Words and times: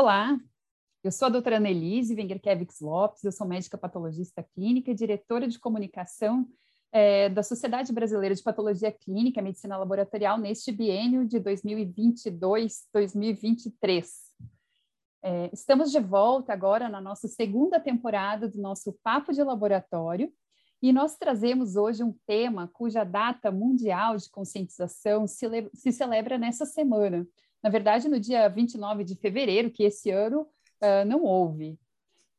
Olá, 0.00 0.38
eu 1.02 1.10
sou 1.10 1.26
a 1.26 1.28
doutora 1.28 1.56
Annelise 1.56 2.14
Wengerkevix 2.14 2.80
Lopes, 2.80 3.24
eu 3.24 3.32
sou 3.32 3.44
médica 3.44 3.76
patologista 3.76 4.46
clínica 4.54 4.92
e 4.92 4.94
diretora 4.94 5.48
de 5.48 5.58
comunicação 5.58 6.46
é, 6.92 7.28
da 7.28 7.42
Sociedade 7.42 7.92
Brasileira 7.92 8.32
de 8.32 8.40
Patologia 8.40 8.92
Clínica 8.92 9.40
e 9.40 9.42
Medicina 9.42 9.76
Laboratorial 9.76 10.38
neste 10.38 10.70
biênio 10.70 11.26
de 11.26 11.40
2022-2023. 11.40 14.06
É, 15.20 15.50
estamos 15.52 15.90
de 15.90 15.98
volta 15.98 16.52
agora 16.52 16.88
na 16.88 17.00
nossa 17.00 17.26
segunda 17.26 17.80
temporada 17.80 18.46
do 18.46 18.60
nosso 18.60 18.92
Papo 19.02 19.32
de 19.32 19.42
Laboratório 19.42 20.32
e 20.80 20.92
nós 20.92 21.16
trazemos 21.16 21.74
hoje 21.74 22.04
um 22.04 22.14
tema 22.24 22.70
cuja 22.72 23.02
data 23.02 23.50
mundial 23.50 24.16
de 24.16 24.30
conscientização 24.30 25.26
se, 25.26 25.68
se 25.74 25.90
celebra 25.90 26.38
nessa 26.38 26.64
semana, 26.64 27.26
na 27.62 27.70
verdade, 27.70 28.08
no 28.08 28.20
dia 28.20 28.48
29 28.48 29.04
de 29.04 29.14
fevereiro, 29.16 29.70
que 29.70 29.82
esse 29.82 30.10
ano 30.10 30.42
uh, 30.82 31.04
não 31.06 31.22
houve. 31.22 31.78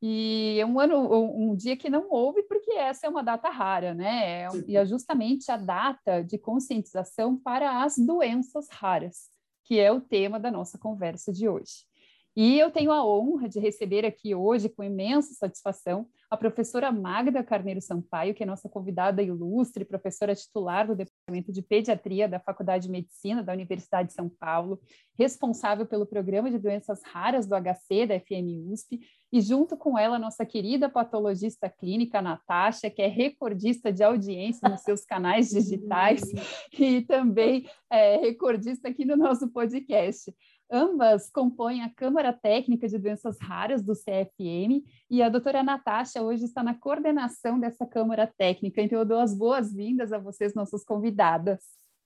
E 0.02 0.58
é 0.59 0.66
um 0.66 0.80
ano, 0.80 1.52
um, 1.52 1.56
dia 1.56 1.75
que 1.75 1.89
não 1.89 2.09
houve, 2.09 2.44
porque 2.44 2.72
essa 2.72 3.06
é 3.06 3.09
uma 3.09 3.22
data 3.22 3.50
rara, 3.50 3.94
né? 3.94 4.44
É 4.44 4.47
e 4.66 4.78
é 4.78 4.86
justamente 4.86 5.52
a 5.52 5.58
data 5.58 6.23
de 6.23 6.38
conscientização 6.38 7.38
para 7.38 7.84
as 7.84 7.97
doenças 7.97 8.70
raras, 8.70 9.28
que 9.66 9.78
é 9.78 9.92
o 9.92 10.00
tema 10.00 10.40
da 10.40 10.50
nossa 10.50 10.78
conversa 10.78 11.34
de 11.34 11.50
hoje. 11.50 11.90
E 12.34 12.58
eu 12.58 12.72
tenho 12.72 12.92
a 12.94 13.06
honra 13.06 13.50
de 13.50 13.59
receber 13.59 14.06
aqui 14.06 14.34
hoje, 14.34 14.70
com 14.70 14.81
imensa 14.81 15.34
satisfação, 15.34 16.08
a 16.30 16.38
professora 16.38 16.90
Magda 16.90 17.44
Carneiro 17.44 17.81
Sampaio, 17.81 18.34
que 18.34 18.44
é 18.44 18.45
nossa 18.45 18.70
convidada 18.70 19.22
ilustre, 19.22 19.84
professora 19.84 20.34
titular 20.34 20.88
do 20.88 20.95
Departamento 21.30 21.52
de 21.52 21.61
Pediatria 21.61 22.27
da 22.27 22.39
Faculdade 22.39 22.85
de 22.85 22.91
Medicina 22.91 23.44
da 23.44 23.53
Universidade 23.53 24.09
de 24.09 24.16
São 24.16 24.27
Paulo, 24.27 24.80
responsável 25.17 25.85
pelo 25.85 26.05
Programa 26.05 26.49
de 26.49 26.58
Doenças 26.58 27.02
Raras 27.03 27.45
do 27.45 27.55
HC 27.55 28.08
da 28.08 28.19
FM 28.19 28.72
USP, 28.72 28.99
e 29.31 29.39
junto 29.39 29.77
com 29.77 29.97
ela, 29.97 30.17
nossa 30.17 30.45
querida 30.45 30.89
patologista 30.89 31.69
clínica, 31.69 32.22
Natasha, 32.22 32.89
que 32.89 33.02
é 33.02 33.07
recordista 33.07 33.94
de 33.94 34.03
audiência 34.03 34.67
nos 34.67 34.81
seus 34.81 35.05
canais 35.05 35.52
digitais 35.52 36.22
e 36.73 37.02
também 37.02 37.69
é, 37.91 38.17
recordista 38.17 38.89
aqui 38.89 39.05
no 39.05 39.16
nosso 39.16 39.47
podcast. 39.50 40.33
Ambas 40.72 41.31
compõem 41.31 41.81
a 41.81 41.89
Câmara 41.89 42.31
Técnica 42.31 42.88
de 42.88 43.00
Doenças 43.00 43.39
Raras 43.39 43.81
do 43.81 43.94
CFM 43.94 44.86
e 45.09 45.23
a 45.23 45.28
doutora 45.28 45.64
Natasha 45.64 46.22
hoje 46.22 46.45
está 46.45 46.62
na 46.62 46.75
coordenação 46.75 47.59
dessa 47.59 47.88
Câmara 47.88 48.31
Técnica. 48.38 48.80
Então, 48.80 49.00
eu 49.00 49.06
dou 49.06 49.20
as 49.20 49.34
boas-vindas 49.34 50.14
a 50.14 50.20
vocês, 50.20 50.53
nossas 50.53 50.84
convidadas. 50.84 51.59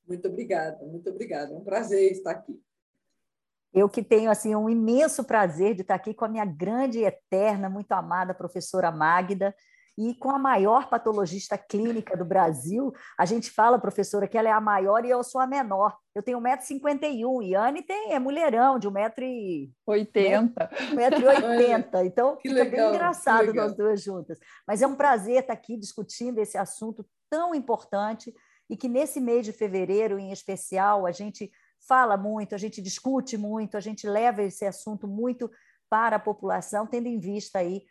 Muito 0.08 0.30
obrigada, 0.30 0.86
muito 0.86 1.10
obrigada. 1.10 1.54
É 1.54 1.58
um 1.58 1.64
prazer 1.64 2.10
estar 2.14 2.32
aqui. 2.32 2.58
Eu 3.74 3.90
que 3.90 4.02
tenho 4.02 4.32
assim 4.32 4.56
um 4.56 4.70
imenso 4.70 5.26
prazer 5.26 5.76
de 5.76 5.82
estar 5.82 5.96
aqui 5.96 6.14
com 6.14 6.24
a 6.24 6.30
minha 6.30 6.46
grande 6.46 7.00
e 7.00 7.06
eterna, 7.06 7.70
muito 7.70 7.92
amada 7.92 8.34
professora 8.34 8.92
Magda, 8.92 9.54
e 9.98 10.16
com 10.16 10.32
a 10.32 10.40
maior 10.40 10.90
patologista 10.90 11.58
clínica 11.58 12.18
do 12.18 12.26
Brasil. 12.26 12.94
A 13.18 13.26
gente 13.26 13.52
fala, 13.52 13.80
professora, 13.80 14.28
que 14.28 14.38
ela 14.38 14.50
é 14.50 14.52
a 14.52 14.62
maior 14.62 15.06
e 15.06 15.10
eu 15.10 15.24
sou 15.24 15.40
a 15.40 15.48
menor. 15.48 15.96
Eu 16.16 16.24
tenho 16.24 16.40
1,51m 16.40 17.44
e 17.44 17.56
Anne 17.56 17.82
tem, 17.82 18.14
é 18.14 18.20
mulherão, 18.20 18.80
de 18.80 18.90
1,80m. 18.90 19.72
1,80m. 19.88 20.54
Então, 22.06 22.36
que 22.36 22.50
fica 22.50 22.64
legal, 22.64 22.90
bem 22.90 22.96
engraçado 22.96 23.54
nós 23.54 23.76
duas 23.76 24.02
juntas. 24.02 24.40
Mas 24.68 24.82
é 24.82 24.88
um 24.88 24.96
prazer 24.96 25.40
estar 25.40 25.54
aqui 25.54 25.78
discutindo 25.78 26.40
esse 26.40 26.58
assunto 26.58 27.06
tão 27.30 27.54
importante 27.54 28.34
e 28.70 28.76
que 28.76 28.88
nesse 28.88 29.20
mês 29.20 29.46
de 29.46 29.52
fevereiro, 29.52 30.20
em 30.20 30.32
especial, 30.32 31.06
a 31.06 31.12
gente 31.12 31.52
fala 31.88 32.18
muito, 32.18 32.56
a 32.56 32.58
gente 32.58 32.82
discute 32.82 33.38
muito, 33.38 33.76
a 33.76 33.80
gente 33.80 34.08
leva 34.08 34.42
esse 34.42 34.66
assunto 34.66 35.08
muito 35.08 35.52
para 35.90 36.16
a 36.16 36.20
população, 36.20 36.88
tendo 36.88 37.08
em 37.08 37.20
vista 37.20 37.60
aí 37.60 37.84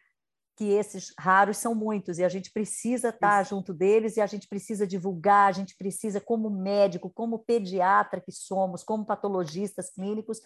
que 0.57 0.65
esses 0.65 1.13
raros 1.19 1.57
são 1.57 1.75
muitos 1.75 2.19
e 2.19 2.25
a 2.25 2.29
gente 2.29 2.53
precisa 2.53 3.09
estar 3.09 3.43
Isso. 3.43 3.51
junto 3.51 3.73
deles 3.73 4.17
e 4.17 4.21
a 4.21 4.27
gente 4.27 4.47
precisa 4.47 4.87
divulgar, 4.87 5.49
a 5.49 5.53
gente 5.53 5.77
precisa, 5.77 6.21
como 6.21 6.51
médico, 6.51 7.11
como 7.11 7.39
pediatra 7.39 8.21
que 8.21 8.33
somos, 8.33 8.85
como 8.85 9.05
patologistas 9.05 9.91
clínicos, 9.91 10.41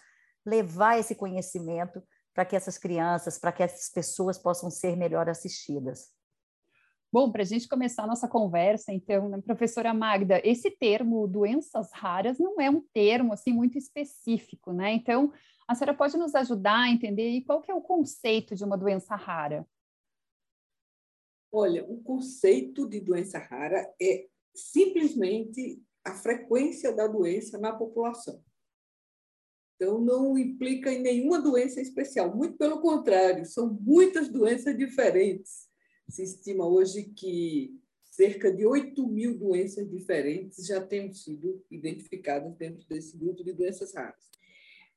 levar 0.45 0.97
esse 0.97 1.13
conhecimento 1.13 2.01
para 2.33 2.45
que 2.45 2.55
essas 2.55 2.77
crianças, 2.77 3.37
para 3.37 3.51
que 3.51 3.63
essas 3.63 3.89
pessoas 3.89 4.37
possam 4.37 4.69
ser 4.69 4.95
melhor 4.95 5.27
assistidas. 5.27 6.15
Bom, 7.11 7.31
para 7.31 7.41
a 7.41 7.45
gente 7.45 7.67
começar 7.67 8.03
a 8.03 8.07
nossa 8.07 8.27
conversa, 8.27 8.93
então, 8.93 9.29
né, 9.29 9.41
professora 9.41 9.93
Magda, 9.93 10.41
esse 10.43 10.69
termo 10.69 11.27
doenças 11.27 11.89
raras 11.93 12.37
não 12.37 12.59
é 12.59 12.69
um 12.69 12.81
termo 12.93 13.33
assim 13.33 13.51
muito 13.53 13.77
específico, 13.77 14.73
né? 14.73 14.93
Então, 14.93 15.31
a 15.67 15.73
senhora 15.73 15.97
pode 15.97 16.17
nos 16.17 16.35
ajudar 16.35 16.81
a 16.81 16.89
entender 16.89 17.41
qual 17.45 17.61
que 17.61 17.71
é 17.71 17.75
o 17.75 17.81
conceito 17.81 18.55
de 18.55 18.63
uma 18.63 18.77
doença 18.77 19.15
rara? 19.15 19.65
Olha, 21.51 21.85
o 21.85 22.01
conceito 22.01 22.87
de 22.87 22.99
doença 22.99 23.39
rara 23.39 23.93
é 24.01 24.27
simplesmente 24.53 25.81
a 26.03 26.13
frequência 26.13 26.91
da 26.91 27.07
doença 27.07 27.57
na 27.57 27.73
população. 27.73 28.43
Então, 29.75 30.01
não 30.01 30.37
implica 30.37 30.91
em 30.91 31.01
nenhuma 31.01 31.39
doença 31.39 31.79
especial, 31.79 32.35
muito 32.35 32.57
pelo 32.57 32.81
contrário, 32.81 33.45
são 33.45 33.71
muitas 33.79 34.27
doenças 34.27 34.75
diferentes. 34.75 35.67
Se 36.09 36.23
estima 36.23 36.67
hoje 36.67 37.03
que 37.03 37.79
cerca 38.03 38.51
de 38.51 38.65
8 38.65 39.07
mil 39.07 39.37
doenças 39.37 39.87
diferentes 39.87 40.65
já 40.65 40.83
tenham 40.83 41.13
sido 41.13 41.63
identificadas 41.69 42.55
dentro 42.55 42.87
desse 42.87 43.15
grupo 43.15 43.43
de 43.43 43.53
doenças 43.53 43.93
raras. 43.93 44.31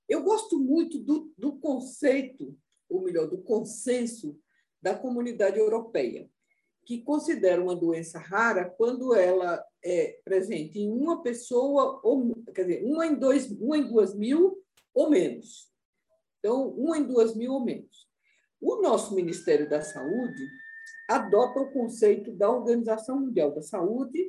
Eu 0.08 0.22
gosto 0.22 0.58
muito 0.58 0.98
do, 0.98 1.32
do 1.36 1.58
conceito, 1.58 2.56
ou 2.88 3.02
melhor, 3.02 3.28
do 3.28 3.38
consenso 3.38 4.40
da 4.80 4.98
comunidade 4.98 5.58
europeia 5.58 6.30
que 6.90 7.02
considera 7.02 7.62
uma 7.62 7.76
doença 7.76 8.18
rara 8.18 8.68
quando 8.68 9.14
ela 9.14 9.64
é 9.80 10.18
presente 10.24 10.80
em 10.80 10.90
uma 10.90 11.22
pessoa, 11.22 12.00
ou, 12.02 12.34
quer 12.52 12.64
dizer, 12.64 12.84
uma 12.84 13.06
em, 13.06 13.14
dois, 13.14 13.48
uma 13.48 13.78
em 13.78 13.86
duas 13.86 14.12
mil 14.12 14.60
ou 14.92 15.08
menos. 15.08 15.70
Então, 16.40 16.68
uma 16.70 16.98
em 16.98 17.04
duas 17.04 17.36
mil 17.36 17.52
ou 17.52 17.64
menos. 17.64 18.08
O 18.60 18.82
nosso 18.82 19.14
Ministério 19.14 19.70
da 19.70 19.80
Saúde 19.80 20.44
adota 21.08 21.60
o 21.60 21.70
conceito 21.70 22.32
da 22.32 22.50
Organização 22.50 23.20
Mundial 23.20 23.54
da 23.54 23.62
Saúde, 23.62 24.28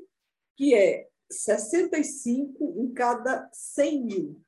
que 0.56 0.76
é 0.76 1.10
65 1.32 2.76
em 2.78 2.94
cada 2.94 3.50
100 3.52 4.06
mil, 4.06 4.42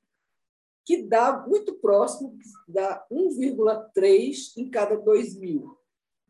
que 0.85 1.01
dá 1.01 1.43
muito 1.47 1.73
próximo, 1.79 2.37
dá 2.67 3.03
1,3 3.11 4.55
em 4.55 4.69
cada 4.69 4.97
2 4.97 5.35
mil. 5.35 5.82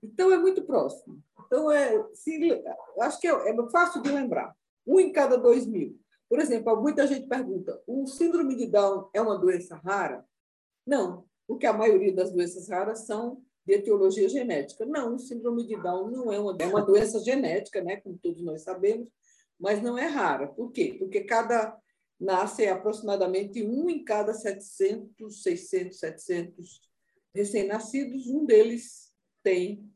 Então, 0.04 0.32
é 0.32 0.38
muito 0.38 0.64
próximo. 0.64 1.22
Então, 1.46 1.72
é, 1.72 2.04
acho 3.02 3.20
que 3.20 3.28
é, 3.28 3.32
é 3.32 3.70
fácil 3.72 4.02
de 4.02 4.12
lembrar. 4.12 4.56
Um 4.86 5.00
em 5.00 5.12
cada 5.12 5.38
dois 5.38 5.66
mil. 5.66 5.98
Por 6.28 6.40
exemplo, 6.40 6.82
muita 6.82 7.08
gente 7.08 7.28
pergunta: 7.28 7.82
o 7.88 8.06
síndrome 8.08 8.56
de 8.56 8.68
Down 8.68 9.10
é 9.14 9.22
uma 9.22 9.38
doença 9.38 9.76
rara? 9.76 10.26
Não, 10.86 11.26
porque 11.48 11.66
a 11.66 11.74
maioria 11.74 12.14
das 12.14 12.32
doenças 12.32 12.70
raras 12.70 13.06
são 13.06 13.42
de 13.66 13.74
etiologia 13.74 14.28
genética. 14.28 14.86
Não, 14.86 15.16
o 15.16 15.20
síndrome 15.20 15.66
de 15.66 15.76
Down 15.82 16.10
não 16.10 16.34
é 16.34 16.40
uma, 16.40 16.56
é 16.60 16.66
uma 16.66 16.82
doença 16.82 17.20
genética, 17.20 17.82
né, 17.82 17.98
como 17.98 18.18
todos 18.18 18.42
nós 18.42 18.64
sabemos, 18.64 19.08
mas 19.60 19.82
não 19.82 19.98
é 19.98 20.08
rara. 20.08 20.48
Por 20.48 20.72
quê? 20.72 20.96
Porque 21.00 21.24
cada 21.24 21.78
nasce 22.20 22.68
aproximadamente 22.68 23.64
um 23.64 23.90
em 23.90 24.04
cada 24.04 24.34
700, 24.34 25.44
600, 25.44 26.00
700 26.00 26.82
recém-nascidos, 27.34 28.28
um 28.28 28.46
deles 28.46 29.14
tem 29.42 29.90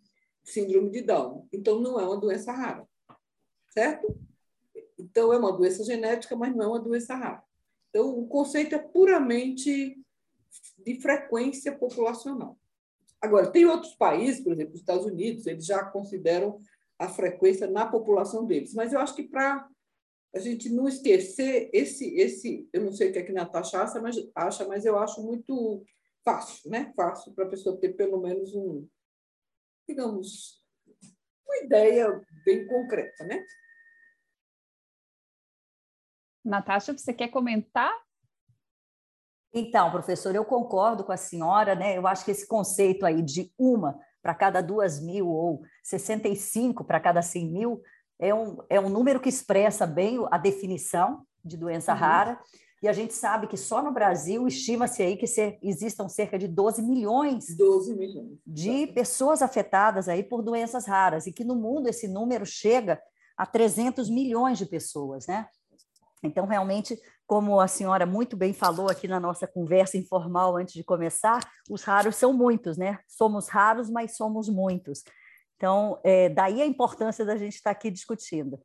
síndrome 0.48 0.90
de 0.90 1.02
Down. 1.02 1.48
Então, 1.52 1.80
não 1.80 2.00
é 2.00 2.06
uma 2.06 2.18
doença 2.18 2.52
rara, 2.52 2.88
certo? 3.70 4.18
Então, 4.98 5.34
é 5.34 5.38
uma 5.38 5.52
doença 5.52 5.84
genética, 5.84 6.36
mas 6.36 6.56
não 6.56 6.66
é 6.66 6.68
uma 6.68 6.80
doença 6.80 7.16
rara. 7.16 7.44
Então, 7.90 8.18
o 8.18 8.28
conceito 8.28 8.74
é 8.74 8.80
puramente 8.80 10.00
de 10.78 11.02
frequência 11.02 11.76
populacional. 11.76 12.58
Agora, 13.22 13.52
tem 13.52 13.66
outros 13.66 13.94
países, 13.96 14.44
por 14.44 14.54
exemplo, 14.54 14.74
os 14.74 14.80
Estados 14.80 15.06
Unidos, 15.06 15.46
eles 15.46 15.66
já 15.66 15.84
consideram 15.84 16.60
a 16.98 17.10
frequência 17.10 17.68
na 17.68 17.86
população 17.86 18.46
deles. 18.46 18.74
Mas 18.74 18.94
eu 18.94 19.00
acho 19.00 19.16
que 19.16 19.24
para 19.24 19.68
a 20.34 20.40
gente 20.40 20.70
não 20.70 20.88
esquecer 20.88 21.70
esse, 21.74 22.16
esse 22.16 22.68
eu 22.72 22.84
não 22.84 22.92
sei 22.92 23.10
o 23.10 23.14
que, 23.14 23.20
é 23.20 23.24
que 23.24 23.32
Natasha 23.32 23.82
acha 23.82 24.00
mas, 24.00 24.16
acha, 24.36 24.68
mas 24.68 24.86
eu 24.86 24.98
acho 24.98 25.22
muito 25.24 25.84
fácil, 26.24 26.70
né? 26.70 26.94
Fácil 26.96 27.34
para 27.34 27.46
a 27.46 27.50
pessoa 27.50 27.78
ter 27.78 27.94
pelo 27.94 28.20
menos 28.20 28.54
um, 28.54 28.86
digamos, 29.88 30.62
uma 31.46 31.58
ideia 31.64 32.22
bem 32.46 32.68
concreta, 32.68 33.24
né? 33.24 33.44
Natasha, 36.44 36.98
você 36.98 37.14
quer 37.14 37.30
comentar? 37.30 37.94
Então, 39.54 39.90
professor, 39.92 40.36
eu 40.36 40.46
concordo 40.46 41.04
com 41.04 41.12
a 41.12 41.18
senhora, 41.18 41.74
né? 41.74 41.98
Eu 41.98 42.06
acho 42.06 42.24
que 42.24 42.32
esse 42.32 42.48
conceito 42.48 43.06
aí 43.06 43.22
de 43.22 43.52
uma 43.58 44.00
para 44.22 44.36
cada 44.36 44.62
duas 44.62 45.00
mil 45.00 45.28
ou 45.28 45.62
65 45.84 46.84
para 46.84 47.00
cada 47.00 47.22
100 47.22 47.52
mil 47.52 47.82
é 48.20 48.34
um, 48.34 48.58
é 48.70 48.80
um 48.80 48.90
número 48.90 49.20
que 49.20 49.30
expressa 49.30 49.86
bem 49.86 50.20
a 50.32 50.38
definição 50.38 51.26
de 51.44 51.56
doença 51.56 51.94
uhum. 51.94 52.00
rara. 52.00 52.40
E 52.82 52.88
a 52.88 52.94
gente 52.94 53.14
sabe 53.14 53.48
que 53.48 53.58
só 53.58 53.82
no 53.82 53.92
Brasil 53.92 54.48
estima-se 54.48 55.02
aí 55.02 55.18
que 55.18 55.26
se, 55.26 55.58
existam 55.64 56.08
cerca 56.08 56.38
de 56.38 56.48
12 56.48 56.84
milhões, 56.84 57.56
12 57.56 57.96
milhões 57.96 58.38
de 58.46 58.88
pessoas 58.88 59.42
afetadas 59.42 60.08
aí 60.08 60.24
por 60.24 60.44
doenças 60.44 60.86
raras 60.86 61.26
e 61.26 61.34
que 61.34 61.44
no 61.44 61.56
mundo 61.56 61.88
esse 61.88 62.08
número 62.08 62.46
chega 62.46 63.02
a 63.36 63.46
300 63.46 64.10
milhões 64.10 64.58
de 64.58 64.66
pessoas, 64.66 65.26
né? 65.28 65.48
Então, 66.24 66.46
realmente, 66.46 67.00
como 67.26 67.60
a 67.60 67.68
senhora 67.68 68.06
muito 68.06 68.36
bem 68.36 68.54
falou 68.54 68.90
aqui 68.90 69.08
na 69.08 69.20
nossa 69.20 69.48
conversa 69.48 69.98
informal 69.98 70.58
antes 70.58 70.74
de 70.74 70.84
começar, 70.84 71.40
os 71.70 71.84
raros 71.84 72.16
são 72.16 72.34
muitos, 72.34 72.78
né? 72.78 73.00
Somos 73.08 73.48
raros, 73.48 73.90
mas 73.90 74.16
somos 74.16 74.50
muitos. 74.50 75.04
Então, 75.56 76.00
é, 76.04 76.30
daí 76.30 76.62
a 76.62 76.66
importância 76.66 77.26
da 77.26 77.36
gente 77.36 77.56
estar 77.56 77.72
aqui 77.72 77.92
discutindo. 77.92 78.60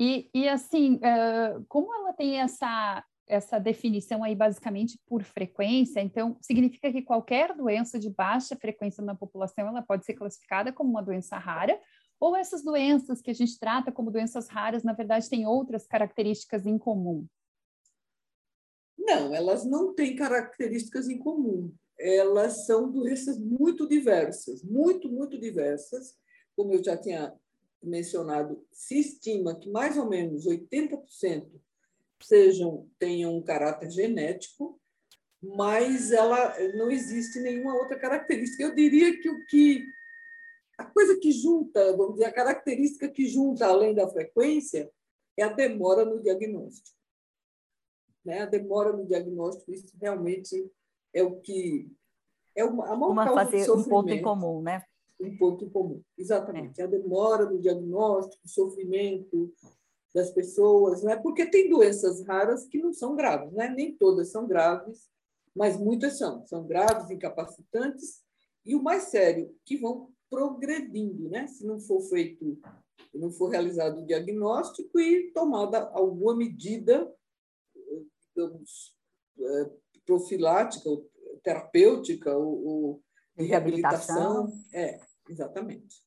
E, 0.00 0.30
e 0.32 0.48
assim, 0.48 0.94
uh, 0.94 1.62
como 1.68 1.94
ela 1.94 2.14
tem 2.14 2.40
essa, 2.40 3.04
essa 3.28 3.58
definição 3.58 4.24
aí 4.24 4.34
basicamente 4.34 4.98
por 5.06 5.22
frequência, 5.22 6.00
então 6.00 6.38
significa 6.40 6.90
que 6.90 7.02
qualquer 7.02 7.54
doença 7.54 7.98
de 7.98 8.08
baixa 8.08 8.56
frequência 8.56 9.04
na 9.04 9.14
população 9.14 9.68
ela 9.68 9.82
pode 9.82 10.06
ser 10.06 10.14
classificada 10.14 10.72
como 10.72 10.88
uma 10.88 11.02
doença 11.02 11.36
rara, 11.36 11.78
ou 12.18 12.34
essas 12.34 12.64
doenças 12.64 13.20
que 13.20 13.30
a 13.30 13.34
gente 13.34 13.58
trata 13.58 13.92
como 13.92 14.10
doenças 14.10 14.48
raras, 14.48 14.82
na 14.82 14.94
verdade, 14.94 15.28
têm 15.28 15.46
outras 15.46 15.86
características 15.86 16.64
em 16.64 16.78
comum? 16.78 17.26
Não, 18.98 19.34
elas 19.34 19.66
não 19.66 19.94
têm 19.94 20.16
características 20.16 21.10
em 21.10 21.18
comum. 21.18 21.74
Elas 21.98 22.64
são 22.64 22.90
doenças 22.90 23.38
muito 23.38 23.86
diversas, 23.86 24.62
muito, 24.62 25.10
muito 25.10 25.38
diversas. 25.38 26.14
Como 26.56 26.72
eu 26.72 26.82
já 26.82 26.96
tinha 26.96 27.34
mencionado, 27.82 28.64
se 28.72 28.98
estima 28.98 29.58
que 29.58 29.70
mais 29.70 29.96
ou 29.96 30.08
menos 30.08 30.46
80% 30.46 31.48
sejam 32.22 32.88
tenham 32.98 33.36
um 33.36 33.42
caráter 33.42 33.90
genético, 33.90 34.78
mas 35.42 36.12
ela 36.12 36.54
não 36.74 36.90
existe 36.90 37.40
nenhuma 37.40 37.74
outra 37.74 37.98
característica. 37.98 38.62
Eu 38.62 38.74
diria 38.74 39.18
que 39.18 39.30
o 39.30 39.46
que 39.46 39.84
a 40.78 40.84
coisa 40.84 41.18
que 41.18 41.32
junta, 41.32 41.94
vamos 41.96 42.14
dizer, 42.14 42.26
a 42.26 42.32
característica 42.32 43.08
que 43.08 43.26
junta 43.26 43.66
além 43.66 43.94
da 43.94 44.08
frequência 44.08 44.90
é 45.36 45.42
a 45.42 45.52
demora 45.52 46.04
no 46.04 46.22
diagnóstico. 46.22 46.96
Né? 48.24 48.40
A 48.40 48.46
demora 48.46 48.92
no 48.92 49.06
diagnóstico, 49.06 49.72
isso 49.72 49.94
realmente 50.00 50.70
é 51.12 51.22
o 51.22 51.40
que 51.40 51.90
é 52.54 52.64
uma, 52.64 52.92
a 52.92 52.96
maior 52.96 53.12
Uma 53.12 53.26
fazer 53.26 53.70
um 53.70 53.84
ponto 53.84 54.10
em 54.10 54.22
comum, 54.22 54.62
né? 54.62 54.84
Um 55.20 55.36
ponto 55.36 55.64
em 55.64 55.70
comum, 55.70 56.02
exatamente. 56.16 56.80
É. 56.80 56.84
A 56.84 56.86
demora 56.86 57.44
no 57.44 57.60
diagnóstico, 57.60 58.42
o 58.44 58.48
sofrimento 58.48 59.52
das 60.14 60.30
pessoas, 60.30 61.02
né? 61.02 61.16
Porque 61.16 61.46
tem 61.46 61.68
doenças 61.68 62.24
raras 62.26 62.66
que 62.66 62.78
não 62.78 62.92
são 62.92 63.14
graves, 63.14 63.52
né? 63.52 63.68
Nem 63.68 63.94
todas 63.96 64.30
são 64.30 64.46
graves, 64.46 65.08
mas 65.54 65.76
muitas 65.76 66.18
são. 66.18 66.44
São 66.46 66.66
graves, 66.66 67.10
incapacitantes 67.10 68.22
e 68.64 68.74
o 68.74 68.82
mais 68.82 69.04
sério, 69.04 69.54
que 69.64 69.76
vão 69.76 70.10
progredindo, 70.28 71.28
né? 71.28 71.46
Se 71.46 71.66
não 71.66 71.80
for 71.80 72.00
feito, 72.02 72.58
não 73.14 73.30
for 73.30 73.48
realizado 73.48 74.00
o 74.00 74.06
diagnóstico 74.06 74.98
e 74.98 75.32
tomada 75.32 75.88
alguma 75.92 76.34
medida, 76.36 77.12
digamos, 78.34 78.94
é, 79.38 79.70
profilática, 80.04 80.88
terapêutica 81.42 82.36
ou, 82.36 82.66
ou 82.66 83.02
de 83.36 83.44
reabilitação. 83.44 84.44
reabilitação. 84.44 84.64
É, 84.72 85.00
exatamente. 85.30 86.02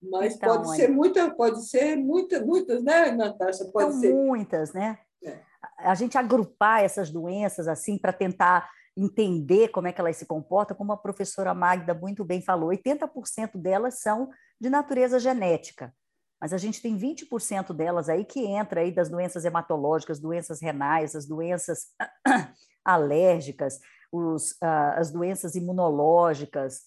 Mas 0.00 0.36
então, 0.36 0.62
pode 0.62 0.76
ser 0.76 0.88
muita, 0.88 1.34
pode 1.34 1.68
ser 1.68 1.96
muita, 1.96 2.44
muitas, 2.44 2.82
né, 2.82 3.10
Natasha? 3.10 3.64
Pode 3.72 3.92
São 3.92 4.00
ser 4.00 4.14
muitas, 4.14 4.72
né? 4.72 4.98
É. 5.24 5.40
A 5.78 5.94
gente 5.94 6.16
agrupar 6.16 6.84
essas 6.84 7.10
doenças 7.10 7.66
assim 7.66 7.98
para 7.98 8.12
tentar 8.12 8.70
entender 8.96 9.68
como 9.68 9.88
é 9.88 9.92
que 9.92 10.00
elas 10.00 10.16
se 10.16 10.26
comportam, 10.26 10.76
como 10.76 10.92
a 10.92 10.96
professora 10.96 11.54
Magda 11.54 11.94
muito 11.94 12.24
bem 12.24 12.40
falou, 12.40 12.70
80% 12.70 13.56
delas 13.56 14.00
são 14.00 14.30
de 14.60 14.68
natureza 14.68 15.20
genética, 15.20 15.94
mas 16.40 16.52
a 16.52 16.58
gente 16.58 16.80
tem 16.82 16.96
20% 16.96 17.72
delas 17.72 18.08
aí 18.08 18.24
que 18.24 18.44
entra 18.44 18.80
aí 18.80 18.92
das 18.92 19.08
doenças 19.08 19.44
hematológicas, 19.44 20.20
doenças 20.20 20.60
renais, 20.60 21.14
as 21.14 21.26
doenças 21.26 21.88
alérgicas, 22.84 23.78
os, 24.12 24.52
uh, 24.52 24.94
as 24.96 25.12
doenças 25.12 25.54
imunológicas, 25.54 26.82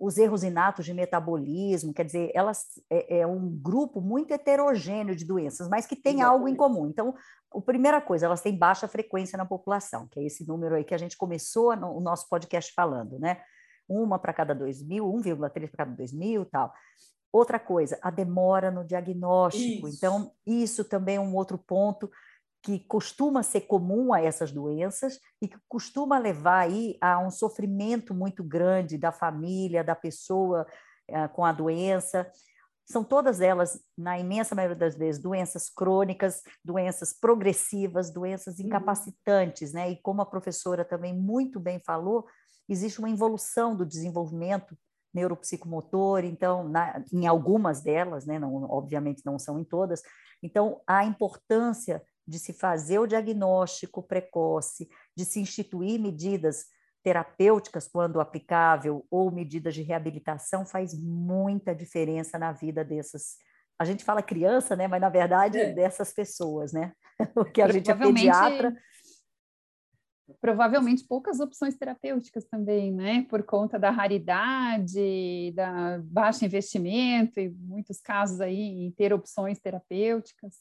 os 0.00 0.16
erros 0.16 0.42
inatos 0.42 0.86
de 0.86 0.94
metabolismo, 0.94 1.92
quer 1.92 2.04
dizer, 2.04 2.30
elas 2.34 2.64
é, 2.90 3.18
é, 3.18 3.26
um 3.26 3.50
grupo 3.50 4.00
muito 4.00 4.32
heterogêneo 4.32 5.14
de 5.14 5.24
doenças, 5.24 5.68
mas 5.68 5.86
que 5.86 5.94
tem 5.94 6.14
Exatamente. 6.14 6.34
algo 6.34 6.48
em 6.48 6.56
comum. 6.56 6.86
Então, 6.88 7.14
a 7.54 7.60
primeira 7.60 8.00
coisa, 8.00 8.26
elas 8.26 8.40
têm 8.40 8.56
baixa 8.56 8.88
frequência 8.88 9.36
na 9.36 9.44
população, 9.44 10.08
que 10.08 10.18
é 10.18 10.24
esse 10.24 10.46
número 10.46 10.74
aí 10.74 10.84
que 10.84 10.94
a 10.94 10.98
gente 10.98 11.16
começou 11.16 11.76
no, 11.76 11.96
o 11.96 12.00
nosso 12.00 12.28
podcast 12.28 12.72
falando, 12.72 13.18
né? 13.18 13.42
Uma 13.86 14.18
para 14.18 14.32
cada 14.32 14.54
dois 14.54 14.82
mil, 14.82 15.04
1,3 15.04 15.68
para 15.68 15.84
cada 15.84 15.92
dois 15.94 16.12
mil 16.12 16.46
tal. 16.46 16.72
Outra 17.30 17.58
coisa, 17.58 17.98
a 18.00 18.10
demora 18.10 18.70
no 18.70 18.84
diagnóstico. 18.84 19.88
Isso. 19.88 19.96
Então, 19.98 20.32
isso 20.46 20.84
também 20.84 21.16
é 21.16 21.20
um 21.20 21.34
outro 21.34 21.58
ponto 21.58 22.10
que 22.64 22.78
costuma 22.80 23.42
ser 23.42 23.62
comum 23.62 24.14
a 24.14 24.22
essas 24.22 24.50
doenças 24.50 25.20
e 25.40 25.46
que 25.46 25.58
costuma 25.68 26.18
levar 26.18 26.60
aí 26.60 26.96
a 26.98 27.18
um 27.18 27.30
sofrimento 27.30 28.14
muito 28.14 28.42
grande 28.42 28.96
da 28.96 29.12
família, 29.12 29.84
da 29.84 29.94
pessoa 29.94 30.66
uh, 31.10 31.28
com 31.34 31.44
a 31.44 31.52
doença. 31.52 32.26
São 32.86 33.04
todas 33.04 33.42
elas, 33.42 33.78
na 33.96 34.18
imensa 34.18 34.54
maioria 34.54 34.76
das 34.76 34.96
vezes, 34.96 35.20
doenças 35.20 35.68
crônicas, 35.68 36.40
doenças 36.64 37.12
progressivas, 37.12 38.10
doenças 38.10 38.58
uhum. 38.58 38.66
incapacitantes, 38.66 39.74
né? 39.74 39.90
E 39.90 40.00
como 40.00 40.22
a 40.22 40.26
professora 40.26 40.86
também 40.86 41.14
muito 41.14 41.60
bem 41.60 41.78
falou, 41.84 42.26
existe 42.66 42.98
uma 42.98 43.10
involução 43.10 43.76
do 43.76 43.84
desenvolvimento 43.84 44.74
neuropsicomotor, 45.12 46.24
então, 46.24 46.66
na, 46.66 47.04
em 47.12 47.26
algumas 47.26 47.82
delas, 47.82 48.24
né? 48.24 48.38
Não, 48.38 48.64
obviamente 48.70 49.22
não 49.22 49.38
são 49.38 49.58
em 49.58 49.64
todas. 49.64 50.02
Então, 50.42 50.80
a 50.86 51.04
importância 51.04 52.02
de 52.26 52.38
se 52.38 52.52
fazer 52.52 52.98
o 52.98 53.06
diagnóstico 53.06 54.02
precoce, 54.02 54.88
de 55.16 55.24
se 55.24 55.40
instituir 55.40 56.00
medidas 56.00 56.66
terapêuticas 57.04 57.86
quando 57.86 58.18
aplicável 58.18 59.06
ou 59.10 59.30
medidas 59.30 59.74
de 59.74 59.82
reabilitação 59.82 60.64
faz 60.64 60.98
muita 60.98 61.74
diferença 61.74 62.38
na 62.38 62.50
vida 62.50 62.82
dessas. 62.82 63.36
A 63.78 63.84
gente 63.84 64.02
fala 64.02 64.22
criança, 64.22 64.74
né? 64.74 64.88
Mas 64.88 65.02
na 65.02 65.10
verdade 65.10 65.58
é. 65.58 65.72
dessas 65.72 66.14
pessoas, 66.14 66.72
né? 66.72 66.92
Porque 67.34 67.60
a 67.60 67.70
gente 67.70 67.90
é 67.90 67.94
pediatra. 67.94 68.74
Provavelmente 70.40 71.06
poucas 71.06 71.38
opções 71.38 71.76
terapêuticas 71.76 72.46
também, 72.46 72.90
né? 72.90 73.26
Por 73.28 73.42
conta 73.42 73.78
da 73.78 73.90
raridade, 73.90 75.52
da 75.54 75.98
baixo 76.02 76.46
investimento 76.46 77.38
e 77.38 77.50
muitos 77.50 78.00
casos 78.00 78.40
aí 78.40 78.86
em 78.86 78.90
ter 78.92 79.12
opções 79.12 79.60
terapêuticas. 79.60 80.54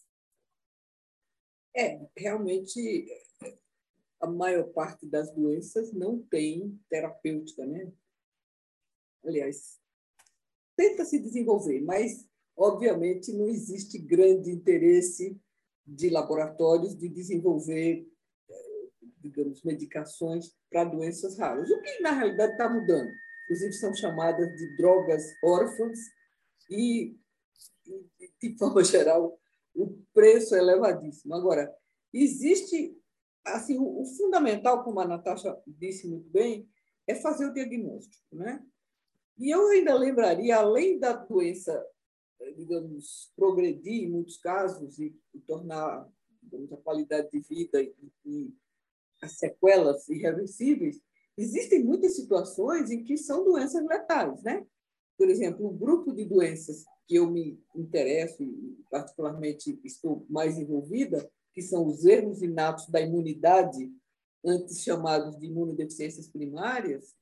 É, 1.76 2.00
realmente 2.16 3.08
a 4.22 4.28
maior 4.28 4.64
parte 4.72 5.06
das 5.06 5.32
doenças 5.32 5.92
não 5.92 6.22
tem 6.22 6.80
terapêutica, 6.90 7.66
né? 7.66 7.92
Aliás, 9.26 9.80
tenta 10.78 11.04
se 11.04 11.20
desenvolver, 11.20 11.82
mas 11.82 12.26
obviamente 12.56 13.34
não 13.34 13.48
existe 13.48 13.98
grande 13.98 14.52
interesse 14.52 15.38
de 15.86 16.10
laboratórios 16.10 16.96
de 16.98 17.10
desenvolver, 17.10 18.08
digamos, 19.20 19.62
medicações 19.64 20.56
para 20.70 20.86
doenças 20.86 21.38
raras. 21.38 21.70
O 21.70 21.82
que 21.82 22.00
na 22.00 22.12
realidade 22.12 22.54
está 22.54 22.70
mudando? 22.70 23.12
Inclusive 23.44 23.74
são 23.74 23.94
chamadas 23.94 24.48
de 24.56 24.78
drogas 24.78 25.24
órfãs 25.44 26.00
e, 26.70 27.18
de 28.42 28.58
forma 28.58 28.84
geral, 28.86 29.38
o 29.76 29.98
preço 30.14 30.56
é 30.56 30.60
elevadíssimo. 30.60 31.34
Agora, 31.34 31.74
existe, 32.14 32.96
assim, 33.46 33.78
o, 33.78 34.02
o 34.02 34.06
fundamental, 34.06 34.84
como 34.84 35.00
a 35.00 35.08
Natasha 35.08 35.58
disse 35.66 36.08
muito 36.08 36.30
bem, 36.30 36.68
é 37.08 37.16
fazer 37.16 37.46
o 37.46 37.54
diagnóstico, 37.54 38.24
né? 38.32 38.64
E 39.38 39.50
eu 39.50 39.68
ainda 39.70 39.96
lembraria, 39.96 40.56
além 40.56 41.00
da 41.00 41.14
doença 41.14 41.84
digamos, 42.52 43.32
progredir 43.36 44.04
em 44.04 44.10
muitos 44.10 44.38
casos 44.38 45.00
e, 45.00 45.16
e 45.34 45.40
tornar 45.42 46.08
digamos, 46.42 46.72
a 46.74 46.78
qualidade 46.78 47.30
de 47.32 47.40
vida 47.40 47.82
e, 47.82 47.94
e 48.26 48.54
as 49.22 49.38
sequelas 49.38 50.08
irreversíveis, 50.10 51.02
existem 51.38 51.84
muitas 51.84 52.16
situações 52.16 52.92
em 52.92 53.04
que 53.04 53.18
são 53.18 53.44
doenças 53.44 53.86
letais, 53.86 54.44
né? 54.44 54.66
Por 55.18 55.30
exemplo, 55.30 55.68
um 55.68 55.78
grupo 55.78 56.12
de 56.12 56.26
doenças 56.26 56.84
que 57.08 57.16
eu 57.16 57.30
me 57.30 57.62
interesso 57.76 58.44
e 58.44 58.78
particularmente 58.90 59.80
estou 59.84 60.26
mais 60.30 60.58
envolvida, 60.58 61.30
que 61.54 61.62
são 61.62 61.86
os 61.86 62.06
erros 62.06 62.42
inatos 62.42 62.88
da 62.90 63.02
imunidade, 63.02 63.92
antes 64.46 64.82
chamados 64.82 65.38
de 65.38 65.48
imunodeficiências 65.48 66.28
primárias. 66.28 67.14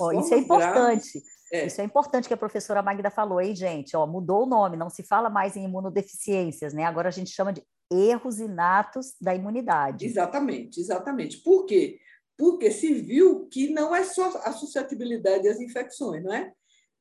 Oh, 0.00 0.12
isso 0.12 0.34
é 0.34 0.38
importante. 0.38 1.22
É. 1.50 1.66
Isso 1.66 1.80
é 1.80 1.84
importante 1.84 2.28
que 2.28 2.34
a 2.34 2.38
professora 2.38 2.82
Magda 2.82 3.10
falou, 3.10 3.38
aí, 3.38 3.54
gente? 3.54 3.96
Ó, 3.96 4.06
mudou 4.06 4.42
o 4.42 4.46
nome, 4.46 4.76
não 4.76 4.90
se 4.90 5.02
fala 5.02 5.30
mais 5.30 5.56
em 5.56 5.64
imunodeficiências, 5.64 6.74
né? 6.74 6.84
Agora 6.84 7.08
a 7.08 7.12
gente 7.12 7.30
chama 7.30 7.52
de 7.52 7.62
erros 7.90 8.38
inatos 8.38 9.14
da 9.20 9.34
imunidade. 9.34 10.04
Exatamente, 10.04 10.78
exatamente. 10.78 11.38
Por 11.38 11.64
quê? 11.64 11.98
Porque 12.36 12.70
se 12.70 12.92
viu 12.92 13.46
que 13.48 13.70
não 13.70 13.96
é 13.96 14.04
só 14.04 14.28
a 14.44 14.52
suscetibilidade 14.52 15.48
às 15.48 15.58
infecções, 15.58 16.22
não 16.22 16.34
é? 16.34 16.52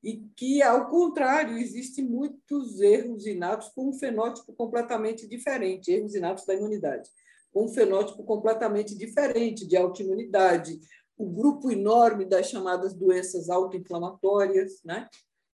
E 0.03 0.17
que, 0.35 0.61
ao 0.61 0.89
contrário, 0.89 1.57
existem 1.57 2.05
muitos 2.05 2.79
erros 2.79 3.25
inatos 3.25 3.69
com 3.69 3.89
um 3.89 3.93
fenótipo 3.93 4.53
completamente 4.53 5.27
diferente, 5.27 5.91
erros 5.91 6.15
inatos 6.15 6.45
da 6.45 6.53
imunidade, 6.53 7.09
com 7.51 7.65
um 7.65 7.69
fenótipo 7.69 8.23
completamente 8.23 8.95
diferente 8.95 9.65
de 9.65 9.75
autoimunidade, 9.75 10.79
o 11.17 11.25
grupo 11.25 11.71
enorme 11.71 12.25
das 12.25 12.49
chamadas 12.49 12.93
doenças 12.93 13.49
autoinflamatórias, 13.49 14.83
né? 14.83 15.09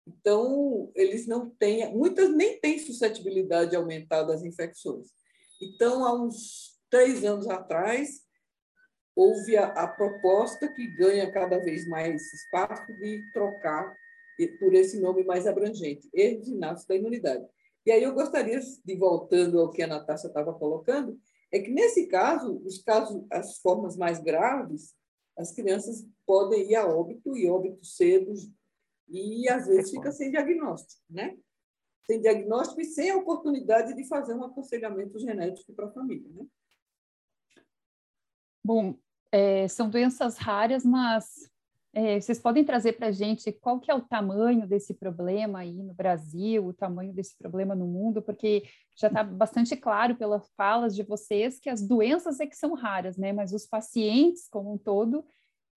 Então, 0.08 0.90
eles 0.96 1.28
não 1.28 1.50
têm, 1.50 1.94
muitas 1.94 2.30
nem 2.34 2.60
têm 2.60 2.80
suscetibilidade 2.80 3.76
aumentada 3.76 4.34
às 4.34 4.44
infecções. 4.44 5.08
Então, 5.62 6.06
há 6.06 6.14
uns 6.14 6.78
três 6.90 7.26
anos 7.26 7.48
atrás, 7.50 8.22
houve 9.16 9.58
a, 9.58 9.66
a 9.66 9.88
proposta 9.88 10.72
que 10.72 10.88
ganha 10.96 11.30
cada 11.32 11.58
vez 11.60 11.88
mais 11.88 12.22
espaço 12.32 12.86
de 12.94 13.22
trocar 13.34 13.94
por 14.60 14.74
esse 14.74 15.00
nome 15.00 15.24
mais 15.24 15.48
abrangente, 15.48 16.10
erros 16.14 16.48
inatos 16.48 16.86
da 16.86 16.96
imunidade. 16.96 17.46
E 17.86 17.92
aí 17.92 18.04
eu 18.04 18.14
gostaria 18.14 18.60
de 18.60 18.96
voltando 18.96 19.60
ao 19.60 19.72
que 19.72 19.82
a 19.82 19.88
Natasha 19.88 20.28
estava 20.28 20.54
colocando, 20.54 21.20
é 21.52 21.60
que 21.60 21.72
nesse 21.72 22.08
caso, 22.08 22.62
os 22.66 22.82
casos, 22.84 23.26
as 23.32 23.58
formas 23.60 23.96
mais 23.96 24.20
graves, 24.20 24.94
as 25.38 25.52
crianças 25.54 26.06
podem 26.26 26.70
ir 26.70 26.76
a 26.76 26.86
óbito 26.86 27.38
e 27.38 27.50
óbito 27.50 27.86
cedo 27.86 28.34
e 29.08 29.48
às 29.50 29.68
vezes 29.68 29.92
fica 29.92 30.12
sem 30.12 30.32
diagnóstico, 30.32 31.02
né? 31.10 31.38
sem 32.06 32.22
diagnóstico 32.22 32.82
e 32.82 32.86
sem 32.86 33.10
a 33.12 33.18
oportunidade 33.18 33.94
de 33.94 34.08
fazer 34.08 34.34
um 34.34 34.44
aconselhamento 34.44 35.20
genético 35.20 35.74
para 35.74 35.88
a 35.88 35.92
família. 35.92 36.30
Né? 36.34 36.46
Bom, 38.64 38.98
é, 39.32 39.68
são 39.68 39.90
doenças 39.90 40.38
raras, 40.38 40.86
mas 40.86 41.50
é, 41.98 42.22
vocês 42.22 42.40
podem 42.40 42.64
trazer 42.64 42.94
para 42.94 43.08
a 43.08 43.12
gente 43.12 43.52
qual 43.52 43.80
que 43.80 43.90
é 43.90 43.96
o 43.96 44.02
tamanho 44.02 44.68
desse 44.68 44.94
problema 44.94 45.60
aí 45.60 45.82
no 45.82 45.96
Brasil, 45.96 46.68
o 46.68 46.72
tamanho 46.72 47.12
desse 47.12 47.36
problema 47.36 47.74
no 47.74 47.88
mundo, 47.88 48.22
porque 48.22 48.70
já 48.96 49.08
está 49.08 49.24
bastante 49.24 49.76
claro 49.76 50.16
pelas 50.16 50.48
falas 50.56 50.96
de 50.96 51.02
vocês 51.02 51.60
que 51.60 51.72
as 51.72 51.82
doenças 51.82 52.40
é 52.40 52.46
que 52.46 52.56
são 52.56 52.76
raras, 52.76 53.18
né? 53.18 53.34
Mas 53.34 53.52
os 53.52 53.66
pacientes 53.66 54.48
como 54.48 54.76
um 54.76 54.78
todo, 54.78 55.26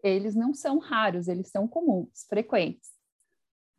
eles 0.03 0.35
não 0.35 0.53
são 0.53 0.79
raros, 0.79 1.27
eles 1.27 1.49
são 1.49 1.67
comuns, 1.67 2.27
frequentes. 2.29 2.91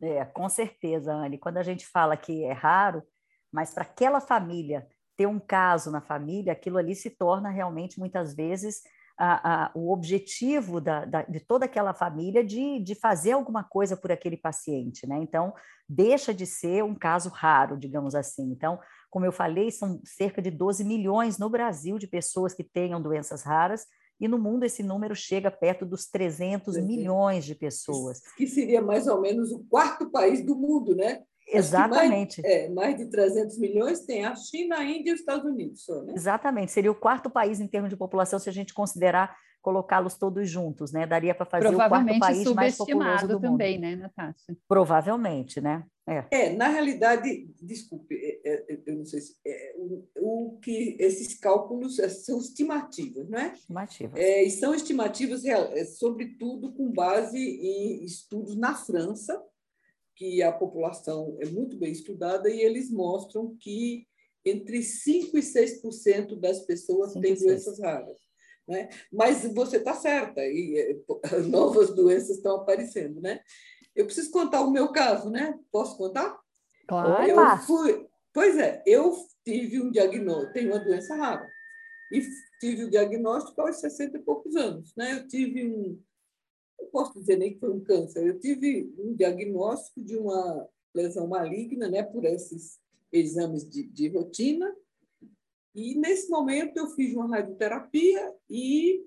É, 0.02 0.26
com 0.26 0.50
certeza, 0.50 1.14
Anne. 1.14 1.38
Quando 1.38 1.58
a 1.58 1.64
gente 1.64 1.86
fala 1.86 2.18
que 2.18 2.44
é 2.44 2.54
raro, 2.54 3.04
mas 3.52 3.72
para 3.72 3.84
aquela 3.84 4.20
família 4.20 4.88
ter 5.16 5.28
um 5.28 5.40
caso 5.40 5.92
na 5.92 6.02
família, 6.02 6.54
aquilo 6.54 6.80
ali 6.80 6.96
se 6.96 7.12
torna 7.12 7.52
realmente 7.52 8.00
muitas 8.00 8.34
vezes 8.34 8.82
a, 9.24 9.66
a, 9.66 9.72
o 9.76 9.94
objetivo 9.94 10.82
da, 10.82 11.06
da, 11.06 11.22
de 11.22 11.40
toda 11.40 11.66
aquela 11.66 11.94
família 11.94 12.44
de, 12.44 12.80
de 12.80 12.96
fazer 12.96 13.34
alguma 13.34 13.64
coisa 13.64 13.96
por 13.96 14.12
aquele 14.12 14.36
paciente, 14.36 15.06
né? 15.08 15.20
Então, 15.22 15.54
deixa 15.88 16.34
de 16.34 16.48
ser 16.48 16.84
um 16.84 16.96
caso 16.96 17.30
raro, 17.30 17.78
digamos 17.78 18.16
assim. 18.16 18.50
Então, 18.52 18.80
como 19.12 19.24
eu 19.24 19.32
falei, 19.32 19.70
são 19.70 20.02
cerca 20.04 20.42
de 20.42 20.50
12 20.50 20.84
milhões 20.84 21.38
no 21.38 21.52
Brasil 21.52 22.00
de 22.00 22.08
pessoas 22.08 22.56
que 22.56 22.64
tenham 22.64 23.00
doenças 23.00 23.44
raras, 23.44 23.86
e 24.20 24.28
no 24.28 24.40
mundo 24.40 24.64
esse 24.64 24.82
número 24.82 25.16
chega 25.16 25.52
perto 25.52 25.86
dos 25.86 26.08
300 26.08 26.78
milhões 26.78 27.46
de 27.46 27.54
pessoas. 27.54 28.22
Que 28.36 28.48
seria 28.48 28.82
mais 28.82 29.06
ou 29.08 29.22
menos 29.22 29.52
o 29.52 29.64
quarto 29.66 30.10
país 30.10 30.44
do 30.44 30.56
mundo, 30.56 30.96
né? 30.96 31.22
Exatamente. 31.58 32.42
Mais, 32.42 32.54
é, 32.54 32.70
mais, 32.70 32.98
de 32.98 33.06
300 33.08 33.58
milhões 33.58 34.02
tem 34.06 34.26
a 34.26 34.36
China, 34.36 34.78
a 34.78 34.84
Índia 34.84 35.12
e 35.12 35.14
os 35.14 35.20
Estados 35.20 35.46
Unidos. 35.46 35.84
Só, 35.84 36.02
né? 36.04 36.14
Exatamente. 36.16 36.72
Seria 36.72 36.92
o 36.92 36.96
quarto 36.96 37.30
país 37.30 37.60
em 37.60 37.68
termos 37.68 37.90
de 37.90 37.98
população 37.98 38.40
se 38.40 38.50
a 38.50 38.54
gente 38.54 38.74
considerar 38.74 39.36
colocá-los 39.62 40.16
todos 40.16 40.50
juntos, 40.50 40.92
né? 40.92 41.06
Daria 41.06 41.36
para 41.36 41.46
fazer 41.46 41.68
o 41.68 41.76
quarto 41.76 42.20
país 42.20 42.54
mais 42.54 42.78
populoso 42.78 43.28
do 43.28 43.40
também, 43.40 43.76
mundo. 43.76 43.82
né, 43.82 43.96
Natasha? 43.96 44.58
Provavelmente, 44.68 45.62
né? 45.62 45.86
É. 46.08 46.26
é, 46.32 46.54
na 46.56 46.68
realidade, 46.68 47.48
desculpe, 47.62 48.16
é, 48.16 48.42
é, 48.44 48.80
eu 48.86 48.96
não 48.96 49.06
sei 49.06 49.22
se 49.22 49.36
é, 49.46 49.76
o, 49.78 50.04
o, 50.20 50.60
que 50.60 50.98
esses 51.00 51.40
cálculos 51.40 52.00
é, 52.00 52.10
são 52.10 52.40
estimativas, 52.40 53.30
não 53.30 53.38
é? 53.38 53.54
Estimativas. 53.54 54.20
É, 54.20 54.44
e 54.44 54.50
são 54.50 54.74
estimativas, 54.74 55.44
sobretudo, 55.98 56.74
com 56.74 56.92
base 56.92 57.38
em 57.38 58.04
estudos 58.04 58.58
na 58.58 58.74
França, 58.74 59.42
que 60.22 60.44
a 60.44 60.52
população 60.52 61.36
é 61.40 61.48
muito 61.48 61.76
bem 61.78 61.92
estudada 61.92 62.48
e 62.48 62.62
eles 62.62 62.92
mostram 62.92 63.58
que 63.60 64.06
entre 64.46 64.84
5 64.84 65.36
e 65.36 65.42
6% 65.42 66.40
das 66.40 66.60
pessoas 66.60 67.14
têm 67.14 67.34
doenças 67.34 67.80
raras. 67.80 68.20
Né? 68.68 68.90
Mas 69.12 69.52
você 69.52 69.78
está 69.78 69.96
certa, 69.96 70.42
e 70.46 71.02
novas 71.50 71.96
doenças 71.96 72.38
estão 72.38 72.58
aparecendo, 72.58 73.20
né? 73.20 73.40
Eu 73.96 74.06
preciso 74.06 74.30
contar 74.30 74.62
o 74.62 74.70
meu 74.70 74.92
caso, 74.92 75.28
né? 75.32 75.58
Posso 75.72 75.98
contar? 75.98 76.40
Claro. 76.88 77.28
Eu 77.28 77.58
fui, 77.66 78.08
pois 78.32 78.60
é, 78.60 78.84
eu 78.86 79.18
tive 79.44 79.82
um 79.82 79.90
diagnóstico, 79.90 80.54
tenho 80.54 80.72
uma 80.72 80.80
doença 80.80 81.16
rara. 81.16 81.50
E 82.12 82.22
tive 82.60 82.84
o 82.84 82.90
diagnóstico 82.92 83.60
aos 83.60 83.78
60 83.78 84.20
e 84.20 84.22
poucos 84.22 84.56
anos, 84.56 84.94
né? 84.96 85.14
Eu 85.14 85.28
tive 85.28 85.66
um 85.66 86.00
não 86.82 86.90
posso 86.90 87.20
dizer 87.20 87.38
nem 87.38 87.54
que 87.54 87.60
foi 87.60 87.72
um 87.72 87.84
câncer, 87.84 88.26
eu 88.26 88.40
tive 88.40 88.94
um 88.98 89.14
diagnóstico 89.14 90.02
de 90.02 90.18
uma 90.18 90.68
lesão 90.94 91.28
maligna, 91.28 91.90
né, 91.90 92.04
por 92.04 92.26
esses 92.26 92.80
exames 93.12 93.70
de, 93.70 93.84
de 93.84 94.10
rotina. 94.10 94.74
E 95.74 95.96
nesse 95.96 96.30
momento 96.30 96.78
eu 96.78 96.88
fiz 96.90 97.16
uma 97.16 97.28
radioterapia 97.28 98.36
e 98.50 99.06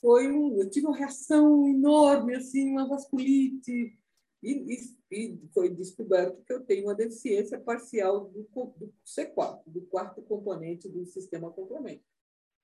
foi 0.00 0.28
um, 0.32 0.58
eu 0.60 0.68
tive 0.68 0.86
uma 0.86 0.96
reação 0.96 1.68
enorme, 1.68 2.34
assim, 2.34 2.68
uma 2.68 2.88
vasculite, 2.88 3.96
e, 4.42 4.50
e, 4.50 4.96
e, 5.12 5.48
foi 5.54 5.70
descoberto 5.70 6.42
que 6.44 6.52
eu 6.52 6.64
tenho 6.64 6.86
uma 6.86 6.96
deficiência 6.96 7.60
parcial 7.60 8.28
do, 8.28 8.42
do, 8.76 8.92
C4, 9.06 9.62
do 9.66 9.82
quarto 9.82 10.20
componente 10.22 10.88
do 10.88 11.06
sistema 11.06 11.50
complemento. 11.52 12.02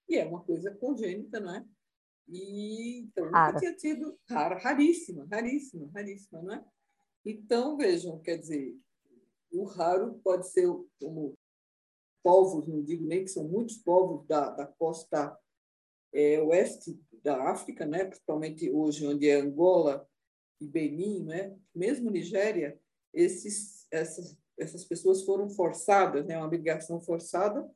E 0.09 0.17
é 0.17 0.27
uma 0.27 0.43
coisa 0.43 0.75
congênita, 0.75 1.39
não 1.39 1.55
é? 1.55 1.65
E 2.29 3.01
então 3.01 3.25
nunca 3.25 3.57
tinha 3.59 3.75
tido 3.75 4.19
rara, 4.29 4.59
raríssima, 4.59 5.27
raríssima, 5.31 5.91
raríssima, 5.95 6.43
não 6.43 6.55
é? 6.55 6.65
Então, 7.25 7.77
vejam, 7.77 8.19
quer 8.21 8.37
dizer, 8.37 8.77
o 9.51 9.65
raro 9.65 10.21
pode 10.23 10.49
ser 10.49 10.69
como 11.01 11.35
povos, 12.23 12.67
não 12.67 12.83
digo 12.83 13.05
nem 13.07 13.25
que 13.25 13.31
são 13.31 13.45
muitos 13.45 13.79
povos 13.79 14.27
da, 14.27 14.51
da 14.51 14.67
costa 14.67 15.37
é, 16.13 16.41
oeste 16.43 17.01
da 17.23 17.51
África, 17.51 17.87
né? 17.87 18.05
principalmente 18.05 18.71
hoje, 18.71 19.07
onde 19.07 19.29
é 19.29 19.37
Angola 19.37 20.07
e 20.61 20.67
Benin, 20.67 21.25
né? 21.25 21.57
mesmo 21.75 22.11
Nigéria, 22.11 22.79
esses, 23.13 23.87
essas, 23.91 24.37
essas 24.59 24.85
pessoas 24.85 25.23
foram 25.23 25.49
forçadas, 25.49 26.27
né? 26.27 26.37
uma 26.37 26.49
migração 26.49 27.01
forçada, 27.01 27.69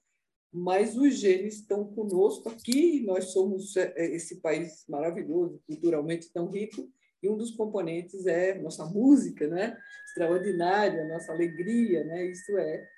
mas 0.53 0.97
os 0.97 1.15
genes 1.15 1.55
estão 1.55 1.85
conosco 1.95 2.51
aqui, 2.51 3.03
nós 3.05 3.27
somos 3.33 3.75
é, 3.77 3.95
é, 3.97 4.15
esse 4.15 4.41
país 4.41 4.85
maravilhoso, 4.87 5.63
culturalmente 5.67 6.31
tão 6.31 6.51
rico, 6.51 6.91
e 7.23 7.29
um 7.29 7.37
dos 7.37 7.53
componentes 7.53 8.27
é 8.27 8.59
nossa 8.61 8.85
música, 8.85 9.47
né? 9.47 9.79
extraordinária, 10.07 11.09
nossa 11.09 11.33
alegria, 11.33 12.05
né? 12.05 12.27
isso 12.27 12.59
é. 12.59 12.89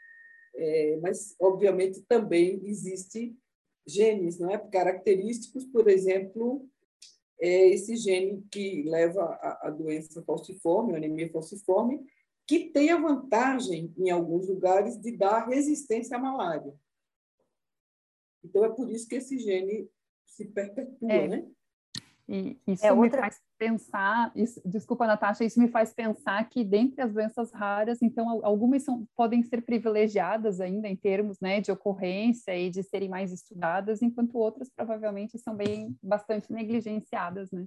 é 0.56 0.98
mas, 1.00 1.36
obviamente, 1.38 2.02
também 2.08 2.60
existe 2.64 3.36
genes, 3.86 4.38
não 4.38 4.50
é? 4.50 4.58
Característicos, 4.58 5.64
por 5.66 5.88
exemplo, 5.88 6.66
é 7.38 7.68
esse 7.68 7.96
gene 7.96 8.42
que 8.50 8.82
leva 8.84 9.38
à 9.60 9.70
doença 9.70 10.22
falciforme, 10.22 10.94
a 10.94 10.96
anemia 10.96 11.30
falciforme, 11.30 12.00
que 12.46 12.70
tem 12.70 12.90
a 12.90 13.00
vantagem, 13.00 13.92
em 13.96 14.10
alguns 14.10 14.48
lugares, 14.48 14.98
de 14.98 15.16
dar 15.16 15.46
resistência 15.46 16.16
à 16.16 16.20
malária. 16.20 16.74
Então, 18.44 18.64
é 18.64 18.68
por 18.68 18.90
isso 18.90 19.08
que 19.08 19.14
esse 19.16 19.38
gene 19.38 19.88
se 20.26 20.46
perpetua, 20.46 21.12
é. 21.12 21.28
né? 21.28 21.46
E 22.26 22.58
isso 22.66 22.86
é 22.86 22.90
me 22.90 22.98
outra... 22.98 23.20
faz 23.20 23.40
pensar, 23.58 24.32
isso, 24.34 24.60
desculpa, 24.64 25.06
Natasha, 25.06 25.44
isso 25.44 25.60
me 25.60 25.68
faz 25.68 25.92
pensar 25.92 26.48
que 26.48 26.64
dentre 26.64 27.02
as 27.02 27.12
doenças 27.12 27.52
raras, 27.52 28.00
então, 28.00 28.44
algumas 28.44 28.82
são, 28.82 29.06
podem 29.14 29.42
ser 29.42 29.62
privilegiadas 29.62 30.60
ainda 30.60 30.88
em 30.88 30.96
termos 30.96 31.38
né, 31.40 31.60
de 31.60 31.70
ocorrência 31.70 32.56
e 32.56 32.70
de 32.70 32.82
serem 32.82 33.10
mais 33.10 33.30
estudadas, 33.30 34.00
enquanto 34.00 34.38
outras 34.38 34.70
provavelmente 34.70 35.38
são 35.38 35.54
bem 35.54 35.96
bastante 36.02 36.50
negligenciadas, 36.50 37.50
né? 37.50 37.66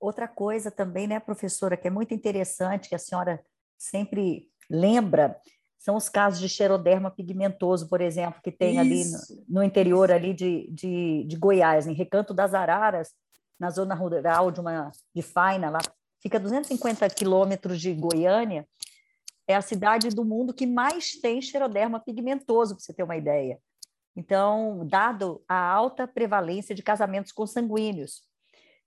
Outra 0.00 0.26
coisa 0.26 0.70
também, 0.70 1.06
né, 1.06 1.20
professora, 1.20 1.76
que 1.76 1.86
é 1.86 1.90
muito 1.90 2.14
interessante, 2.14 2.88
que 2.88 2.94
a 2.94 2.98
senhora 2.98 3.44
sempre 3.78 4.50
lembra, 4.68 5.38
são 5.80 5.96
os 5.96 6.08
casos 6.08 6.38
de 6.38 6.48
xeroderma 6.48 7.10
pigmentoso, 7.10 7.88
por 7.88 8.00
exemplo, 8.00 8.40
que 8.44 8.52
tem 8.52 8.72
Isso. 8.72 8.80
ali 8.80 9.04
no, 9.48 9.60
no, 9.60 9.64
interior 9.64 10.12
ali 10.12 10.32
de, 10.32 10.70
de, 10.70 11.24
de, 11.24 11.36
Goiás, 11.36 11.88
em 11.88 11.94
Recanto 11.94 12.32
das 12.32 12.54
Araras, 12.54 13.12
na 13.58 13.70
zona 13.70 13.94
rural 13.94 14.52
de 14.52 14.60
uma 14.60 14.92
de 15.12 15.22
Faina, 15.22 15.70
lá 15.70 15.80
fica 16.22 16.36
a 16.36 16.40
250 16.40 17.08
quilômetros 17.10 17.80
de 17.80 17.94
Goiânia, 17.94 18.68
é 19.48 19.56
a 19.56 19.62
cidade 19.62 20.10
do 20.10 20.24
mundo 20.24 20.54
que 20.54 20.66
mais 20.66 21.12
tem 21.12 21.40
xeroderma 21.40 21.98
pigmentoso, 21.98 22.76
para 22.76 22.84
você 22.84 22.92
ter 22.92 23.02
uma 23.02 23.16
ideia. 23.16 23.58
Então, 24.14 24.86
dado 24.86 25.42
a 25.48 25.58
alta 25.58 26.06
prevalência 26.06 26.74
de 26.74 26.82
casamentos 26.82 27.32
consanguíneos, 27.32 28.22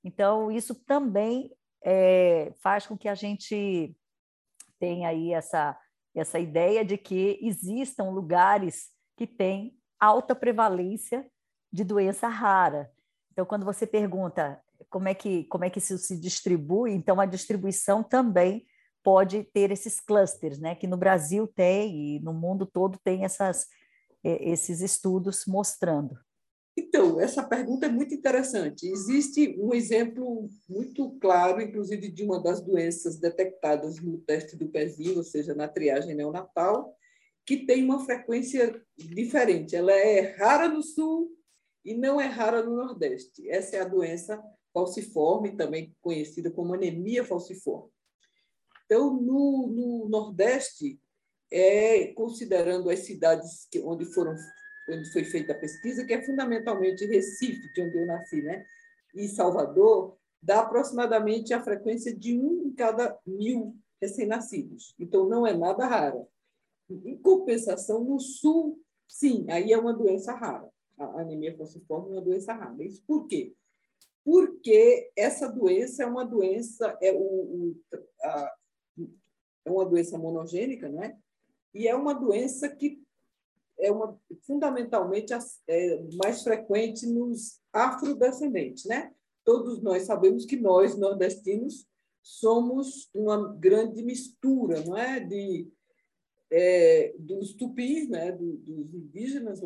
então, 0.03 0.51
isso 0.51 0.75
também 0.75 1.49
é, 1.83 2.51
faz 2.61 2.85
com 2.85 2.97
que 2.97 3.07
a 3.07 3.15
gente 3.15 3.95
tenha 4.77 5.07
aí 5.07 5.33
essa, 5.33 5.77
essa 6.15 6.39
ideia 6.39 6.83
de 6.85 6.97
que 6.97 7.39
existam 7.41 8.09
lugares 8.09 8.89
que 9.17 9.25
têm 9.25 9.77
alta 9.99 10.35
prevalência 10.35 11.25
de 11.71 11.83
doença 11.83 12.27
rara. 12.27 12.91
Então, 13.31 13.45
quando 13.45 13.65
você 13.65 13.87
pergunta 13.87 14.61
como 14.89 15.07
é 15.07 15.13
que, 15.13 15.45
como 15.45 15.65
é 15.65 15.69
que 15.69 15.79
isso 15.79 15.97
se 15.97 16.19
distribui, 16.19 16.91
então 16.91 17.19
a 17.19 17.25
distribuição 17.25 18.03
também 18.03 18.65
pode 19.03 19.43
ter 19.43 19.71
esses 19.71 19.99
clusters, 19.99 20.59
né? 20.59 20.75
que 20.75 20.87
no 20.87 20.97
Brasil 20.97 21.47
tem 21.47 22.15
e 22.15 22.19
no 22.19 22.33
mundo 22.33 22.65
todo 22.65 22.97
tem 23.03 23.25
essas, 23.25 23.67
esses 24.23 24.81
estudos 24.81 25.45
mostrando. 25.45 26.17
Então, 26.75 27.21
essa 27.21 27.43
pergunta 27.43 27.85
é 27.85 27.89
muito 27.89 28.15
interessante. 28.15 28.87
Existe 28.87 29.55
um 29.59 29.73
exemplo 29.73 30.49
muito 30.67 31.11
claro, 31.19 31.61
inclusive, 31.61 32.09
de 32.09 32.23
uma 32.23 32.41
das 32.41 32.61
doenças 32.61 33.19
detectadas 33.19 34.01
no 34.01 34.17
teste 34.19 34.55
do 34.55 34.67
pezinho, 34.69 35.17
ou 35.17 35.23
seja, 35.23 35.53
na 35.53 35.67
triagem 35.67 36.15
neonatal, 36.15 36.95
que 37.45 37.65
tem 37.65 37.83
uma 37.83 38.03
frequência 38.03 38.81
diferente. 38.97 39.75
Ela 39.75 39.91
é 39.91 40.35
rara 40.35 40.67
no 40.67 40.81
sul 40.81 41.31
e 41.85 41.93
não 41.93 42.19
é 42.19 42.25
rara 42.25 42.63
no 42.63 42.75
nordeste. 42.75 43.47
Essa 43.49 43.75
é 43.75 43.81
a 43.81 43.87
doença 43.87 44.41
falciforme, 44.73 45.55
também 45.55 45.95
conhecida 46.01 46.49
como 46.49 46.73
anemia 46.73 47.23
falciforme. 47.23 47.91
Então, 48.85 49.13
no, 49.13 49.67
no 49.67 50.09
nordeste, 50.09 50.99
é, 51.51 52.07
considerando 52.13 52.89
as 52.89 52.99
cidades 52.99 53.67
que, 53.69 53.79
onde 53.79 54.05
foram 54.05 54.35
onde 54.89 55.11
foi 55.11 55.23
feita 55.23 55.53
a 55.53 55.57
pesquisa, 55.57 56.05
que 56.05 56.13
é 56.13 56.21
fundamentalmente 56.21 57.05
Recife, 57.05 57.71
de 57.73 57.81
onde 57.81 57.97
eu 57.97 58.05
nasci, 58.05 58.41
né? 58.41 58.65
e 59.13 59.27
Salvador, 59.27 60.17
dá 60.41 60.61
aproximadamente 60.61 61.53
a 61.53 61.63
frequência 61.63 62.15
de 62.15 62.37
um 62.37 62.67
em 62.67 62.73
cada 62.73 63.17
mil 63.25 63.75
recém-nascidos. 64.01 64.95
Então, 64.99 65.29
não 65.29 65.45
é 65.45 65.55
nada 65.55 65.85
rara. 65.85 66.27
Em 66.89 67.17
compensação, 67.17 68.03
no 68.03 68.19
Sul, 68.19 68.81
sim, 69.07 69.45
aí 69.49 69.71
é 69.71 69.77
uma 69.77 69.93
doença 69.93 70.33
rara. 70.33 70.69
A 70.97 71.21
anemia 71.21 71.55
falciforme 71.55 72.09
é 72.09 72.13
uma 72.13 72.21
doença 72.21 72.53
rara. 72.53 72.83
Isso 72.83 73.03
por 73.05 73.27
quê? 73.27 73.53
Porque 74.25 75.11
essa 75.15 75.47
doença 75.47 76.03
é 76.03 76.05
uma 76.05 76.25
doença, 76.25 76.97
é, 77.01 77.11
o, 77.11 77.17
o 77.17 77.75
a, 78.21 78.55
é 79.65 79.71
uma 79.71 79.85
doença 79.85 80.17
monogênica, 80.17 80.89
né? 80.89 81.17
E 81.73 81.87
é 81.87 81.95
uma 81.95 82.13
doença 82.13 82.69
que 82.69 83.02
é 83.83 83.91
uma 83.91 84.17
fundamentalmente 84.47 85.33
é, 85.67 86.03
mais 86.15 86.41
frequente 86.41 87.05
nos 87.05 87.59
afrodescendentes, 87.71 88.85
né? 88.85 89.11
Todos 89.43 89.81
nós 89.81 90.03
sabemos 90.03 90.45
que 90.45 90.55
nós 90.55 90.97
nordestinos 90.97 91.85
somos 92.21 93.09
uma 93.13 93.53
grande 93.55 94.01
mistura, 94.01 94.81
não 94.85 94.97
é, 94.97 95.19
de 95.19 95.67
é, 96.49 97.13
dos 97.17 97.53
tupis, 97.55 98.07
né, 98.07 98.31
do, 98.31 98.57
dos 98.57 98.93
indígenas 98.93 99.59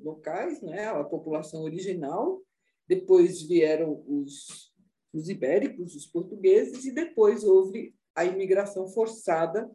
locais, 0.00 0.60
né, 0.60 0.88
a 0.88 1.04
população 1.04 1.62
original. 1.62 2.42
Depois 2.88 3.40
vieram 3.42 4.04
os, 4.06 4.72
os 5.12 5.28
ibéricos, 5.28 5.94
os 5.94 6.04
portugueses, 6.04 6.84
e 6.84 6.92
depois 6.92 7.44
houve 7.44 7.94
a 8.14 8.24
imigração 8.24 8.88
forçada 8.88 9.70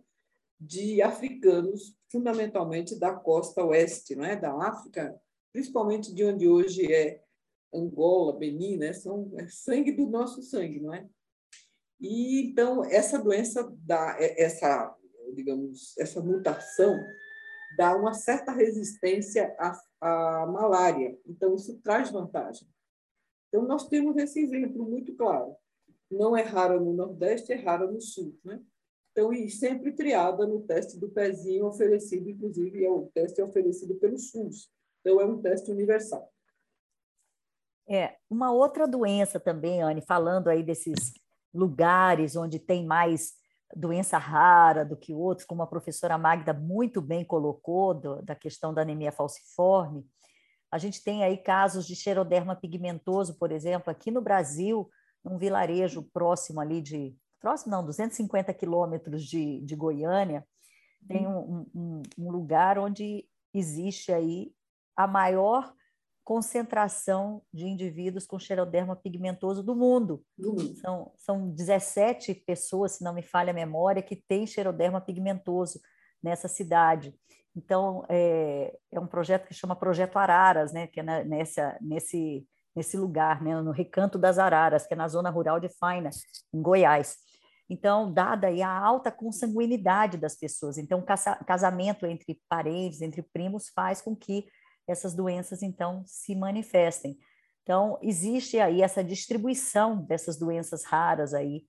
de 0.60 1.02
africanos, 1.02 1.96
fundamentalmente 2.12 2.98
da 2.98 3.14
costa 3.14 3.64
oeste, 3.64 4.16
não 4.16 4.26
é? 4.26 4.36
da 4.36 4.54
África, 4.54 5.16
principalmente 5.54 6.14
de 6.14 6.24
onde 6.24 6.48
hoje 6.48 6.92
é 6.92 7.22
Angola, 7.74 8.38
Benin, 8.38 8.78
né? 8.78 8.94
são 8.94 9.32
é 9.38 9.48
sangue 9.48 9.92
do 9.92 10.08
nosso 10.08 10.42
sangue, 10.42 10.80
não 10.80 10.94
é? 10.94 11.08
E 12.00 12.42
então 12.48 12.86
essa 12.86 13.18
doença 13.20 13.68
dá 13.80 14.16
é, 14.20 14.42
essa, 14.42 14.96
digamos, 15.34 15.98
essa 15.98 16.22
mutação 16.22 16.96
dá 17.76 17.96
uma 17.96 18.14
certa 18.14 18.52
resistência 18.52 19.56
à, 19.60 19.80
à 20.02 20.46
malária. 20.46 21.18
Então 21.26 21.56
isso 21.56 21.80
traz 21.82 22.12
vantagem. 22.12 22.68
Então 23.48 23.64
nós 23.68 23.88
temos 23.88 24.16
esse 24.18 24.40
exemplo 24.40 24.88
muito 24.88 25.16
claro. 25.16 25.56
Não 26.10 26.38
é 26.38 26.42
rara 26.42 26.80
no 26.80 26.94
Nordeste, 26.94 27.52
é 27.52 27.56
rara 27.56 27.90
no 27.90 28.00
Sul, 28.00 28.38
né? 28.44 28.62
Então, 29.18 29.34
e 29.34 29.50
sempre 29.50 29.92
triada 29.94 30.46
no 30.46 30.62
teste 30.62 31.00
do 31.00 31.10
pezinho 31.10 31.66
oferecido, 31.66 32.30
inclusive, 32.30 32.86
é 32.86 32.92
o 32.92 33.08
teste 33.08 33.42
oferecido 33.42 33.96
pelo 33.96 34.16
SUS. 34.16 34.70
Então, 35.02 35.20
é 35.20 35.26
um 35.26 35.42
teste 35.42 35.72
universal. 35.72 36.32
É, 37.90 38.18
uma 38.30 38.52
outra 38.52 38.88
doença 38.88 39.40
também, 39.40 39.82
Anne, 39.82 40.04
falando 40.06 40.50
aí 40.50 40.62
desses 40.62 41.14
lugares 41.52 42.36
onde 42.36 42.60
tem 42.60 42.86
mais 42.86 43.34
doença 43.76 44.20
rara 44.20 44.86
do 44.86 44.96
que 44.96 45.16
outros, 45.16 45.48
como 45.48 45.64
a 45.64 45.68
professora 45.68 46.16
Magda 46.16 46.54
muito 46.54 47.02
bem 47.02 47.26
colocou, 47.26 47.96
do, 47.96 48.22
da 48.22 48.36
questão 48.36 48.72
da 48.72 48.84
anemia 48.84 49.12
falciforme, 49.12 50.06
a 50.72 50.78
gente 50.78 51.04
tem 51.04 51.24
aí 51.24 51.38
casos 51.38 51.88
de 51.88 51.96
xeroderma 51.96 52.56
pigmentoso, 52.56 53.36
por 53.40 53.52
exemplo, 53.52 53.90
aqui 53.90 54.12
no 54.12 54.22
Brasil, 54.22 54.88
num 55.24 55.40
vilarejo 55.40 56.04
próximo 56.14 56.62
ali 56.62 56.84
de 56.84 57.18
próximo 57.40 57.72
não, 57.72 57.86
250 57.86 58.54
quilômetros 58.54 59.24
de, 59.24 59.62
de 59.62 59.76
Goiânia, 59.76 60.46
tem 61.08 61.28
um, 61.28 61.66
um, 61.74 62.04
um, 62.18 62.32
lugar 62.32 62.78
onde 62.78 63.26
existe 63.54 64.12
aí 64.12 64.52
a 64.96 65.08
maior 65.08 65.74
concentração 66.24 67.42
de 67.54 67.66
indivíduos 67.66 68.26
com 68.26 68.38
xeroderma 68.38 68.96
pigmentoso 68.96 69.64
do 69.64 69.74
mundo. 69.74 70.22
Uhum. 70.38 70.76
São, 70.76 71.12
são 71.16 71.50
17 71.52 72.36
pessoas, 72.36 72.94
se 72.94 73.04
não 73.04 73.14
me 73.14 73.22
falha 73.22 73.52
a 73.52 73.54
memória, 73.54 74.02
que 74.02 74.16
têm 74.16 74.46
xeroderma 74.46 75.00
pigmentoso 75.00 75.80
nessa 76.22 76.50
cidade. 76.50 77.16
Então, 77.56 78.06
é, 78.10 78.78
é 78.92 79.00
um 79.00 79.08
projeto 79.08 79.48
que 79.48 79.54
chama 79.54 79.76
Projeto 79.76 80.18
Araras, 80.18 80.74
né, 80.74 80.88
que 80.88 81.00
é 81.00 81.04
na, 81.04 81.24
nessa, 81.24 81.78
nesse, 81.82 82.46
nesse 82.76 82.98
lugar, 82.98 83.42
né, 83.42 83.60
no 83.62 83.72
Recanto 83.72 84.20
das 84.20 84.38
Araras, 84.38 84.86
que 84.86 84.94
é 84.94 84.98
na 84.98 85.08
zona 85.08 85.30
rural 85.30 85.60
de 85.60 85.70
Faina, 85.70 86.10
em 86.54 86.62
Goiás. 86.62 87.18
Então, 87.70 88.12
dada 88.12 88.48
aí 88.48 88.62
a 88.62 88.72
alta 88.72 89.12
consanguinidade 89.12 90.18
das 90.18 90.36
pessoas, 90.36 90.78
então 90.78 91.04
casamento 91.46 92.06
entre 92.06 92.42
parentes, 92.48 93.02
entre 93.02 93.22
primos, 93.22 93.70
faz 93.70 94.02
com 94.02 94.16
que 94.16 94.48
essas 94.88 95.14
doenças 95.14 95.62
então 95.62 96.02
se 96.06 96.34
manifestem. 96.34 97.20
Então, 97.64 98.00
existe 98.02 98.58
aí 98.60 98.82
essa 98.82 99.04
distribuição 99.04 100.02
dessas 100.02 100.38
doenças 100.38 100.86
raras 100.86 101.34
aí 101.34 101.68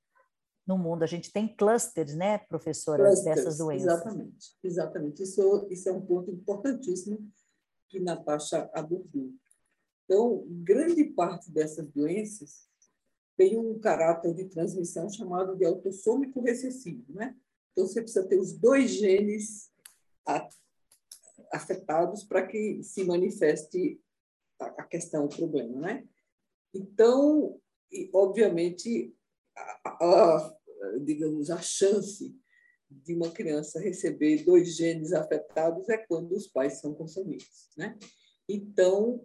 no 0.64 0.78
mundo. 0.78 1.02
A 1.02 1.06
gente 1.06 1.32
tem 1.32 1.48
clusters, 1.48 2.14
né, 2.14 2.38
professora, 2.38 3.02
clusters, 3.02 3.36
dessas 3.36 3.58
doenças. 3.58 3.88
Exatamente, 3.88 4.56
exatamente. 4.62 5.22
Isso, 5.24 5.66
isso 5.68 5.88
é 5.88 5.92
um 5.92 6.00
ponto 6.00 6.30
importantíssimo 6.30 7.18
que 7.88 7.98
Natasha 7.98 8.70
abordou. 8.72 9.32
Então, 10.04 10.44
grande 10.48 11.02
parte 11.04 11.50
dessas 11.50 11.88
doenças 11.88 12.67
tem 13.38 13.56
um 13.56 13.78
caráter 13.78 14.34
de 14.34 14.46
transmissão 14.46 15.08
chamado 15.08 15.56
de 15.56 15.64
autossômico 15.64 16.40
recessivo, 16.40 17.04
né? 17.08 17.36
Então, 17.70 17.86
você 17.86 18.02
precisa 18.02 18.26
ter 18.26 18.36
os 18.36 18.52
dois 18.52 18.90
genes 18.90 19.70
afetados 21.52 22.24
para 22.24 22.44
que 22.44 22.82
se 22.82 23.04
manifeste 23.04 24.02
a 24.58 24.82
questão, 24.82 25.26
o 25.26 25.28
problema, 25.28 25.80
né? 25.80 26.04
Então, 26.74 27.60
obviamente, 28.12 29.14
a, 29.56 30.04
a, 30.04 30.58
digamos, 31.04 31.48
a 31.48 31.62
chance 31.62 32.36
de 32.90 33.14
uma 33.14 33.30
criança 33.30 33.78
receber 33.78 34.44
dois 34.44 34.74
genes 34.74 35.12
afetados 35.12 35.88
é 35.88 35.96
quando 35.96 36.32
os 36.32 36.48
pais 36.48 36.80
são 36.80 36.92
consanguíneos, 36.92 37.70
né? 37.76 37.96
Então, 38.48 39.24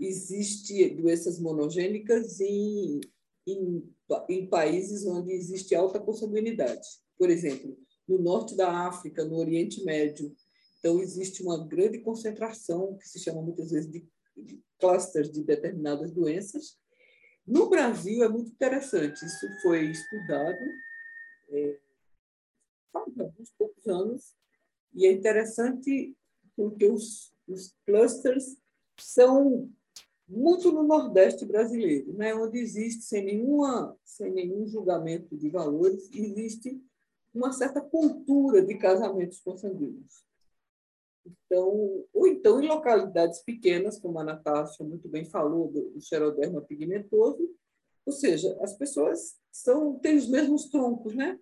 existe 0.00 0.88
doenças 0.90 1.38
monogênicas 1.38 2.40
em, 2.40 3.00
em, 3.46 3.82
em 4.28 4.46
países 4.48 5.06
onde 5.06 5.32
existe 5.32 5.74
alta 5.74 6.00
consanguinidade. 6.00 6.86
Por 7.18 7.30
exemplo, 7.30 7.76
no 8.08 8.18
norte 8.18 8.56
da 8.56 8.86
África, 8.86 9.24
no 9.24 9.36
Oriente 9.36 9.84
Médio. 9.84 10.34
Então, 10.78 11.00
existe 11.00 11.42
uma 11.42 11.66
grande 11.66 12.00
concentração, 12.00 12.96
que 12.96 13.08
se 13.08 13.20
chama 13.20 13.40
muitas 13.40 13.70
vezes 13.70 13.90
de, 13.90 14.06
de 14.36 14.60
clusters 14.78 15.30
de 15.30 15.44
determinadas 15.44 16.10
doenças. 16.10 16.76
No 17.46 17.68
Brasil, 17.68 18.22
é 18.22 18.28
muito 18.28 18.50
interessante, 18.50 19.24
isso 19.24 19.46
foi 19.62 19.90
estudado 19.90 20.58
é, 21.50 21.78
há 22.94 22.98
alguns 22.98 23.50
poucos 23.58 23.86
anos, 23.86 24.34
e 24.94 25.06
é 25.06 25.12
interessante 25.12 26.16
porque 26.54 26.86
os, 26.86 27.32
os 27.48 27.74
clusters 27.84 28.56
são 28.98 29.70
muito 30.32 30.72
no 30.72 30.82
Nordeste 30.82 31.44
brasileiro, 31.44 32.14
né, 32.14 32.34
onde 32.34 32.58
existe, 32.58 33.02
sem, 33.02 33.22
nenhuma, 33.22 33.94
sem 34.02 34.32
nenhum 34.32 34.66
julgamento 34.66 35.36
de 35.36 35.50
valores, 35.50 36.08
existe 36.10 36.82
uma 37.34 37.52
certa 37.52 37.80
cultura 37.80 38.64
de 38.64 38.74
casamentos 38.76 39.40
consanguíneos. 39.40 40.24
Então, 41.24 42.04
ou 42.12 42.26
então 42.26 42.62
em 42.62 42.66
localidades 42.66 43.40
pequenas, 43.42 43.98
como 43.98 44.18
a 44.18 44.24
Natasha 44.24 44.82
muito 44.82 45.06
bem 45.06 45.24
falou, 45.26 45.70
do, 45.70 46.00
xeroderma 46.00 46.62
pigmentoso, 46.62 47.48
ou 48.04 48.12
seja, 48.12 48.58
as 48.62 48.72
pessoas 48.74 49.36
são, 49.52 49.98
têm 49.98 50.16
os 50.16 50.28
mesmos 50.28 50.68
troncos, 50.70 51.14
né? 51.14 51.38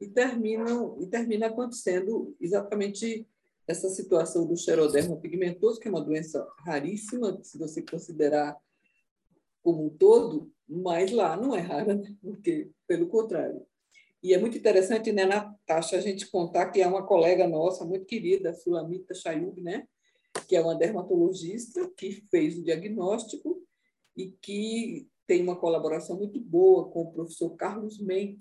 E 0.00 0.06
terminam 0.06 0.96
e 1.00 1.06
termina 1.06 1.46
acontecendo 1.46 2.36
exatamente 2.40 3.26
essa 3.68 3.90
situação 3.90 4.46
do 4.46 4.56
xeroderma 4.56 5.16
pigmentoso, 5.18 5.78
que 5.78 5.86
é 5.86 5.90
uma 5.90 6.00
doença 6.00 6.44
raríssima, 6.64 7.38
se 7.42 7.58
você 7.58 7.82
considerar 7.82 8.56
como 9.62 9.84
um 9.84 9.90
todo, 9.90 10.50
mas 10.66 11.12
lá 11.12 11.36
não 11.36 11.54
é 11.54 11.60
rara, 11.60 11.94
né? 11.94 12.16
porque, 12.22 12.70
pelo 12.86 13.08
contrário, 13.08 13.62
e 14.22 14.32
é 14.34 14.38
muito 14.38 14.56
interessante, 14.56 15.12
né, 15.12 15.26
Natasha, 15.26 15.96
a 15.96 16.00
gente 16.00 16.26
contar 16.28 16.70
que 16.70 16.80
é 16.80 16.86
uma 16.86 17.06
colega 17.06 17.46
nossa 17.46 17.84
muito 17.84 18.04
querida, 18.06 18.54
Sulamita 18.54 19.14
Chayub, 19.14 19.60
né, 19.60 19.86
que 20.48 20.56
é 20.56 20.60
uma 20.60 20.74
dermatologista 20.74 21.88
que 21.96 22.12
fez 22.30 22.58
o 22.58 22.64
diagnóstico 22.64 23.62
e 24.16 24.32
que 24.42 25.06
tem 25.26 25.42
uma 25.42 25.56
colaboração 25.56 26.16
muito 26.16 26.40
boa 26.40 26.90
com 26.90 27.02
o 27.02 27.12
professor 27.12 27.50
Carlos 27.50 28.00
Menck, 28.00 28.38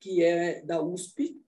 que 0.00 0.22
é 0.22 0.62
da 0.62 0.80
USP 0.80 1.43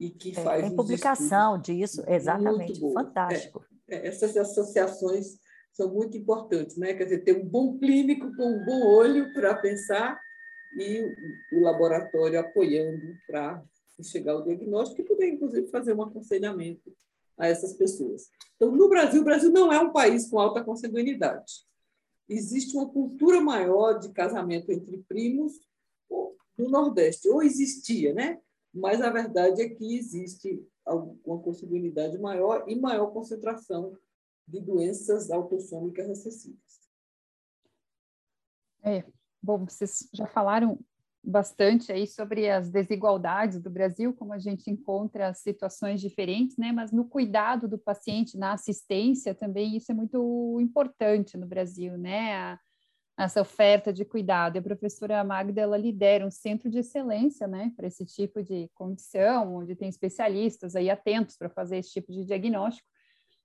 e 0.00 0.08
que 0.08 0.30
é, 0.30 0.42
faz 0.42 0.66
tem 0.66 0.74
publicação 0.74 1.60
disso, 1.60 2.02
exatamente, 2.08 2.80
fantástico. 2.80 3.62
É, 3.86 3.96
é, 3.96 4.06
essas 4.08 4.34
associações 4.34 5.38
são 5.72 5.92
muito 5.92 6.16
importantes, 6.16 6.78
né? 6.78 6.94
Quer 6.94 7.04
dizer, 7.04 7.18
ter 7.18 7.36
um 7.36 7.46
bom 7.46 7.78
clínico 7.78 8.34
com 8.34 8.50
um 8.50 8.64
bom 8.64 8.86
olho 8.86 9.32
para 9.34 9.54
pensar 9.54 10.18
e 10.78 11.04
o 11.52 11.60
laboratório 11.60 12.40
apoiando 12.40 13.14
para 13.26 13.62
chegar 14.02 14.32
ao 14.32 14.42
diagnóstico 14.42 15.02
e 15.02 15.04
poder, 15.04 15.28
inclusive, 15.28 15.68
fazer 15.68 15.92
um 15.92 16.02
aconselhamento 16.02 16.90
a 17.38 17.46
essas 17.46 17.74
pessoas. 17.74 18.30
Então, 18.56 18.70
no 18.70 18.88
Brasil, 18.88 19.20
o 19.20 19.24
Brasil 19.24 19.50
não 19.50 19.70
é 19.70 19.78
um 19.78 19.92
país 19.92 20.28
com 20.28 20.38
alta 20.38 20.64
consanguinidade. 20.64 21.66
Existe 22.26 22.76
uma 22.76 22.88
cultura 22.88 23.40
maior 23.40 23.98
de 23.98 24.10
casamento 24.12 24.72
entre 24.72 25.04
primos 25.08 25.52
no 26.56 26.68
Nordeste, 26.70 27.28
ou 27.28 27.42
existia, 27.42 28.14
né? 28.14 28.38
Mas 28.72 29.00
a 29.00 29.10
verdade 29.10 29.62
é 29.62 29.68
que 29.68 29.96
existe 29.96 30.66
uma 31.24 31.40
consanguinidade 31.40 32.18
maior 32.18 32.64
e 32.68 32.78
maior 32.78 33.12
concentração 33.12 33.96
de 34.46 34.60
doenças 34.60 35.30
autossômicas 35.30 36.06
recessivas. 36.06 36.80
É, 38.82 39.04
Bom, 39.42 39.64
vocês 39.64 40.06
já 40.12 40.26
falaram 40.26 40.78
bastante 41.24 41.90
aí 41.90 42.06
sobre 42.06 42.50
as 42.50 42.70
desigualdades 42.70 43.60
do 43.60 43.70
Brasil, 43.70 44.12
como 44.12 44.34
a 44.34 44.38
gente 44.38 44.70
encontra 44.70 45.32
situações 45.32 46.00
diferentes, 46.00 46.56
né? 46.58 46.72
Mas 46.72 46.92
no 46.92 47.06
cuidado 47.06 47.66
do 47.66 47.78
paciente, 47.78 48.36
na 48.36 48.52
assistência 48.52 49.34
também, 49.34 49.76
isso 49.76 49.90
é 49.92 49.94
muito 49.94 50.58
importante 50.60 51.38
no 51.38 51.46
Brasil, 51.46 51.96
né? 51.96 52.34
A, 52.34 52.60
essa 53.16 53.40
oferta 53.40 53.92
de 53.92 54.04
cuidado. 54.04 54.56
E 54.56 54.58
a 54.58 54.62
professora 54.62 55.22
Magda, 55.22 55.60
ela 55.60 55.76
lidera 55.76 56.26
um 56.26 56.30
centro 56.30 56.70
de 56.70 56.78
excelência, 56.78 57.46
né? 57.46 57.72
Para 57.76 57.86
esse 57.86 58.04
tipo 58.04 58.42
de 58.42 58.70
condição, 58.74 59.56
onde 59.56 59.74
tem 59.74 59.88
especialistas 59.88 60.74
aí 60.74 60.88
atentos 60.88 61.36
para 61.36 61.48
fazer 61.48 61.78
esse 61.78 61.90
tipo 61.90 62.12
de 62.12 62.24
diagnóstico. 62.24 62.88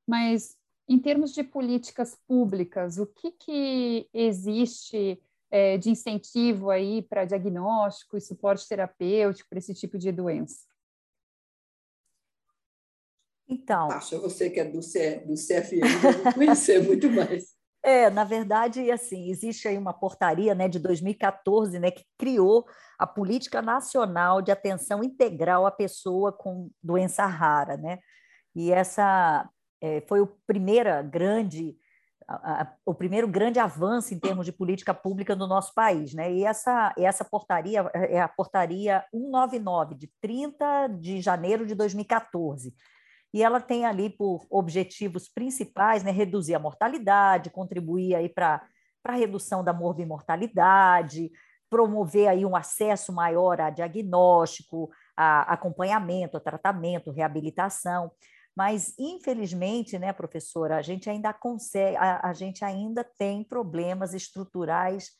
Mas, 0.07 0.55
em 0.87 0.99
termos 0.99 1.33
de 1.33 1.43
políticas 1.43 2.17
públicas, 2.27 2.97
o 2.97 3.05
que, 3.05 3.31
que 3.31 4.09
existe 4.13 5.21
é, 5.51 5.77
de 5.77 5.89
incentivo 5.89 6.69
aí 6.69 7.01
para 7.01 7.25
diagnóstico 7.25 8.17
e 8.17 8.21
suporte 8.21 8.67
terapêutico 8.67 9.49
para 9.49 9.59
esse 9.59 9.73
tipo 9.73 9.97
de 9.97 10.11
doença? 10.11 10.65
Então. 13.47 13.91
Acho 13.91 14.19
você 14.19 14.49
que 14.49 14.59
é 14.59 14.65
do, 14.65 14.81
C, 14.81 15.19
do 15.19 15.35
CFM 15.35 16.01
deve 16.01 16.33
conhecer 16.33 16.81
muito 16.83 17.09
mais. 17.11 17.54
É, 17.85 18.09
na 18.09 18.23
verdade, 18.23 18.89
assim, 18.89 19.29
existe 19.29 19.67
aí 19.67 19.77
uma 19.77 19.93
portaria 19.93 20.55
né, 20.55 20.67
de 20.67 20.79
2014 20.79 21.77
né, 21.77 21.91
que 21.91 22.03
criou 22.17 22.65
a 22.97 23.05
Política 23.05 23.61
Nacional 23.61 24.41
de 24.41 24.51
Atenção 24.51 25.03
Integral 25.03 25.67
à 25.67 25.71
Pessoa 25.71 26.31
com 26.31 26.71
Doença 26.81 27.27
Rara. 27.27 27.77
Né? 27.77 27.99
E 28.55 28.71
essa 28.71 29.47
é, 29.79 30.01
foi 30.07 30.19
a 30.23 30.27
primeira 30.47 31.03
grande 31.03 31.77
a, 32.27 32.63
a, 32.63 32.73
o 32.83 32.95
primeiro 32.95 33.27
grande 33.27 33.59
avanço 33.59 34.15
em 34.15 34.19
termos 34.19 34.47
de 34.47 34.51
política 34.51 34.91
pública 34.91 35.35
no 35.35 35.45
nosso 35.45 35.71
país. 35.75 36.11
Né? 36.11 36.33
E 36.33 36.43
essa, 36.43 36.91
essa 36.97 37.23
portaria 37.23 37.81
é 37.93 38.19
a 38.19 38.27
portaria 38.27 39.05
199, 39.11 39.93
de 39.93 40.11
30 40.19 40.87
de 40.87 41.21
janeiro 41.21 41.67
de 41.67 41.75
2014. 41.75 42.73
E 43.33 43.43
ela 43.43 43.59
tem 43.59 43.85
ali 43.85 44.09
por 44.09 44.45
objetivos 44.49 45.27
principais 45.27 46.03
né, 46.03 46.11
reduzir 46.11 46.55
a 46.55 46.59
mortalidade, 46.59 47.49
contribuir 47.49 48.15
aí 48.15 48.29
para 48.29 48.61
a 49.03 49.13
redução 49.13 49.63
da 49.63 49.73
morbimortalidade, 49.73 51.31
promover 51.69 52.27
aí 52.29 52.45
um 52.45 52.55
acesso 52.55 53.11
maior 53.11 53.59
a 53.59 53.69
diagnóstico, 53.69 54.89
a 55.17 55.53
acompanhamento, 55.53 56.37
a 56.37 56.39
tratamento, 56.39 57.11
reabilitação. 57.11 58.11
Mas, 58.55 58.93
infelizmente, 58.97 59.99
né, 59.99 60.13
professora, 60.13 60.77
a 60.77 60.81
gente 60.81 61.09
ainda 61.09 61.33
consegue, 61.33 61.97
a, 61.97 62.29
a 62.29 62.33
gente 62.33 62.63
ainda 62.63 63.03
tem 63.03 63.43
problemas 63.43 64.13
estruturais 64.13 65.11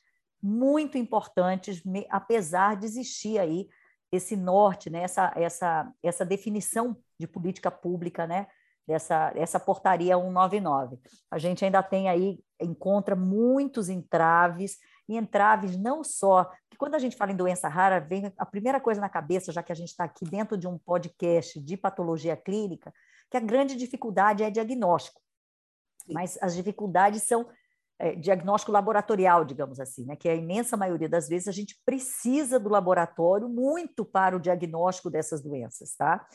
muito 0.42 0.98
importantes, 0.98 1.84
me, 1.84 2.08
apesar 2.10 2.78
de 2.78 2.86
existir 2.86 3.40
aí 3.40 3.68
esse 4.12 4.36
norte, 4.38 4.90
né, 4.90 5.02
essa, 5.02 5.34
essa, 5.36 5.92
essa 6.02 6.26
definição 6.26 6.96
de 7.20 7.28
política 7.28 7.70
pública, 7.70 8.26
né, 8.28 8.48
dessa 8.88 9.32
essa 9.36 9.60
portaria 9.60 10.16
199. 10.16 11.00
A 11.30 11.38
gente 11.38 11.66
ainda 11.66 11.82
tem 11.82 12.10
aí, 12.10 12.40
encontra 12.62 13.16
muitos 13.16 13.90
entraves, 13.90 14.78
e 15.08 15.18
entraves 15.18 15.78
não 15.78 16.04
só, 16.04 16.52
que 16.70 16.78
quando 16.78 16.96
a 16.96 17.00
gente 17.00 17.16
fala 17.16 17.32
em 17.32 17.36
doença 17.36 17.68
rara, 17.68 18.00
vem 18.00 18.32
a 18.38 18.46
primeira 18.46 18.80
coisa 18.80 19.00
na 19.00 19.10
cabeça, 19.10 19.52
já 19.52 19.62
que 19.62 19.72
a 19.72 19.76
gente 19.76 19.90
está 19.90 20.04
aqui 20.04 20.26
dentro 20.26 20.58
de 20.58 20.68
um 20.68 20.78
podcast 20.78 21.60
de 21.60 21.78
patologia 21.78 22.36
clínica, 22.36 22.94
que 23.30 23.38
a 23.38 23.40
grande 23.40 23.76
dificuldade 23.76 24.44
é 24.44 24.50
diagnóstico. 24.50 25.22
Mas 26.08 26.38
as 26.42 26.56
dificuldades 26.56 27.24
são 27.24 27.48
é, 27.98 28.16
diagnóstico 28.16 28.72
laboratorial, 28.72 29.46
digamos 29.46 29.80
assim, 29.80 30.06
né? 30.06 30.16
que 30.16 30.28
a 30.28 30.36
imensa 30.36 30.76
maioria 30.76 31.10
das 31.10 31.28
vezes 31.28 31.48
a 31.48 31.52
gente 31.52 31.80
precisa 31.86 32.60
do 32.60 32.70
laboratório 32.70 33.48
muito 33.48 34.04
para 34.04 34.36
o 34.36 34.40
diagnóstico 34.40 35.10
dessas 35.10 35.42
doenças, 35.42 35.96
tá? 35.96 36.28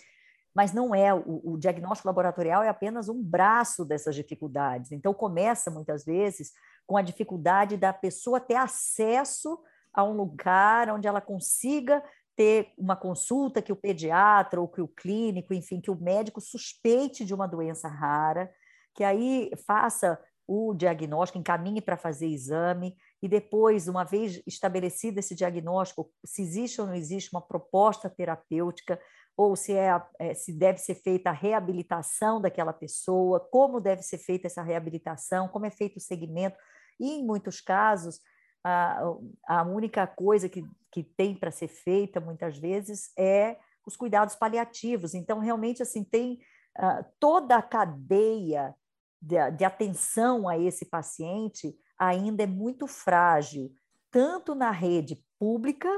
Mas 0.55 0.73
não 0.73 0.95
é, 0.95 1.15
o, 1.15 1.53
o 1.53 1.59
diagnóstico 1.59 2.09
laboratorial 2.09 2.63
é 2.63 2.69
apenas 2.69 3.09
um 3.09 3.23
braço 3.23 3.85
dessas 3.85 4.15
dificuldades. 4.15 4.93
Então, 4.93 5.15
começa 5.15 5.71
muitas 5.71 6.05
vezes 6.05 6.53
com 6.87 6.97
a 6.97 7.03
dificuldade 7.03 7.77
da 7.77 7.93
pessoa 7.93 8.41
ter 8.41 8.57
acesso 8.57 9.59
a 9.93 10.05
um 10.05 10.13
lugar 10.13 10.91
onde 10.91 11.07
ela 11.07 11.21
consiga 11.21 12.03
ter 12.37 12.73
uma 12.79 12.97
consulta 12.97 13.61
que 13.61 13.73
o 13.73 13.77
pediatra 13.77 14.61
ou 14.61 14.67
que 14.67 14.81
o 14.81 14.89
clínico, 14.89 15.53
enfim, 15.53 15.81
que 15.81 15.91
o 15.91 16.01
médico 16.01 16.41
suspeite 16.41 17.25
de 17.25 17.35
uma 17.35 17.47
doença 17.47 17.87
rara, 17.87 18.51
que 18.95 19.05
aí 19.05 19.51
faça 19.67 20.19
o 20.47 20.75
diagnóstico, 20.75 21.39
encaminhe 21.39 21.81
para 21.81 21.97
fazer 21.97 22.27
exame 22.27 22.97
e 23.23 23.29
depois, 23.29 23.87
uma 23.87 24.05
vez 24.05 24.43
estabelecido 24.47 25.19
esse 25.19 25.35
diagnóstico, 25.35 26.11
se 26.25 26.43
existe 26.43 26.81
ou 26.81 26.87
não 26.87 26.95
existe 26.95 27.31
uma 27.33 27.43
proposta 27.43 28.09
terapêutica 28.09 28.99
ou 29.41 29.57
se, 29.57 29.73
é, 29.73 30.03
é, 30.19 30.35
se 30.35 30.53
deve 30.53 30.79
ser 30.79 30.97
feita 30.97 31.31
a 31.31 31.33
reabilitação 31.33 32.43
daquela 32.43 32.75
pessoa, 32.75 33.41
como 33.41 33.81
deve 33.81 34.03
ser 34.03 34.19
feita 34.19 34.47
essa 34.47 34.63
reabilitação, 34.63 35.49
como 35.49 35.65
é 35.65 35.71
feito 35.71 35.97
o 35.97 36.01
segmento. 36.01 36.59
E, 37.01 37.13
em 37.13 37.25
muitos 37.25 37.59
casos, 37.59 38.21
a, 38.63 39.01
a 39.49 39.63
única 39.63 40.07
coisa 40.07 40.47
que, 40.47 40.63
que 40.93 41.03
tem 41.03 41.35
para 41.35 41.51
ser 41.51 41.69
feita, 41.69 42.21
muitas 42.21 42.59
vezes, 42.59 43.11
é 43.19 43.57
os 43.87 43.97
cuidados 43.97 44.35
paliativos. 44.35 45.15
Então, 45.15 45.39
realmente, 45.39 45.83
assim, 45.83 46.05
tem 46.05 46.35
uh, 46.79 47.03
toda 47.19 47.57
a 47.57 47.63
cadeia 47.63 48.75
de, 49.23 49.51
de 49.53 49.65
atenção 49.65 50.51
a 50.51 50.59
esse 50.59 50.85
paciente 50.85 51.75
ainda 51.99 52.43
é 52.43 52.47
muito 52.47 52.87
frágil, 52.87 53.73
tanto 54.11 54.55
na 54.55 54.71
rede 54.71 55.25
pública 55.39 55.89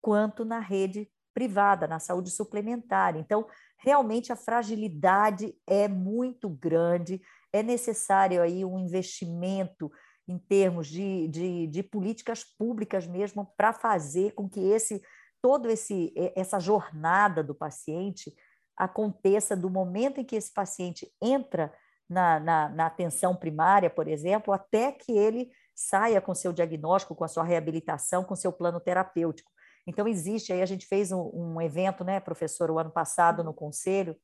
quanto 0.00 0.44
na 0.44 0.60
rede 0.60 1.10
privada, 1.36 1.86
na 1.86 1.98
saúde 1.98 2.30
suplementar. 2.30 3.14
Então, 3.14 3.46
realmente 3.76 4.32
a 4.32 4.36
fragilidade 4.36 5.54
é 5.66 5.86
muito 5.86 6.48
grande, 6.48 7.20
é 7.52 7.62
necessário 7.62 8.40
aí 8.40 8.64
um 8.64 8.78
investimento 8.78 9.92
em 10.26 10.38
termos 10.38 10.86
de, 10.88 11.28
de, 11.28 11.66
de 11.66 11.82
políticas 11.82 12.42
públicas 12.42 13.06
mesmo 13.06 13.52
para 13.54 13.74
fazer 13.74 14.32
com 14.32 14.48
que 14.48 14.60
esse 14.60 15.02
todo 15.42 15.68
esse 15.68 16.12
essa 16.34 16.58
jornada 16.58 17.44
do 17.44 17.54
paciente 17.54 18.34
aconteça 18.74 19.54
do 19.54 19.68
momento 19.68 20.18
em 20.18 20.24
que 20.24 20.36
esse 20.36 20.52
paciente 20.52 21.06
entra 21.22 21.70
na, 22.08 22.40
na, 22.40 22.68
na 22.70 22.86
atenção 22.86 23.36
primária, 23.36 23.90
por 23.90 24.08
exemplo, 24.08 24.54
até 24.54 24.90
que 24.90 25.12
ele 25.12 25.50
saia 25.74 26.20
com 26.20 26.34
seu 26.34 26.52
diagnóstico, 26.52 27.14
com 27.14 27.24
a 27.24 27.28
sua 27.28 27.44
reabilitação, 27.44 28.24
com 28.24 28.34
seu 28.34 28.52
plano 28.52 28.80
terapêutico. 28.80 29.50
Então, 29.86 30.08
existe 30.08 30.52
aí, 30.52 30.62
a 30.62 30.66
gente 30.66 30.86
fez 30.86 31.12
um, 31.12 31.30
um 31.32 31.60
evento, 31.60 32.02
né, 32.02 32.18
professor, 32.18 32.70
o 32.70 32.78
ano 32.78 32.90
passado 32.90 33.44
no 33.44 33.54
Conselho 33.54 34.16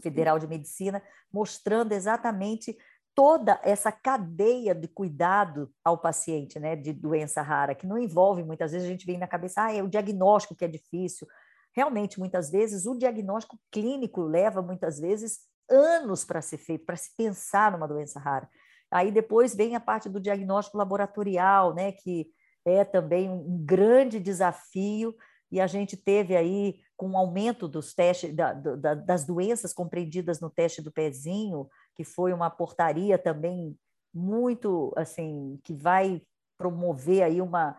Federal 0.00 0.38
de 0.38 0.46
Medicina, 0.46 1.02
mostrando 1.32 1.92
exatamente 1.92 2.76
toda 3.14 3.60
essa 3.62 3.92
cadeia 3.92 4.74
de 4.74 4.88
cuidado 4.88 5.70
ao 5.84 5.98
paciente, 5.98 6.58
né, 6.58 6.76
de 6.76 6.92
doença 6.92 7.42
rara, 7.42 7.74
que 7.74 7.86
não 7.86 7.98
envolve, 7.98 8.42
muitas 8.42 8.72
vezes 8.72 8.86
a 8.86 8.90
gente 8.90 9.04
vem 9.04 9.18
na 9.18 9.26
cabeça, 9.26 9.64
ah, 9.64 9.74
é 9.74 9.82
o 9.82 9.88
diagnóstico 9.88 10.54
que 10.54 10.64
é 10.64 10.68
difícil. 10.68 11.26
Realmente, 11.74 12.18
muitas 12.18 12.50
vezes, 12.50 12.86
o 12.86 12.96
diagnóstico 12.96 13.58
clínico 13.70 14.22
leva, 14.22 14.62
muitas 14.62 14.98
vezes, 14.98 15.40
anos 15.68 16.24
para 16.24 16.40
ser 16.40 16.58
feito, 16.58 16.84
para 16.84 16.96
se 16.96 17.14
pensar 17.16 17.72
numa 17.72 17.88
doença 17.88 18.18
rara. 18.18 18.48
Aí 18.90 19.10
depois 19.10 19.54
vem 19.54 19.74
a 19.74 19.80
parte 19.80 20.08
do 20.08 20.20
diagnóstico 20.20 20.76
laboratorial, 20.76 21.74
né, 21.74 21.92
que 21.92 22.26
é 22.64 22.84
também 22.84 23.28
um 23.30 23.58
grande 23.64 24.20
desafio, 24.20 25.14
e 25.50 25.60
a 25.60 25.66
gente 25.66 25.96
teve 25.96 26.34
aí, 26.34 26.80
com 26.96 27.10
o 27.10 27.16
aumento 27.16 27.68
dos 27.68 27.94
testes, 27.94 28.34
da, 28.34 28.52
da, 28.52 28.94
das 28.94 29.26
doenças 29.26 29.72
compreendidas 29.72 30.40
no 30.40 30.48
teste 30.48 30.80
do 30.80 30.90
pezinho, 30.90 31.68
que 31.94 32.04
foi 32.04 32.32
uma 32.32 32.48
portaria 32.48 33.18
também 33.18 33.76
muito, 34.14 34.92
assim, 34.96 35.60
que 35.62 35.74
vai 35.74 36.22
promover 36.56 37.22
aí 37.22 37.40
uma, 37.40 37.76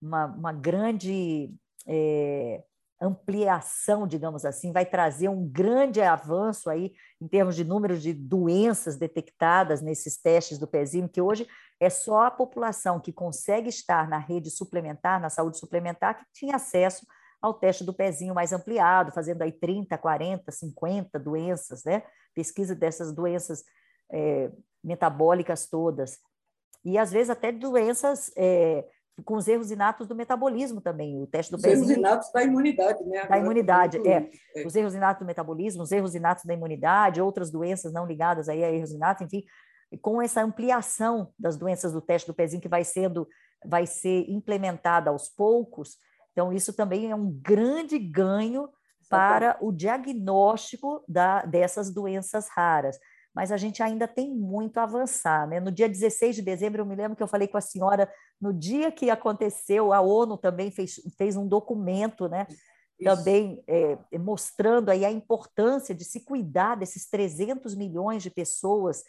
uma, 0.00 0.26
uma 0.26 0.52
grande 0.52 1.52
é, 1.86 2.62
ampliação, 3.00 4.06
digamos 4.06 4.44
assim, 4.44 4.72
vai 4.72 4.86
trazer 4.86 5.28
um 5.28 5.46
grande 5.46 6.00
avanço 6.00 6.70
aí 6.70 6.92
em 7.20 7.28
termos 7.28 7.54
de 7.54 7.64
número 7.64 7.98
de 7.98 8.12
doenças 8.12 8.96
detectadas 8.96 9.82
nesses 9.82 10.16
testes 10.16 10.58
do 10.58 10.66
pezinho, 10.66 11.08
que 11.08 11.20
hoje 11.20 11.46
é 11.78 11.90
só 11.90 12.24
a 12.24 12.30
população 12.30 12.98
que 12.98 13.12
consegue 13.12 13.68
estar 13.68 14.08
na 14.08 14.18
rede 14.18 14.50
suplementar, 14.50 15.20
na 15.20 15.28
saúde 15.28 15.58
suplementar, 15.58 16.18
que 16.18 16.24
tinha 16.32 16.56
acesso 16.56 17.06
ao 17.40 17.52
teste 17.52 17.84
do 17.84 17.92
pezinho 17.92 18.34
mais 18.34 18.52
ampliado, 18.52 19.12
fazendo 19.12 19.42
aí 19.42 19.52
30, 19.52 19.96
40, 19.98 20.50
50 20.50 21.18
doenças, 21.18 21.84
né? 21.84 22.02
Pesquisa 22.34 22.74
dessas 22.74 23.12
doenças 23.12 23.62
é, 24.10 24.50
metabólicas 24.82 25.66
todas. 25.66 26.18
E 26.84 26.96
às 26.96 27.12
vezes 27.12 27.30
até 27.30 27.52
doenças 27.52 28.32
é, 28.36 28.84
com 29.24 29.36
os 29.36 29.48
erros 29.48 29.70
inatos 29.70 30.06
do 30.06 30.14
metabolismo 30.14 30.80
também, 30.80 31.20
o 31.20 31.26
teste 31.26 31.50
do 31.50 31.56
os 31.56 31.62
pezinho. 31.62 31.84
Os 31.84 31.90
erros 31.90 31.98
inatos 31.98 32.32
da 32.32 32.42
imunidade, 32.42 33.04
né? 33.04 33.18
Agora 33.18 33.28
da 33.28 33.38
imunidade, 33.38 34.08
é. 34.08 34.30
é. 34.54 34.66
Os 34.66 34.74
erros 34.74 34.94
inatos 34.94 35.20
do 35.20 35.26
metabolismo, 35.26 35.82
os 35.82 35.92
erros 35.92 36.14
inatos 36.14 36.44
da 36.44 36.54
imunidade, 36.54 37.20
outras 37.20 37.50
doenças 37.50 37.92
não 37.92 38.06
ligadas 38.06 38.48
aí 38.48 38.62
a 38.62 38.70
erros 38.70 38.92
inatos, 38.92 39.22
enfim, 39.26 39.44
com 40.00 40.20
essa 40.20 40.42
ampliação 40.42 41.32
das 41.38 41.56
doenças 41.56 41.92
do 41.92 42.00
teste 42.00 42.26
do 42.26 42.34
pezinho 42.34 42.62
que 42.62 42.68
vai 42.68 42.84
sendo, 42.84 43.28
vai 43.64 43.86
ser 43.86 44.28
implementada 44.28 45.10
aos 45.10 45.28
poucos, 45.28 45.96
então 46.32 46.52
isso 46.52 46.72
também 46.72 47.10
é 47.10 47.14
um 47.14 47.30
grande 47.30 47.98
ganho 47.98 48.68
para 49.08 49.56
o 49.60 49.72
diagnóstico 49.72 51.04
da, 51.08 51.42
dessas 51.44 51.92
doenças 51.92 52.48
raras 52.48 52.98
mas 53.36 53.52
a 53.52 53.58
gente 53.58 53.82
ainda 53.82 54.08
tem 54.08 54.34
muito 54.34 54.78
a 54.78 54.84
avançar. 54.84 55.46
Né? 55.46 55.60
No 55.60 55.70
dia 55.70 55.86
16 55.86 56.36
de 56.36 56.40
dezembro, 56.40 56.80
eu 56.80 56.86
me 56.86 56.96
lembro 56.96 57.14
que 57.14 57.22
eu 57.22 57.28
falei 57.28 57.46
com 57.46 57.58
a 57.58 57.60
senhora, 57.60 58.10
no 58.40 58.50
dia 58.50 58.90
que 58.90 59.10
aconteceu, 59.10 59.92
a 59.92 60.00
ONU 60.00 60.38
também 60.38 60.70
fez, 60.70 60.94
fez 61.18 61.36
um 61.36 61.46
documento, 61.46 62.30
né? 62.30 62.46
também 63.04 63.62
é, 63.66 63.98
mostrando 64.18 64.88
aí 64.88 65.04
a 65.04 65.10
importância 65.10 65.94
de 65.94 66.02
se 66.02 66.20
cuidar 66.20 66.76
desses 66.76 67.10
300 67.10 67.74
milhões 67.74 68.22
de 68.22 68.30
pessoas 68.30 69.04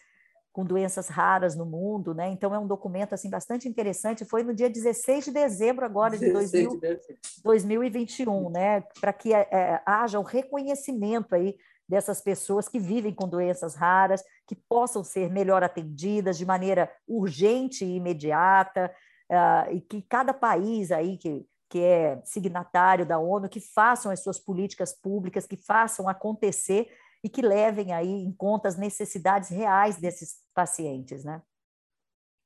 com 0.58 0.66
doenças 0.66 1.08
raras 1.08 1.56
no 1.56 1.68
mundo, 1.68 2.16
né? 2.16 2.30
Então 2.30 2.52
é 2.52 2.58
um 2.58 2.66
documento 2.66 3.14
assim 3.14 3.30
bastante 3.30 3.70
interessante. 3.70 4.26
Foi 4.26 4.42
no 4.42 4.56
dia 4.56 4.68
16 4.68 5.26
de 5.26 5.32
dezembro 5.32 5.86
agora 5.86 6.18
de, 6.18 6.34
2000, 6.34 6.80
de 6.80 7.00
2021, 7.44 8.50
né? 8.50 8.82
Para 9.00 9.14
que 9.14 9.36
é, 9.36 9.80
haja 9.86 10.20
o 10.20 10.24
reconhecimento 10.24 11.36
aí 11.36 11.56
dessas 11.88 12.22
pessoas 12.22 12.68
que 12.68 12.80
vivem 12.80 13.14
com 13.14 13.30
doenças 13.30 13.76
raras, 13.76 14.24
que 14.48 14.56
possam 14.56 15.04
ser 15.04 15.30
melhor 15.30 15.62
atendidas 15.62 16.40
de 16.40 16.46
maneira 16.46 16.92
urgente 17.08 17.86
e 17.86 17.98
imediata, 17.98 18.92
uh, 19.30 19.72
e 19.72 19.80
que 19.80 20.02
cada 20.02 20.34
país 20.34 20.92
aí 20.92 21.18
que, 21.18 21.46
que 21.70 21.84
é 21.84 22.20
signatário 22.26 23.06
da 23.06 23.20
ONU, 23.20 23.48
que 23.48 23.60
façam 23.60 24.12
as 24.12 24.24
suas 24.24 24.40
políticas 24.40 24.92
públicas, 24.92 25.46
que 25.46 25.56
façam 25.56 26.10
acontecer 26.10 26.90
e 27.24 27.30
que 27.30 27.42
levem 27.42 27.94
aí 27.94 28.10
em 28.10 28.32
conta 28.32 28.68
as 28.68 28.78
necessidades 28.78 29.50
reais 29.50 29.98
desses 29.98 30.42
pacientes, 30.54 31.24
né? 31.24 31.42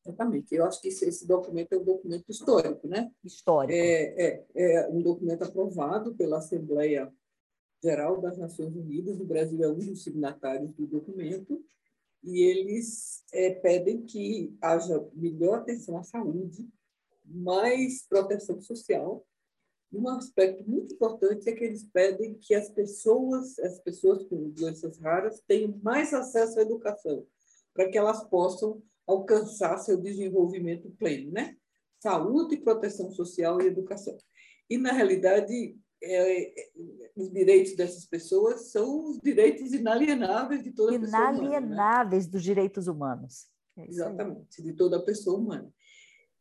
Exatamente. 0.05 0.55
Eu 0.55 0.65
acho 0.65 0.81
que 0.81 0.88
esse, 0.88 1.05
esse, 1.05 1.27
documento 1.27 1.73
é 1.73 1.77
um 1.77 1.84
documento 1.84 2.25
histórico, 2.29 2.88
né? 2.88 3.12
Histórico. 3.23 3.73
É, 3.73 4.15
é, 4.17 4.45
é 4.55 4.89
um 4.89 5.01
documento 5.01 5.43
aprovado 5.43 6.15
pela 6.15 6.39
Assembleia 6.39 7.12
Geral 7.84 8.21
das 8.21 8.38
Nações 8.38 8.75
Unidas, 8.75 9.19
o 9.19 9.25
Brasil 9.25 9.63
é 9.63 9.67
um 9.67 9.77
dos 9.77 10.03
signatários 10.03 10.71
do 10.73 10.86
documento, 10.86 11.63
e 12.23 12.41
eles 12.41 13.23
é, 13.34 13.51
pedem 13.55 14.03
que 14.03 14.55
haja 14.62 15.03
melhor 15.13 15.60
atenção 15.60 15.97
à 15.97 16.03
saúde, 16.03 16.69
mais 17.25 18.05
proteção 18.07 18.62
social. 18.62 19.25
E 19.91 19.97
um 19.97 20.08
aspecto 20.10 20.63
muito 20.69 20.93
importante 20.93 21.49
é 21.49 21.54
que 21.54 21.63
eles 21.63 21.84
pedem 21.84 22.36
que 22.36 22.56
as 22.56 22.69
pessoas, 22.69 23.60
as 23.60 23.80
pessoas 23.80 24.23
com 24.23 24.49
doenças 24.49 24.97
raras, 24.99 25.41
tenham 25.45 25.77
mais 25.84 26.13
acesso 26.13 26.60
à 26.60 26.62
educação, 26.62 27.25
para 27.73 27.89
que 27.89 27.97
elas 27.97 28.23
possam 28.23 28.82
alcançar 29.06 29.77
seu 29.77 29.97
desenvolvimento 29.97 30.89
pleno, 30.91 31.32
né? 31.32 31.58
Saúde, 32.01 32.58
proteção 32.58 33.12
social 33.12 33.62
e 33.62 33.67
educação. 33.67 34.17
E, 34.69 34.77
na 34.77 34.93
realidade, 34.93 35.77
é, 36.01 36.43
é, 36.43 36.71
os 37.15 37.30
direitos 37.32 37.75
dessas 37.75 38.06
pessoas 38.06 38.71
são 38.71 39.10
os 39.10 39.19
direitos 39.19 39.73
inalienáveis 39.73 40.63
de 40.63 40.71
toda 40.71 40.99
pessoa 40.99 41.30
humana. 41.30 41.38
Né? 41.38 41.58
Inalienáveis 41.58 42.25
né? 42.25 42.32
dos 42.32 42.43
direitos 42.43 42.88
humanos. 42.88 43.47
É 43.77 43.88
Exatamente, 43.88 44.62
de 44.62 44.73
toda 44.73 45.04
pessoa 45.04 45.38
humana. 45.38 45.71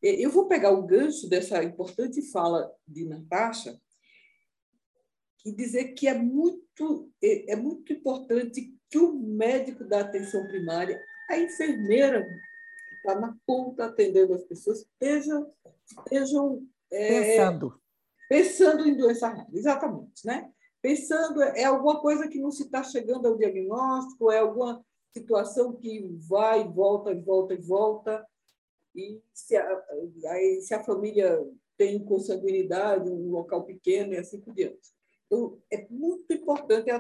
Eu 0.03 0.31
vou 0.31 0.47
pegar 0.47 0.71
o 0.71 0.87
gancho 0.87 1.29
dessa 1.29 1.63
importante 1.63 2.23
fala 2.31 2.73
de 2.87 3.05
Natasha 3.05 3.79
e 5.45 5.53
dizer 5.53 5.93
que 5.95 6.09
é 6.09 6.15
muito, 6.15 7.11
é, 7.23 7.53
é 7.53 7.57
muito 7.57 7.93
importante 7.93 8.75
que 8.89 8.99
o 8.99 9.13
médico 9.13 9.85
da 9.85 10.01
atenção 10.01 10.47
primária, 10.47 11.03
a 11.29 11.39
enfermeira 11.39 12.23
que 12.23 12.95
está 12.97 13.19
na 13.19 13.37
ponta 13.47 13.87
atendendo 13.87 14.35
as 14.35 14.45
pessoas, 14.45 14.81
estejam, 14.81 15.53
estejam 15.87 16.67
é, 16.91 17.37
pensando 17.37 17.81
Pensando 18.31 18.89
em 18.89 18.97
doença 18.97 19.27
rara, 19.27 19.49
exatamente, 19.53 20.25
né? 20.25 20.49
Pensando, 20.81 21.43
é 21.43 21.65
alguma 21.65 22.01
coisa 22.01 22.29
que 22.29 22.39
não 22.39 22.53
se 22.53 22.63
está 22.63 22.81
chegando 22.81 23.27
ao 23.27 23.37
diagnóstico, 23.37 24.31
é 24.31 24.39
alguma 24.39 24.81
situação 25.13 25.75
que 25.75 26.09
vai, 26.29 26.63
volta, 26.63 27.13
volta 27.13 27.55
e 27.55 27.61
volta, 27.61 28.25
e 29.01 29.23
se 29.33 29.57
a, 29.57 29.85
aí, 30.29 30.61
se 30.63 30.75
a 30.75 30.83
família 30.83 31.39
tem 31.77 32.05
consanguinidade, 32.05 33.09
um 33.09 33.31
local 33.31 33.65
pequeno 33.65 34.13
e 34.13 34.19
assim 34.19 34.41
por 34.41 34.55
diante. 34.55 34.91
Então, 35.27 35.59
é 35.71 35.87
muito 35.89 36.33
importante 36.33 36.91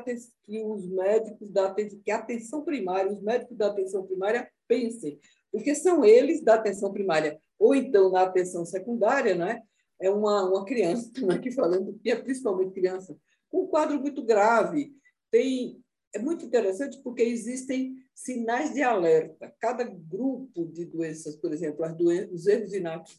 que 0.45 0.63
os 0.63 0.87
médicos 0.87 1.51
da 1.51 1.75
que 1.75 2.11
a 2.11 2.17
atenção 2.17 2.65
primária, 2.65 3.13
os 3.13 3.21
médicos 3.21 3.57
da 3.57 3.67
atenção 3.67 4.07
primária 4.07 4.49
pensem, 4.69 5.19
porque 5.51 5.75
são 5.75 6.05
eles 6.05 6.43
da 6.43 6.55
atenção 6.55 6.93
primária, 6.93 7.41
ou 7.59 7.75
então 7.75 8.11
na 8.11 8.23
atenção 8.23 8.65
secundária, 8.65 9.35
né? 9.35 9.63
é 10.01 10.11
uma, 10.11 10.49
uma 10.49 10.65
criança, 10.65 11.07
estamos 11.15 11.35
aqui 11.35 11.51
falando, 11.53 12.01
e 12.03 12.11
é 12.11 12.17
principalmente 12.17 12.73
criança, 12.73 13.17
com 13.51 13.65
um 13.65 13.67
quadro 13.67 14.01
muito 14.01 14.25
grave. 14.25 14.93
Tem, 15.31 15.79
é 16.15 16.19
muito 16.19 16.45
interessante 16.45 17.01
porque 17.03 17.23
existem 17.23 17.95
sinais 18.23 18.75
de 18.75 18.83
alerta. 18.83 19.55
Cada 19.59 19.83
grupo 19.85 20.67
de 20.67 20.85
doenças, 20.85 21.37
por 21.37 21.53
exemplo, 21.53 21.85
as 21.85 21.97
doenças, 21.97 22.31
os 22.33 22.47
erros 22.47 22.75
inatos 22.75 23.17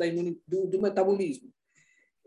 do, 0.47 0.67
do 0.67 0.81
metabolismo. 0.81 1.51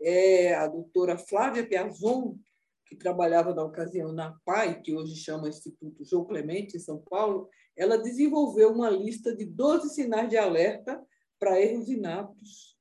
É, 0.01 0.53
a 0.55 0.67
doutora 0.67 1.17
Flávia 1.17 1.65
Piazon, 1.65 2.37
que 2.85 2.95
trabalhava 2.95 3.55
na 3.55 3.63
ocasião 3.63 4.11
na 4.11 4.37
PAI, 4.43 4.81
que 4.81 4.93
hoje 4.93 5.15
chama 5.15 5.47
Instituto 5.47 6.03
João 6.03 6.25
Clemente, 6.25 6.75
em 6.75 6.79
São 6.79 6.97
Paulo, 7.09 7.49
ela 7.77 7.97
desenvolveu 7.97 8.73
uma 8.73 8.89
lista 8.89 9.33
de 9.33 9.45
12 9.45 9.93
sinais 9.93 10.29
de 10.29 10.37
alerta 10.37 11.01
para 11.39 11.59
erros 11.59 11.89
inatos 11.89 12.77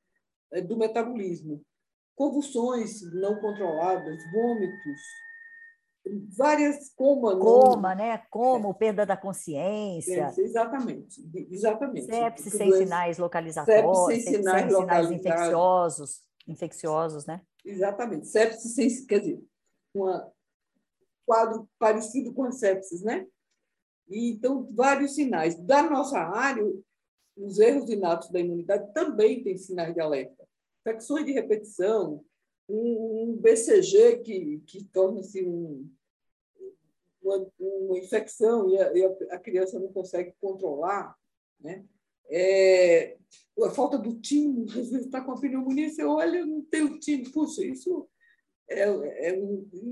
eh, 0.53 0.61
do 0.61 0.77
metabolismo. 0.77 1.65
Convulsões 2.17 3.01
não 3.13 3.41
controladas, 3.41 4.19
vômitos, 4.33 5.01
várias 6.37 6.91
coma, 6.95 7.39
coma, 7.39 7.95
né? 7.95 8.19
Como 8.31 8.75
perda 8.75 9.07
da 9.07 9.17
consciência. 9.17 10.33
É, 10.37 10.41
exatamente, 10.41 11.21
exatamente. 11.51 12.07
Sepsis 12.07 12.53
sem 12.53 12.73
sinais 12.73 13.19
localizatórios, 13.19 13.99
sepsis 14.07 14.25
sem 14.25 14.35
sinais, 14.35 14.73
sem 14.73 14.81
sinais 14.81 15.11
infecciosos, 15.11 16.23
infecciosos, 16.47 17.27
né? 17.27 17.41
Exatamente, 17.65 18.27
sepsis 18.27 18.75
sem, 18.75 19.07
quer 19.07 19.21
dizer, 19.21 19.43
um 19.95 20.07
quadro 21.27 21.69
parecido 21.79 22.33
com 22.35 22.45
a 22.45 22.53
sepsis, 22.53 23.03
né? 23.03 23.27
E, 24.09 24.33
então, 24.33 24.69
vários 24.73 25.15
sinais. 25.15 25.55
Da 25.55 25.83
nossa 25.83 26.19
área, 26.19 26.65
os 27.37 27.59
erros 27.59 27.89
inatos 27.89 28.31
da 28.31 28.39
imunidade 28.41 28.93
também 28.93 29.43
têm 29.43 29.57
sinais 29.57 29.95
de 29.95 30.01
alerta. 30.01 30.45
Infecções 30.81 31.25
de 31.25 31.33
repetição, 31.33 32.23
um, 32.69 33.37
BCG 33.41 34.19
que, 34.19 34.63
que 34.67 34.85
torna-se 34.85 35.45
um, 35.45 35.91
uma, 37.23 37.47
uma, 37.59 37.99
infecção 37.99 38.69
e, 38.71 38.79
a, 38.79 38.93
e 38.97 39.05
a, 39.31 39.39
criança 39.39 39.79
não 39.79 39.93
consegue 39.93 40.35
controlar, 40.41 41.17
né? 41.61 41.85
É, 42.31 43.19
a 43.63 43.71
falta 43.71 43.99
do 43.99 44.19
timo, 44.19 44.65
às 44.65 44.91
vezes 44.91 45.07
está 45.07 45.21
com 45.21 45.33
a 45.33 45.41
pneumonia, 45.41 45.91
você 45.91 46.03
olha, 46.03 46.45
não 46.45 46.63
tem 46.63 46.83
o 46.83 46.99
timo, 46.99 47.31
puxa, 47.31 47.65
isso 47.65 48.09
é, 48.69 48.83
é, 49.29 49.39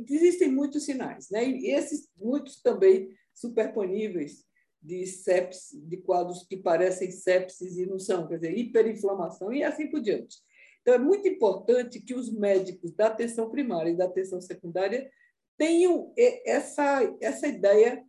existem 0.09 0.51
muitos 0.51 0.85
sinais, 0.85 1.29
né? 1.31 1.47
E 1.47 1.71
esses 1.71 2.09
muitos 2.17 2.61
também 2.61 3.11
superponíveis 3.35 4.45
de 4.83 5.07
sepsis, 5.07 5.81
de 5.87 5.99
quadros 5.99 6.45
que 6.45 6.57
parecem 6.57 7.11
sepsis 7.11 7.77
e 7.77 7.87
não 7.87 7.99
são, 7.99 8.27
quer 8.27 8.37
dizer, 8.37 8.57
hiperinflamação 8.57 9.53
e 9.53 9.63
assim 9.63 9.89
por 9.89 10.01
diante. 10.01 10.39
Então, 10.83 10.95
é 10.95 10.99
muito 10.99 11.27
importante 11.29 12.01
que 12.01 12.13
os 12.13 12.31
médicos 12.31 12.93
da 12.93 13.07
atenção 13.07 13.49
primária 13.49 13.91
e 13.91 13.97
da 13.97 14.05
atenção 14.05 14.41
secundária 14.41 15.11
tenham 15.57 16.13
essa, 16.17 17.17
essa 17.21 17.47
ideia 17.47 18.05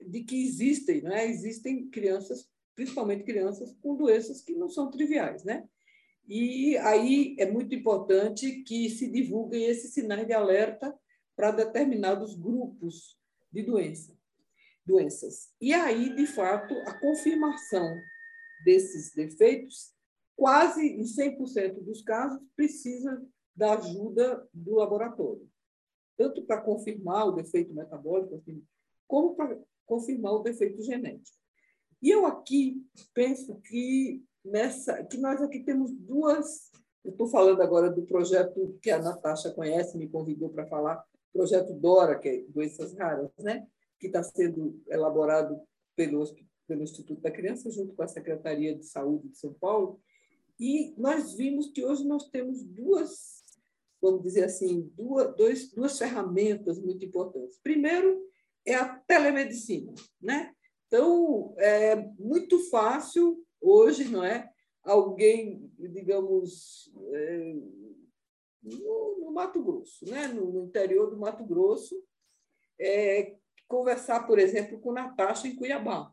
de 0.00 0.24
que 0.24 0.42
existem, 0.42 1.00
né? 1.02 1.26
existem 1.28 1.88
crianças, 1.88 2.50
principalmente 2.74 3.22
crianças 3.22 3.72
com 3.80 3.96
doenças 3.96 4.42
que 4.42 4.52
não 4.54 4.68
são 4.68 4.90
triviais. 4.90 5.44
Né? 5.44 5.64
E 6.26 6.76
aí 6.78 7.36
é 7.38 7.48
muito 7.48 7.72
importante 7.72 8.62
que 8.62 8.90
se 8.90 9.08
divulguem 9.08 9.64
esses 9.64 9.94
sinais 9.94 10.26
de 10.26 10.32
alerta 10.32 10.92
para 11.36 11.52
determinados 11.52 12.34
grupos 12.34 13.16
de 13.52 13.62
doença, 13.62 14.16
doenças. 14.84 15.50
E 15.60 15.72
aí, 15.72 16.14
de 16.16 16.26
fato, 16.26 16.74
a 16.86 16.98
confirmação 16.98 17.94
desses 18.64 19.14
defeitos 19.14 19.92
quase 20.36 20.86
em 20.86 21.02
100% 21.02 21.82
dos 21.82 22.02
casos, 22.02 22.40
precisa 22.56 23.22
da 23.54 23.74
ajuda 23.74 24.46
do 24.52 24.76
laboratório, 24.76 25.48
tanto 26.16 26.42
para 26.42 26.60
confirmar 26.60 27.28
o 27.28 27.32
defeito 27.32 27.74
metabólico, 27.74 28.34
assim, 28.34 28.64
como 29.06 29.34
para 29.34 29.58
confirmar 29.86 30.32
o 30.32 30.42
defeito 30.42 30.82
genético. 30.82 31.36
E 32.00 32.10
eu 32.10 32.26
aqui 32.26 32.84
penso 33.14 33.60
que 33.60 34.24
nessa, 34.44 35.04
que 35.04 35.18
nós 35.18 35.40
aqui 35.40 35.60
temos 35.60 35.92
duas. 35.92 36.70
Eu 37.04 37.12
estou 37.12 37.28
falando 37.28 37.60
agora 37.62 37.90
do 37.90 38.02
projeto 38.02 38.78
que 38.80 38.90
a 38.90 39.00
Natasha 39.00 39.52
conhece, 39.52 39.96
me 39.96 40.08
convidou 40.08 40.50
para 40.50 40.66
falar, 40.66 41.04
projeto 41.32 41.72
Dora, 41.74 42.18
que 42.18 42.28
é 42.28 42.44
doenças 42.48 42.96
raras, 42.96 43.30
né? 43.38 43.66
Que 43.98 44.06
está 44.06 44.22
sendo 44.22 44.80
elaborado 44.88 45.60
pelo, 45.94 46.24
pelo 46.66 46.82
Instituto 46.82 47.20
da 47.20 47.30
Criança 47.30 47.70
junto 47.70 47.94
com 47.94 48.02
a 48.02 48.08
Secretaria 48.08 48.74
de 48.76 48.84
Saúde 48.84 49.28
de 49.28 49.38
São 49.38 49.52
Paulo 49.54 50.00
e 50.58 50.94
nós 50.96 51.34
vimos 51.34 51.70
que 51.72 51.84
hoje 51.84 52.06
nós 52.06 52.28
temos 52.28 52.62
duas, 52.62 53.42
vamos 54.00 54.22
dizer 54.22 54.44
assim, 54.44 54.90
duas, 54.94 55.34
dois, 55.36 55.72
duas 55.72 55.98
ferramentas 55.98 56.78
muito 56.78 57.04
importantes. 57.04 57.58
Primeiro 57.62 58.24
é 58.64 58.74
a 58.74 58.96
telemedicina, 58.96 59.92
né? 60.20 60.54
Então, 60.86 61.54
é 61.58 61.96
muito 62.18 62.58
fácil 62.70 63.44
hoje, 63.60 64.04
não 64.08 64.22
é? 64.22 64.50
Alguém, 64.84 65.72
digamos, 65.78 66.92
é, 67.12 67.54
no, 68.62 69.18
no, 69.20 69.32
Mato 69.32 69.62
Grosso, 69.62 70.04
né? 70.04 70.28
no, 70.28 70.52
no 70.52 70.64
interior 70.66 71.10
do 71.10 71.18
Mato 71.18 71.44
Grosso, 71.44 72.00
é, 72.78 73.36
conversar, 73.66 74.26
por 74.26 74.38
exemplo, 74.38 74.78
com 74.80 74.92
Natasha 74.92 75.48
em 75.48 75.56
Cuiabá. 75.56 76.12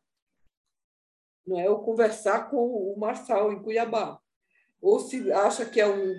Não 1.45 1.59
é? 1.59 1.69
Ou 1.69 1.83
conversar 1.83 2.49
com 2.49 2.93
o 2.93 2.97
Marçal 2.97 3.51
em 3.51 3.61
Cuiabá 3.61 4.21
ou 4.81 4.99
se 4.99 5.31
acha 5.31 5.65
que 5.65 5.79
é 5.79 5.85
uma 5.85 6.15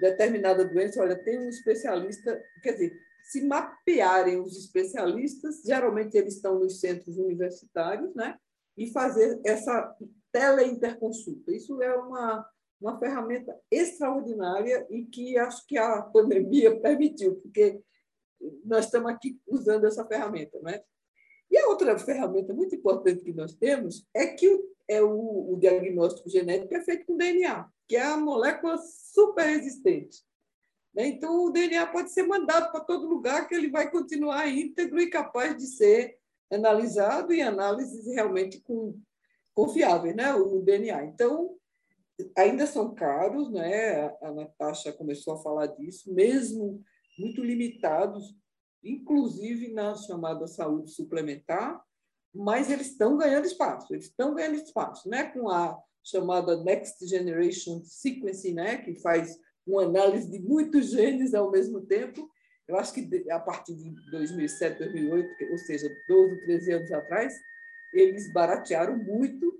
determinada 0.00 0.64
doença, 0.64 1.00
olha, 1.00 1.16
tem 1.16 1.38
um 1.38 1.48
especialista, 1.48 2.42
quer 2.62 2.72
dizer, 2.72 3.00
se 3.24 3.44
mapearem 3.44 4.40
os 4.40 4.56
especialistas, 4.56 5.62
geralmente 5.64 6.16
eles 6.16 6.36
estão 6.36 6.58
nos 6.58 6.78
centros 6.80 7.16
universitários, 7.18 8.14
né? 8.14 8.38
E 8.76 8.90
fazer 8.92 9.40
essa 9.44 9.96
teleinterconsulta. 10.30 11.50
Isso 11.50 11.80
é 11.82 11.96
uma, 11.96 12.46
uma 12.80 12.98
ferramenta 12.98 13.58
extraordinária 13.70 14.86
e 14.90 15.06
que 15.06 15.36
acho 15.38 15.66
que 15.66 15.76
a 15.76 16.02
pandemia 16.02 16.78
permitiu, 16.80 17.36
porque 17.36 17.80
nós 18.64 18.84
estamos 18.84 19.10
aqui 19.10 19.40
usando 19.46 19.86
essa 19.86 20.06
ferramenta, 20.06 20.60
né? 20.60 20.82
E 21.50 21.56
a 21.56 21.68
outra 21.68 21.98
ferramenta 21.98 22.52
muito 22.52 22.74
importante 22.74 23.24
que 23.24 23.32
nós 23.32 23.54
temos 23.54 24.06
é 24.14 24.26
que 24.26 24.48
o, 24.48 24.68
é 24.88 25.02
o, 25.02 25.52
o 25.52 25.56
diagnóstico 25.58 26.28
genético 26.28 26.74
é 26.74 26.80
feito 26.82 27.06
com 27.06 27.16
DNA 27.16 27.68
que 27.86 27.96
é 27.96 28.02
a 28.02 28.16
molécula 28.16 28.78
super 28.78 29.44
resistente. 29.44 30.24
Né? 30.94 31.08
Então, 31.08 31.44
o 31.44 31.50
DNA 31.50 31.86
pode 31.86 32.10
ser 32.10 32.22
mandado 32.24 32.72
para 32.72 32.80
todo 32.80 33.08
lugar 33.08 33.46
que 33.46 33.54
ele 33.54 33.70
vai 33.70 33.90
continuar 33.90 34.48
íntegro 34.48 35.00
e 35.00 35.10
capaz 35.10 35.56
de 35.56 35.66
ser 35.66 36.18
analisado 36.50 37.32
e 37.32 37.42
análises 37.42 38.06
realmente 38.06 38.60
com, 38.60 38.98
confiáveis, 39.54 40.16
né? 40.16 40.34
o 40.34 40.62
DNA. 40.62 41.04
Então, 41.04 41.56
ainda 42.36 42.66
são 42.66 42.94
caros, 42.94 43.50
né? 43.50 44.06
a 44.22 44.32
Natasha 44.32 44.92
começou 44.92 45.34
a 45.34 45.42
falar 45.42 45.66
disso, 45.66 46.12
mesmo 46.12 46.82
muito 47.18 47.42
limitados, 47.42 48.34
inclusive 48.82 49.72
na 49.72 49.94
chamada 49.94 50.46
saúde 50.46 50.90
suplementar, 50.90 51.82
mas 52.34 52.70
eles 52.70 52.88
estão 52.88 53.16
ganhando 53.16 53.46
espaço, 53.46 53.92
eles 53.94 54.06
estão 54.06 54.34
ganhando 54.34 54.56
espaço, 54.56 55.08
né? 55.08 55.24
com 55.24 55.48
a 55.48 55.78
chamada 56.06 56.62
Next 56.62 57.04
Generation 57.04 57.82
Sequencing, 57.84 58.54
né, 58.54 58.76
que 58.78 58.94
faz 59.00 59.36
uma 59.66 59.82
análise 59.82 60.30
de 60.30 60.38
muitos 60.38 60.90
genes 60.90 61.34
ao 61.34 61.50
mesmo 61.50 61.80
tempo. 61.80 62.30
Eu 62.68 62.76
acho 62.76 62.94
que 62.94 63.30
a 63.30 63.40
partir 63.40 63.74
de 63.74 63.90
2007, 64.10 64.78
2008, 64.78 65.28
ou 65.50 65.58
seja, 65.58 65.88
12, 66.08 66.40
13 66.42 66.72
anos 66.72 66.92
atrás, 66.92 67.34
eles 67.92 68.32
baratearam 68.32 68.96
muito 68.96 69.56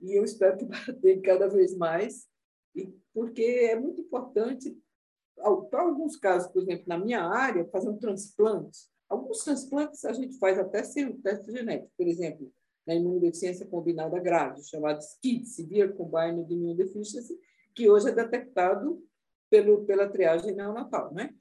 e 0.00 0.18
eu 0.18 0.24
espero 0.24 0.56
que 0.58 0.64
barateiem 0.66 1.20
cada 1.22 1.48
vez 1.48 1.74
mais, 1.76 2.28
e 2.74 2.86
porque 3.12 3.42
é 3.42 3.78
muito 3.78 4.00
importante, 4.00 4.76
para 5.70 5.82
alguns 5.82 6.16
casos, 6.16 6.50
por 6.52 6.62
exemplo, 6.62 6.84
na 6.86 6.98
minha 6.98 7.22
área, 7.22 7.66
fazer 7.66 7.88
um 7.88 7.98
transplante. 7.98 8.78
Alguns 9.08 9.42
transplantes 9.42 10.04
a 10.04 10.12
gente 10.12 10.38
faz 10.38 10.58
até 10.58 10.82
sem 10.84 11.06
o 11.06 11.18
teste 11.20 11.50
genético, 11.50 11.90
por 11.96 12.06
exemplo, 12.06 12.52
na 12.86 12.94
imunodeficiência 12.94 13.66
combinada 13.66 14.18
grave, 14.18 14.62
chamado 14.64 15.00
SCID, 15.00 15.46
Severe 15.46 15.92
Combined 15.92 16.52
Immunodeficiency, 16.52 17.38
que 17.74 17.88
hoje 17.88 18.08
é 18.08 18.12
detectado 18.12 19.02
pelo, 19.48 19.84
pela 19.84 20.08
triagem 20.08 20.54
neonatal, 20.54 21.12
né? 21.12 21.34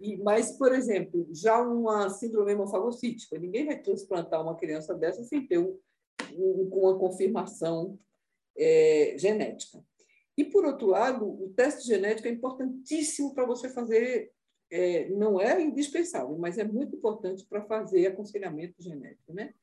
E, 0.00 0.16
mas, 0.16 0.52
por 0.52 0.74
exemplo, 0.74 1.26
já 1.32 1.60
uma 1.62 2.10
síndrome 2.10 2.52
hemofagocítica, 2.52 3.38
ninguém 3.38 3.66
vai 3.66 3.80
transplantar 3.80 4.42
uma 4.42 4.56
criança 4.56 4.94
dessa 4.94 5.22
sem 5.22 5.46
ter 5.46 5.58
um, 5.58 5.78
um, 6.32 6.68
uma 6.72 6.98
confirmação 6.98 7.98
é, 8.56 9.14
genética. 9.16 9.82
E, 10.36 10.44
por 10.44 10.64
outro 10.64 10.88
lado, 10.88 11.24
o 11.24 11.52
teste 11.54 11.86
genético 11.86 12.26
é 12.26 12.32
importantíssimo 12.32 13.34
para 13.34 13.46
você 13.46 13.68
fazer, 13.68 14.32
é, 14.70 15.08
não 15.10 15.40
é 15.40 15.62
indispensável, 15.62 16.36
mas 16.38 16.58
é 16.58 16.64
muito 16.64 16.96
importante 16.96 17.46
para 17.46 17.64
fazer 17.64 18.06
aconselhamento 18.06 18.82
genético, 18.82 19.32
né? 19.32 19.54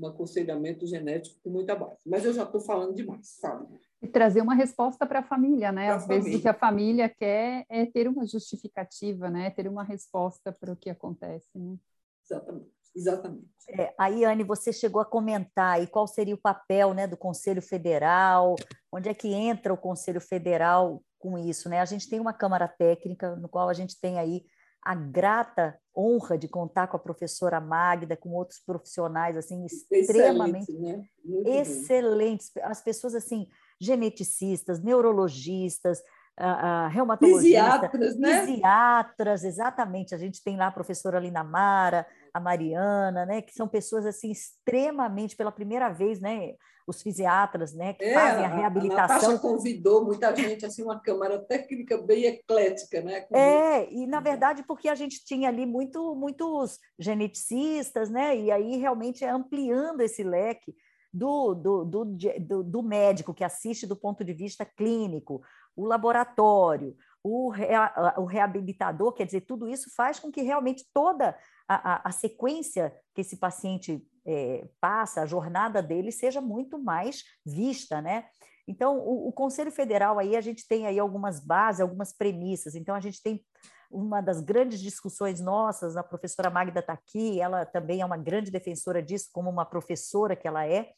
Um 0.00 0.06
aconselhamento 0.06 0.86
genético 0.86 1.38
com 1.42 1.50
muita 1.50 1.74
base. 1.74 1.96
Mas 2.04 2.24
eu 2.24 2.32
já 2.32 2.44
estou 2.44 2.60
falando 2.60 2.94
demais, 2.94 3.28
sabe? 3.28 3.66
E 4.02 4.08
trazer 4.08 4.40
uma 4.40 4.54
resposta 4.54 5.06
para 5.06 5.20
a 5.20 5.22
família, 5.22 5.70
né? 5.70 5.86
Pra 5.86 5.96
Às 5.96 6.02
família. 6.02 6.22
vezes 6.22 6.38
o 6.38 6.42
que 6.42 6.48
a 6.48 6.54
família 6.54 7.08
quer 7.08 7.66
é 7.68 7.86
ter 7.86 8.08
uma 8.08 8.26
justificativa, 8.26 9.28
né? 9.28 9.50
Ter 9.50 9.68
uma 9.68 9.84
resposta 9.84 10.50
para 10.52 10.72
o 10.72 10.76
que 10.76 10.88
acontece, 10.88 11.50
né? 11.54 11.76
Exatamente. 12.24 12.80
Exatamente. 12.94 13.46
É, 13.68 13.94
aí, 13.96 14.24
Anne, 14.24 14.42
você 14.42 14.72
chegou 14.72 15.00
a 15.00 15.04
comentar 15.04 15.76
aí 15.76 15.86
qual 15.86 16.06
seria 16.06 16.34
o 16.34 16.40
papel 16.40 16.92
né, 16.92 17.06
do 17.06 17.16
Conselho 17.16 17.62
Federal, 17.62 18.56
onde 18.90 19.08
é 19.08 19.14
que 19.14 19.28
entra 19.32 19.72
o 19.72 19.78
Conselho 19.78 20.20
Federal 20.20 21.00
com 21.18 21.38
isso, 21.38 21.68
né? 21.68 21.80
A 21.80 21.84
gente 21.84 22.08
tem 22.08 22.18
uma 22.18 22.32
Câmara 22.32 22.66
Técnica, 22.66 23.36
no 23.36 23.48
qual 23.48 23.68
a 23.68 23.74
gente 23.74 24.00
tem 24.00 24.18
aí 24.18 24.44
a 24.82 24.94
grata 24.94 25.78
honra 25.96 26.38
de 26.38 26.48
contar 26.48 26.86
com 26.86 26.96
a 26.96 27.00
professora 27.00 27.60
Magda, 27.60 28.16
com 28.16 28.30
outros 28.30 28.60
profissionais 28.60 29.36
assim 29.36 29.66
extremamente 29.66 30.72
né? 30.72 31.04
excelentes, 31.44 32.50
as 32.62 32.82
pessoas 32.82 33.14
assim 33.14 33.46
geneticistas, 33.80 34.82
neurologistas, 34.82 36.02
uh, 36.40 36.86
uh, 36.86 36.88
reumatologistas, 36.88 37.42
fisiatras, 37.42 38.16
né? 38.16 38.46
fisiatras, 38.46 39.44
exatamente. 39.44 40.14
A 40.14 40.18
gente 40.18 40.42
tem 40.42 40.56
lá 40.56 40.68
a 40.68 40.72
professora 40.72 41.20
Lina 41.20 41.44
Mara, 41.44 42.06
a 42.32 42.40
Mariana, 42.40 43.26
né, 43.26 43.42
que 43.42 43.52
são 43.52 43.68
pessoas 43.68 44.06
assim 44.06 44.30
extremamente 44.30 45.36
pela 45.36 45.52
primeira 45.52 45.88
vez, 45.90 46.20
né, 46.20 46.54
os 46.86 47.02
fisiatras, 47.02 47.74
né, 47.74 47.92
que 47.92 48.04
é, 48.04 48.14
fazem 48.14 48.44
a 48.44 48.48
reabilitação. 48.48 49.34
A 49.34 49.38
convidou 49.38 50.04
muita 50.04 50.34
gente 50.34 50.64
assim 50.64 50.82
uma 50.82 50.98
câmara 50.98 51.38
técnica 51.38 51.98
bem 51.98 52.24
eclética, 52.24 53.02
né? 53.02 53.26
É, 53.32 53.92
e 53.92 54.06
na 54.06 54.20
verdade 54.20 54.62
porque 54.62 54.88
a 54.88 54.94
gente 54.94 55.24
tinha 55.24 55.48
ali 55.48 55.66
muito 55.66 56.14
muitos 56.14 56.78
geneticistas, 56.98 58.08
né, 58.08 58.36
e 58.36 58.50
aí 58.50 58.76
realmente 58.76 59.24
é 59.24 59.28
ampliando 59.28 60.00
esse 60.00 60.22
leque 60.22 60.74
do, 61.12 61.54
do, 61.54 61.84
do, 61.84 62.04
do, 62.38 62.62
do 62.62 62.82
médico 62.82 63.34
que 63.34 63.42
assiste 63.42 63.86
do 63.86 63.96
ponto 63.96 64.24
de 64.24 64.32
vista 64.32 64.64
clínico, 64.64 65.42
o 65.76 65.86
laboratório, 65.86 66.96
o, 67.22 67.50
rea, 67.50 68.14
o 68.16 68.24
reabilitador, 68.24 69.12
quer 69.12 69.26
dizer, 69.26 69.42
tudo 69.42 69.68
isso 69.68 69.94
faz 69.94 70.18
com 70.18 70.30
que 70.30 70.42
realmente 70.42 70.86
toda 70.92 71.36
a, 71.68 71.94
a, 71.94 72.08
a 72.08 72.12
sequência 72.12 72.94
que 73.14 73.20
esse 73.20 73.36
paciente 73.36 74.02
é, 74.24 74.66
passa, 74.80 75.22
a 75.22 75.26
jornada 75.26 75.82
dele 75.82 76.10
seja 76.12 76.40
muito 76.40 76.78
mais 76.78 77.22
vista, 77.44 78.00
né? 78.00 78.26
Então, 78.66 78.98
o, 78.98 79.28
o, 79.28 79.32
Conselho 79.32 79.72
Federal 79.72 80.18
aí, 80.18 80.36
a 80.36 80.40
gente 80.40 80.66
tem 80.68 80.86
aí 80.86 80.98
algumas 80.98 81.40
bases, 81.40 81.80
algumas 81.80 82.12
premissas. 82.12 82.74
Então, 82.74 82.94
a 82.94 83.00
gente 83.00 83.20
tem 83.20 83.44
uma 83.90 84.20
das 84.20 84.40
grandes 84.40 84.80
discussões 84.80 85.40
nossas, 85.40 85.96
a 85.96 86.02
professora 86.02 86.48
Magda 86.48 86.78
está 86.78 86.92
aqui, 86.92 87.40
ela 87.40 87.66
também 87.66 88.00
é 88.00 88.06
uma 88.06 88.16
grande 88.16 88.50
defensora 88.50 89.02
disso, 89.02 89.28
como 89.32 89.50
uma 89.50 89.64
professora 89.64 90.36
que 90.36 90.46
ela 90.46 90.64
é, 90.64 90.92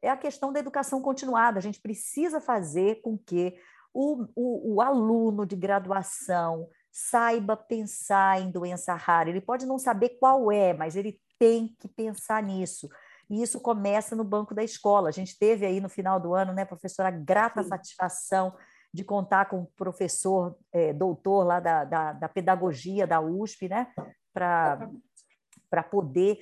é 0.00 0.08
a 0.08 0.16
questão 0.16 0.52
da 0.52 0.60
educação 0.60 1.02
continuada. 1.02 1.58
A 1.58 1.62
gente 1.62 1.80
precisa 1.80 2.40
fazer 2.40 3.00
com 3.00 3.18
que 3.18 3.56
o, 3.96 4.28
o, 4.36 4.74
o 4.74 4.80
aluno 4.82 5.46
de 5.46 5.56
graduação, 5.56 6.68
saiba 6.92 7.56
pensar 7.56 8.42
em 8.42 8.50
doença 8.50 8.94
rara. 8.94 9.30
Ele 9.30 9.40
pode 9.40 9.64
não 9.64 9.78
saber 9.78 10.18
qual 10.20 10.52
é, 10.52 10.74
mas 10.74 10.96
ele 10.96 11.18
tem 11.38 11.74
que 11.80 11.88
pensar 11.88 12.42
nisso. 12.42 12.90
E 13.30 13.42
isso 13.42 13.58
começa 13.58 14.14
no 14.14 14.22
banco 14.22 14.54
da 14.54 14.62
escola. 14.62 15.08
A 15.08 15.12
gente 15.12 15.38
teve 15.38 15.64
aí 15.64 15.80
no 15.80 15.88
final 15.88 16.20
do 16.20 16.34
ano, 16.34 16.52
né, 16.52 16.66
professora, 16.66 17.10
grata 17.10 17.62
Sim. 17.62 17.70
satisfação 17.70 18.54
de 18.92 19.02
contar 19.02 19.46
com 19.46 19.62
o 19.62 19.72
professor 19.74 20.56
é, 20.72 20.92
doutor 20.92 21.44
lá 21.44 21.58
da, 21.58 21.84
da, 21.84 22.12
da, 22.12 22.28
pedagogia 22.28 23.06
da 23.06 23.20
USP, 23.20 23.68
né, 23.68 23.88
para 24.32 25.82
poder 25.90 26.38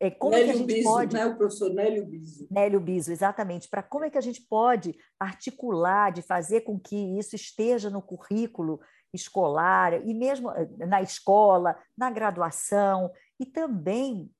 é, 0.00 0.10
como 0.10 0.32
Nélio 0.32 0.44
é 0.44 0.46
que 0.46 0.56
a 0.56 0.58
gente 0.58 0.74
Biso, 0.74 0.88
pode 0.88 1.14
né? 1.14 1.26
o 1.26 1.36
professor 1.36 1.72
Nélio 1.72 2.04
Biso. 2.04 2.46
Nélio 2.50 2.80
Biso, 2.80 3.12
exatamente. 3.12 3.68
Para 3.68 3.82
como 3.82 4.04
é 4.04 4.10
que 4.10 4.18
a 4.18 4.20
gente 4.20 4.42
pode 4.42 4.94
articular, 5.18 6.10
de 6.10 6.22
fazer 6.22 6.62
com 6.62 6.78
que 6.78 6.96
isso 7.18 7.34
esteja 7.36 7.88
no 7.90 8.02
currículo 8.02 8.80
escolar 9.12 9.94
e 10.06 10.12
mesmo 10.12 10.50
eh, 10.50 10.68
na 10.86 11.00
escola, 11.00 11.78
na 11.96 12.10
graduação 12.10 13.10
e 13.38 13.46
também 13.46 14.30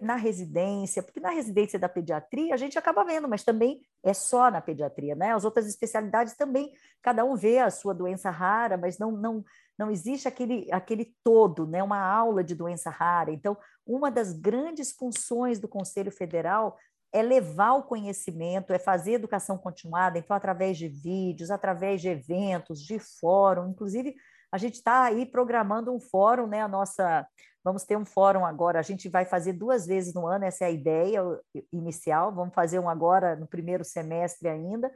na 0.00 0.16
residência, 0.16 1.00
porque 1.00 1.20
na 1.20 1.30
residência 1.30 1.78
da 1.78 1.88
pediatria 1.88 2.52
a 2.52 2.56
gente 2.56 2.76
acaba 2.76 3.04
vendo, 3.04 3.28
mas 3.28 3.44
também 3.44 3.80
é 4.02 4.12
só 4.12 4.50
na 4.50 4.60
pediatria, 4.60 5.14
né? 5.14 5.32
As 5.32 5.44
outras 5.44 5.66
especialidades 5.66 6.34
também, 6.34 6.72
cada 7.00 7.24
um 7.24 7.36
vê 7.36 7.58
a 7.58 7.70
sua 7.70 7.94
doença 7.94 8.30
rara, 8.30 8.76
mas 8.76 8.98
não 8.98 9.12
não 9.12 9.44
não 9.80 9.90
existe 9.90 10.28
aquele 10.28 10.68
aquele 10.70 11.16
todo, 11.24 11.66
né? 11.66 11.82
Uma 11.82 11.98
aula 11.98 12.44
de 12.44 12.54
doença 12.54 12.90
rara. 12.90 13.32
Então, 13.32 13.56
uma 13.86 14.10
das 14.10 14.30
grandes 14.34 14.92
funções 14.92 15.58
do 15.58 15.66
Conselho 15.66 16.12
Federal 16.12 16.76
é 17.10 17.22
levar 17.22 17.72
o 17.72 17.84
conhecimento, 17.84 18.74
é 18.74 18.78
fazer 18.78 19.14
educação 19.14 19.56
continuada, 19.56 20.18
então, 20.18 20.36
através 20.36 20.76
de 20.76 20.86
vídeos, 20.86 21.50
através 21.50 22.00
de 22.02 22.08
eventos, 22.08 22.80
de 22.80 22.98
fórum, 22.98 23.70
inclusive, 23.70 24.14
a 24.52 24.58
gente 24.58 24.74
está 24.74 25.04
aí 25.04 25.24
programando 25.24 25.92
um 25.92 25.98
fórum, 25.98 26.46
né? 26.46 26.60
A 26.60 26.68
nossa. 26.68 27.26
Vamos 27.64 27.84
ter 27.84 27.96
um 27.96 28.06
fórum 28.06 28.44
agora, 28.44 28.78
a 28.78 28.82
gente 28.82 29.08
vai 29.08 29.26
fazer 29.26 29.52
duas 29.52 29.86
vezes 29.86 30.14
no 30.14 30.26
ano, 30.26 30.46
essa 30.46 30.64
é 30.64 30.68
a 30.68 30.70
ideia 30.70 31.22
inicial, 31.70 32.34
vamos 32.34 32.54
fazer 32.54 32.78
um 32.78 32.88
agora 32.88 33.36
no 33.36 33.46
primeiro 33.46 33.84
semestre 33.84 34.48
ainda. 34.48 34.90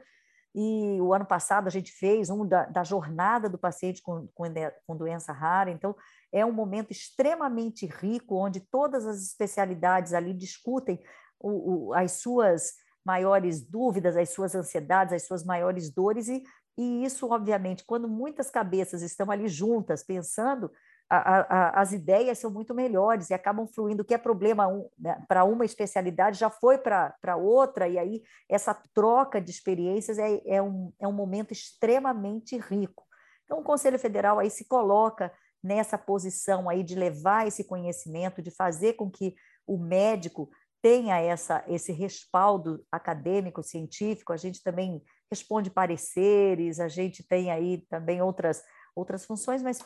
E 0.57 1.01
o 1.01 1.13
ano 1.13 1.25
passado 1.25 1.67
a 1.67 1.69
gente 1.69 1.91
fez 1.91 2.29
um 2.29 2.47
da, 2.47 2.63
da 2.65 2.81
jornada 2.81 3.49
do 3.49 3.57
paciente 3.57 4.01
com, 4.01 4.25
com, 4.33 4.45
com 4.87 4.95
doença 4.95 5.33
rara, 5.33 5.69
então 5.69 5.93
é 6.31 6.45
um 6.45 6.51
momento 6.53 6.91
extremamente 6.91 7.85
rico, 7.85 8.37
onde 8.37 8.61
todas 8.61 9.05
as 9.05 9.21
especialidades 9.21 10.13
ali 10.13 10.33
discutem 10.33 10.97
o, 11.37 11.89
o, 11.89 11.93
as 11.93 12.13
suas 12.13 12.71
maiores 13.05 13.61
dúvidas, 13.61 14.15
as 14.15 14.29
suas 14.29 14.55
ansiedades, 14.55 15.13
as 15.13 15.27
suas 15.27 15.43
maiores 15.43 15.93
dores, 15.93 16.29
e, 16.29 16.41
e 16.77 17.03
isso, 17.03 17.29
obviamente, 17.29 17.83
quando 17.85 18.07
muitas 18.07 18.49
cabeças 18.49 19.01
estão 19.01 19.29
ali 19.29 19.49
juntas 19.49 20.03
pensando, 20.03 20.71
a, 21.17 21.39
a, 21.41 21.81
as 21.81 21.91
ideias 21.91 22.39
são 22.39 22.49
muito 22.49 22.73
melhores 22.73 23.29
e 23.29 23.33
acabam 23.33 23.67
fluindo. 23.67 24.01
O 24.01 24.05
que 24.05 24.13
é 24.13 24.17
problema 24.17 24.67
um, 24.67 24.89
né, 24.97 25.23
para 25.27 25.43
uma 25.43 25.65
especialidade 25.65 26.39
já 26.39 26.49
foi 26.49 26.77
para 26.77 27.35
outra, 27.35 27.87
e 27.87 27.97
aí 27.97 28.23
essa 28.49 28.73
troca 28.93 29.41
de 29.41 29.51
experiências 29.51 30.17
é, 30.17 30.41
é, 30.45 30.61
um, 30.61 30.91
é 30.99 31.07
um 31.07 31.13
momento 31.13 31.51
extremamente 31.51 32.57
rico. 32.57 33.03
Então, 33.43 33.59
o 33.59 33.63
Conselho 33.63 33.99
Federal 33.99 34.39
aí 34.39 34.49
se 34.49 34.65
coloca 34.65 35.31
nessa 35.63 35.97
posição 35.97 36.69
aí 36.69 36.83
de 36.83 36.95
levar 36.95 37.47
esse 37.47 37.63
conhecimento, 37.63 38.41
de 38.41 38.51
fazer 38.51 38.93
com 38.93 39.09
que 39.09 39.35
o 39.65 39.77
médico 39.77 40.49
tenha 40.81 41.19
essa, 41.19 41.63
esse 41.67 41.91
respaldo 41.91 42.85
acadêmico, 42.91 43.63
científico, 43.63 44.31
a 44.31 44.37
gente 44.37 44.61
também 44.61 45.01
responde 45.31 45.71
pareceres, 45.71 46.79
a 46.79 46.87
gente 46.87 47.27
tem 47.27 47.49
aí 47.51 47.83
também 47.89 48.21
outras, 48.21 48.61
outras 48.95 49.25
funções, 49.25 49.63
mas 49.63 49.79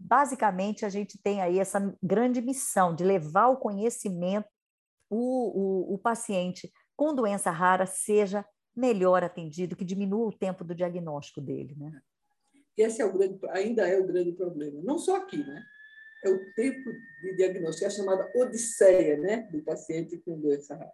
basicamente 0.00 0.86
a 0.86 0.88
gente 0.88 1.18
tem 1.18 1.42
aí 1.42 1.58
essa 1.58 1.94
grande 2.02 2.40
missão 2.40 2.94
de 2.94 3.04
levar 3.04 3.48
o 3.48 3.58
conhecimento, 3.58 4.48
o, 5.08 5.90
o, 5.90 5.94
o 5.94 5.98
paciente 5.98 6.72
com 6.96 7.14
doença 7.14 7.50
rara 7.50 7.86
seja 7.86 8.44
melhor 8.74 9.22
atendido, 9.22 9.76
que 9.76 9.84
diminua 9.84 10.28
o 10.28 10.36
tempo 10.36 10.64
do 10.64 10.74
diagnóstico 10.74 11.40
dele. 11.40 11.74
Né? 11.76 12.00
Esse 12.76 13.02
é 13.02 13.04
o 13.04 13.12
grande, 13.12 13.38
ainda 13.50 13.86
é 13.86 13.98
o 13.98 14.06
grande 14.06 14.32
problema, 14.32 14.80
não 14.82 14.98
só 14.98 15.16
aqui, 15.16 15.38
né? 15.38 15.62
é 16.24 16.30
o 16.30 16.54
tempo 16.54 16.90
de 17.22 17.36
diagnóstico, 17.36 17.84
é 17.84 17.88
a 17.88 17.90
chamada 17.90 18.32
odisseia 18.34 19.16
né, 19.18 19.42
do 19.50 19.62
paciente 19.62 20.18
com 20.18 20.38
doença 20.38 20.74
rara. 20.74 20.92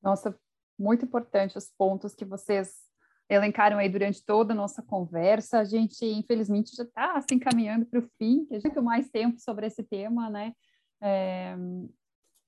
Nossa, 0.00 0.38
muito 0.78 1.04
importante 1.04 1.58
os 1.58 1.68
pontos 1.68 2.14
que 2.14 2.24
vocês 2.24 2.87
elencaram 3.28 3.78
aí 3.78 3.88
durante 3.88 4.24
toda 4.24 4.52
a 4.52 4.56
nossa 4.56 4.82
conversa. 4.82 5.58
A 5.58 5.64
gente, 5.64 6.04
infelizmente, 6.04 6.74
já 6.74 6.84
está 6.84 7.20
se 7.20 7.34
encaminhando 7.34 7.86
para 7.86 8.00
o 8.00 8.08
fim, 8.18 8.46
que 8.46 8.54
a 8.54 8.58
gente 8.58 8.72
tem 8.72 8.82
mais 8.82 9.10
tempo 9.10 9.38
sobre 9.38 9.66
esse 9.66 9.82
tema, 9.82 10.30
né? 10.30 10.52
É, 11.00 11.54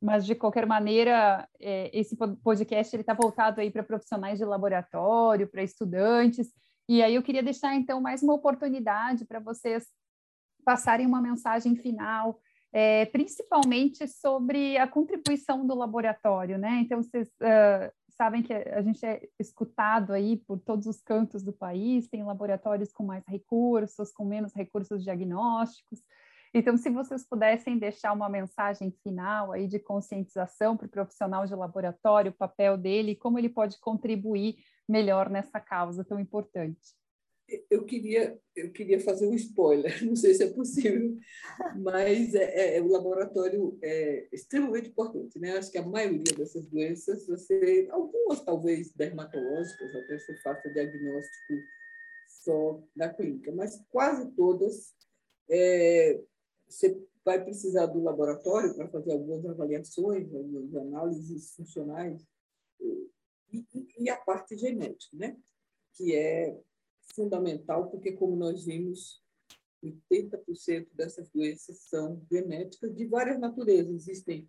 mas, 0.01 0.25
de 0.25 0.35
qualquer 0.35 0.67
maneira, 0.67 1.47
é, 1.61 1.91
esse 1.93 2.17
podcast 2.17 2.97
está 2.97 3.13
voltado 3.13 3.61
aí 3.61 3.71
para 3.71 3.83
profissionais 3.83 4.39
de 4.39 4.45
laboratório, 4.45 5.47
para 5.47 5.63
estudantes, 5.63 6.51
e 6.89 7.03
aí 7.03 7.15
eu 7.15 7.23
queria 7.23 7.43
deixar, 7.43 7.75
então, 7.77 8.01
mais 8.01 8.23
uma 8.23 8.35
oportunidade 8.35 9.25
para 9.27 9.39
vocês 9.39 9.87
passarem 10.65 11.07
uma 11.07 11.21
mensagem 11.21 11.77
final, 11.77 12.41
é, 12.73 13.07
principalmente 13.07 14.09
sobre 14.09 14.77
a 14.79 14.89
contribuição 14.89 15.67
do 15.67 15.75
laboratório, 15.75 16.59
né? 16.59 16.81
Então, 16.81 17.03
vocês 17.03 17.29
uh, 17.29 17.93
sabem 18.21 18.43
que 18.43 18.53
a 18.53 18.83
gente 18.83 19.03
é 19.07 19.27
escutado 19.39 20.13
aí 20.13 20.37
por 20.37 20.61
todos 20.61 20.87
os 20.87 21.01
cantos 21.01 21.43
do 21.43 21.55
país, 21.55 22.07
tem 22.07 22.23
laboratórios 22.23 22.93
com 22.93 23.03
mais 23.03 23.25
recursos, 23.27 24.13
com 24.13 24.27
menos 24.27 24.53
recursos 24.53 25.03
diagnósticos. 25.03 26.03
Então, 26.53 26.77
se 26.77 26.91
vocês 26.91 27.27
pudessem 27.27 27.79
deixar 27.79 28.13
uma 28.13 28.29
mensagem 28.29 28.91
final 29.03 29.53
aí 29.53 29.67
de 29.67 29.79
conscientização 29.79 30.77
para 30.77 30.87
o 30.87 30.91
profissional 30.91 31.47
de 31.47 31.55
laboratório, 31.55 32.31
o 32.31 32.37
papel 32.37 32.77
dele, 32.77 33.17
como 33.17 33.39
ele 33.39 33.49
pode 33.49 33.81
contribuir 33.81 34.57
melhor 34.87 35.31
nessa 35.31 35.59
causa 35.59 36.05
tão 36.05 36.21
importante 36.21 37.01
eu 37.71 37.85
queria, 37.85 38.39
eu 38.55 38.71
queria 38.73 39.01
fazer 39.01 39.27
um 39.27 39.35
spoiler, 39.35 39.93
não 40.05 40.15
sei 40.15 40.35
se 40.35 40.45
é 40.45 40.51
possível, 40.51 41.17
mas 41.77 42.35
é, 42.35 42.45
é, 42.45 42.77
é, 42.77 42.83
o 42.83 42.89
laboratório 42.89 43.79
é 43.83 44.29
extremamente 44.33 44.89
importante. 44.89 45.39
Né? 45.39 45.57
Acho 45.57 45.71
que 45.71 45.79
a 45.79 45.87
maioria 45.87 46.35
dessas 46.37 46.67
doenças, 46.67 47.27
você, 47.27 47.89
algumas 47.91 48.45
talvez 48.45 48.93
dermatológicas, 48.93 49.95
até 49.95 50.19
se 50.19 50.37
faça 50.43 50.69
diagnóstico 50.71 51.55
só 52.45 52.83
da 52.95 53.13
clínica, 53.13 53.53
mas 53.53 53.83
quase 53.91 54.31
todas 54.33 54.95
é, 55.49 56.21
você 56.69 57.03
vai 57.25 57.43
precisar 57.43 57.87
do 57.87 58.03
laboratório 58.03 58.75
para 58.75 58.89
fazer 58.89 59.13
algumas 59.13 59.45
avaliações, 59.45 60.33
algumas 60.33 60.75
análises 60.75 61.55
funcionais 61.55 62.25
e, 63.53 63.89
e 63.99 64.09
a 64.09 64.17
parte 64.17 64.57
genética, 64.57 65.17
né? 65.17 65.37
que 65.95 66.15
é 66.15 66.57
fundamental, 67.15 67.91
porque, 67.91 68.13
como 68.13 68.37
nós 68.37 68.65
vimos, 68.65 69.23
80% 69.83 70.89
dessas 70.95 71.31
doenças 71.31 71.79
são 71.89 72.23
genéticas 72.31 72.95
de 72.95 73.07
várias 73.07 73.39
naturezas. 73.39 73.95
Existem 73.95 74.49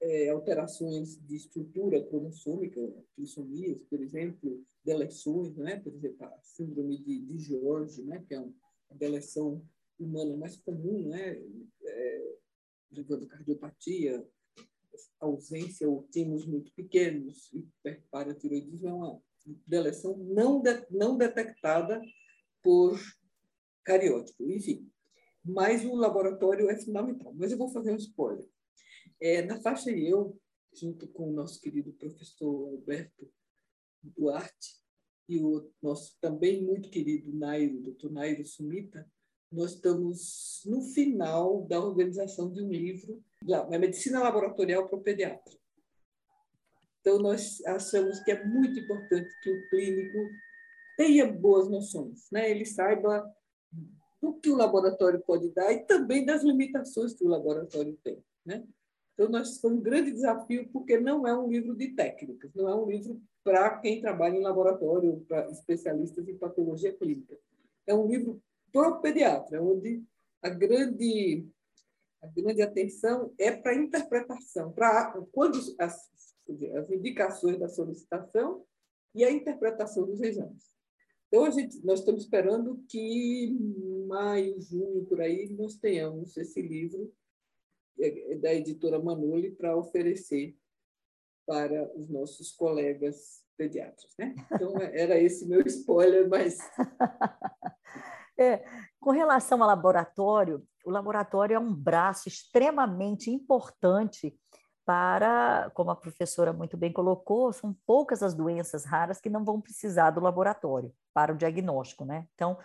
é, 0.00 0.28
alterações 0.28 1.18
de 1.26 1.36
estrutura 1.36 2.04
cromossômica, 2.04 2.80
trissomias, 3.14 3.82
por 3.84 4.00
exemplo, 4.00 4.64
deleções, 4.84 5.56
né? 5.56 5.80
por 5.80 5.94
exemplo, 5.94 6.26
a 6.26 6.40
síndrome 6.42 6.98
de, 6.98 7.20
de 7.20 7.38
George, 7.38 8.02
né? 8.02 8.24
que 8.26 8.34
é 8.34 8.40
uma 8.40 8.52
deleção 8.92 9.64
humana 9.98 10.36
mais 10.36 10.56
comum, 10.58 11.08
né? 11.08 11.42
É, 11.82 12.36
levando 12.92 13.26
cardiopatia, 13.26 14.24
ausência 15.18 15.88
ou 15.88 16.06
timos 16.10 16.46
muito 16.46 16.72
pequenos, 16.72 17.50
hiperparatiroidismo 17.52 18.88
é 18.88 18.92
uma 18.92 19.22
deleção 19.66 20.16
não, 20.16 20.60
de, 20.60 20.86
não 20.90 21.16
detectada 21.16 22.00
por 22.62 22.98
cariótipo, 23.84 24.50
enfim. 24.50 24.90
Mas 25.44 25.84
o 25.84 25.94
laboratório 25.94 26.68
é 26.68 26.76
fundamental. 26.76 27.32
Mas 27.34 27.52
eu 27.52 27.58
vou 27.58 27.68
fazer 27.68 27.92
um 27.92 27.96
spoiler. 27.96 28.46
É, 29.20 29.42
na 29.42 29.60
faixa 29.60 29.90
eu, 29.90 30.36
junto 30.74 31.06
com 31.08 31.30
o 31.30 31.32
nosso 31.32 31.60
querido 31.60 31.92
professor 31.92 32.68
Alberto 32.68 33.30
Duarte 34.02 34.74
e 35.28 35.38
o 35.38 35.70
nosso 35.82 36.16
também 36.20 36.62
muito 36.62 36.90
querido 36.90 37.32
Nairo, 37.32 37.80
doutor 37.80 38.10
Nairo 38.10 38.44
Sumita, 38.44 39.08
nós 39.50 39.74
estamos 39.74 40.62
no 40.66 40.82
final 40.82 41.62
da 41.62 41.80
organização 41.80 42.52
de 42.52 42.62
um 42.62 42.68
livro, 42.68 43.22
a 43.72 43.78
Medicina 43.78 44.20
Laboratorial 44.20 44.88
para 44.88 44.98
o 44.98 45.02
Pediatra. 45.02 45.56
Então, 47.06 47.20
nós 47.20 47.64
achamos 47.64 48.18
que 48.18 48.32
é 48.32 48.44
muito 48.44 48.80
importante 48.80 49.30
que 49.40 49.48
o 49.48 49.68
clínico 49.68 50.28
tenha 50.96 51.32
boas 51.32 51.68
noções, 51.68 52.26
né? 52.32 52.50
ele 52.50 52.66
saiba 52.66 53.24
do 54.20 54.34
que 54.40 54.50
o 54.50 54.56
laboratório 54.56 55.22
pode 55.24 55.50
dar 55.50 55.72
e 55.72 55.86
também 55.86 56.26
das 56.26 56.42
limitações 56.42 57.14
que 57.14 57.24
o 57.24 57.28
laboratório 57.28 57.96
tem. 58.02 58.20
Né? 58.44 58.66
Então, 59.14 59.28
nós 59.28 59.60
foi 59.60 59.72
um 59.72 59.80
grande 59.80 60.10
desafio, 60.10 60.68
porque 60.72 60.98
não 60.98 61.24
é 61.24 61.38
um 61.38 61.48
livro 61.48 61.76
de 61.76 61.92
técnicas, 61.92 62.52
não 62.56 62.68
é 62.68 62.74
um 62.74 62.90
livro 62.90 63.22
para 63.44 63.78
quem 63.78 64.00
trabalha 64.00 64.36
em 64.36 64.42
laboratório, 64.42 65.24
para 65.28 65.48
especialistas 65.52 66.26
em 66.26 66.36
patologia 66.36 66.92
clínica. 66.92 67.38
É 67.86 67.94
um 67.94 68.08
livro 68.08 68.42
para 68.72 68.88
o 68.88 69.00
pediatra, 69.00 69.62
onde 69.62 70.02
a 70.42 70.48
grande, 70.48 71.46
a 72.20 72.26
grande 72.26 72.62
atenção 72.62 73.32
é 73.38 73.52
para 73.52 73.70
a 73.70 73.76
interpretação, 73.76 74.72
para 74.72 75.22
quando 75.30 75.56
as, 75.78 76.10
as 76.76 76.90
indicações 76.90 77.58
da 77.58 77.68
solicitação 77.68 78.64
e 79.14 79.24
a 79.24 79.30
interpretação 79.30 80.06
dos 80.06 80.20
exames. 80.20 80.70
Então, 81.28 81.44
a 81.44 81.50
gente, 81.50 81.84
nós 81.84 82.00
estamos 82.00 82.22
esperando 82.22 82.82
que 82.88 83.56
maio, 84.06 84.60
junho, 84.60 85.04
por 85.06 85.20
aí, 85.20 85.48
nós 85.50 85.76
tenhamos 85.76 86.36
esse 86.36 86.62
livro 86.62 87.12
é, 87.98 88.36
da 88.36 88.54
editora 88.54 89.02
Manoli 89.02 89.50
para 89.50 89.76
oferecer 89.76 90.56
para 91.44 91.90
os 91.96 92.08
nossos 92.08 92.52
colegas 92.52 93.44
pediatras. 93.56 94.12
Né? 94.18 94.34
Então, 94.52 94.76
era 94.78 95.18
esse 95.18 95.46
meu 95.46 95.62
spoiler, 95.62 96.28
mas 96.28 96.58
É, 98.38 98.62
com 99.00 99.10
relação 99.10 99.62
ao 99.62 99.68
laboratório, 99.68 100.62
o 100.84 100.90
laboratório 100.90 101.54
é 101.54 101.58
um 101.58 101.74
braço 101.74 102.28
extremamente 102.28 103.30
importante 103.30 104.38
para, 104.86 105.68
como 105.74 105.90
a 105.90 105.96
professora 105.96 106.52
muito 106.52 106.76
bem 106.76 106.92
colocou, 106.92 107.52
são 107.52 107.76
poucas 107.84 108.22
as 108.22 108.32
doenças 108.32 108.84
raras 108.84 109.20
que 109.20 109.28
não 109.28 109.44
vão 109.44 109.60
precisar 109.60 110.10
do 110.10 110.20
laboratório 110.20 110.92
para 111.12 111.32
o 111.32 111.36
diagnóstico, 111.36 112.04
né? 112.04 112.26
Então, 112.34 112.56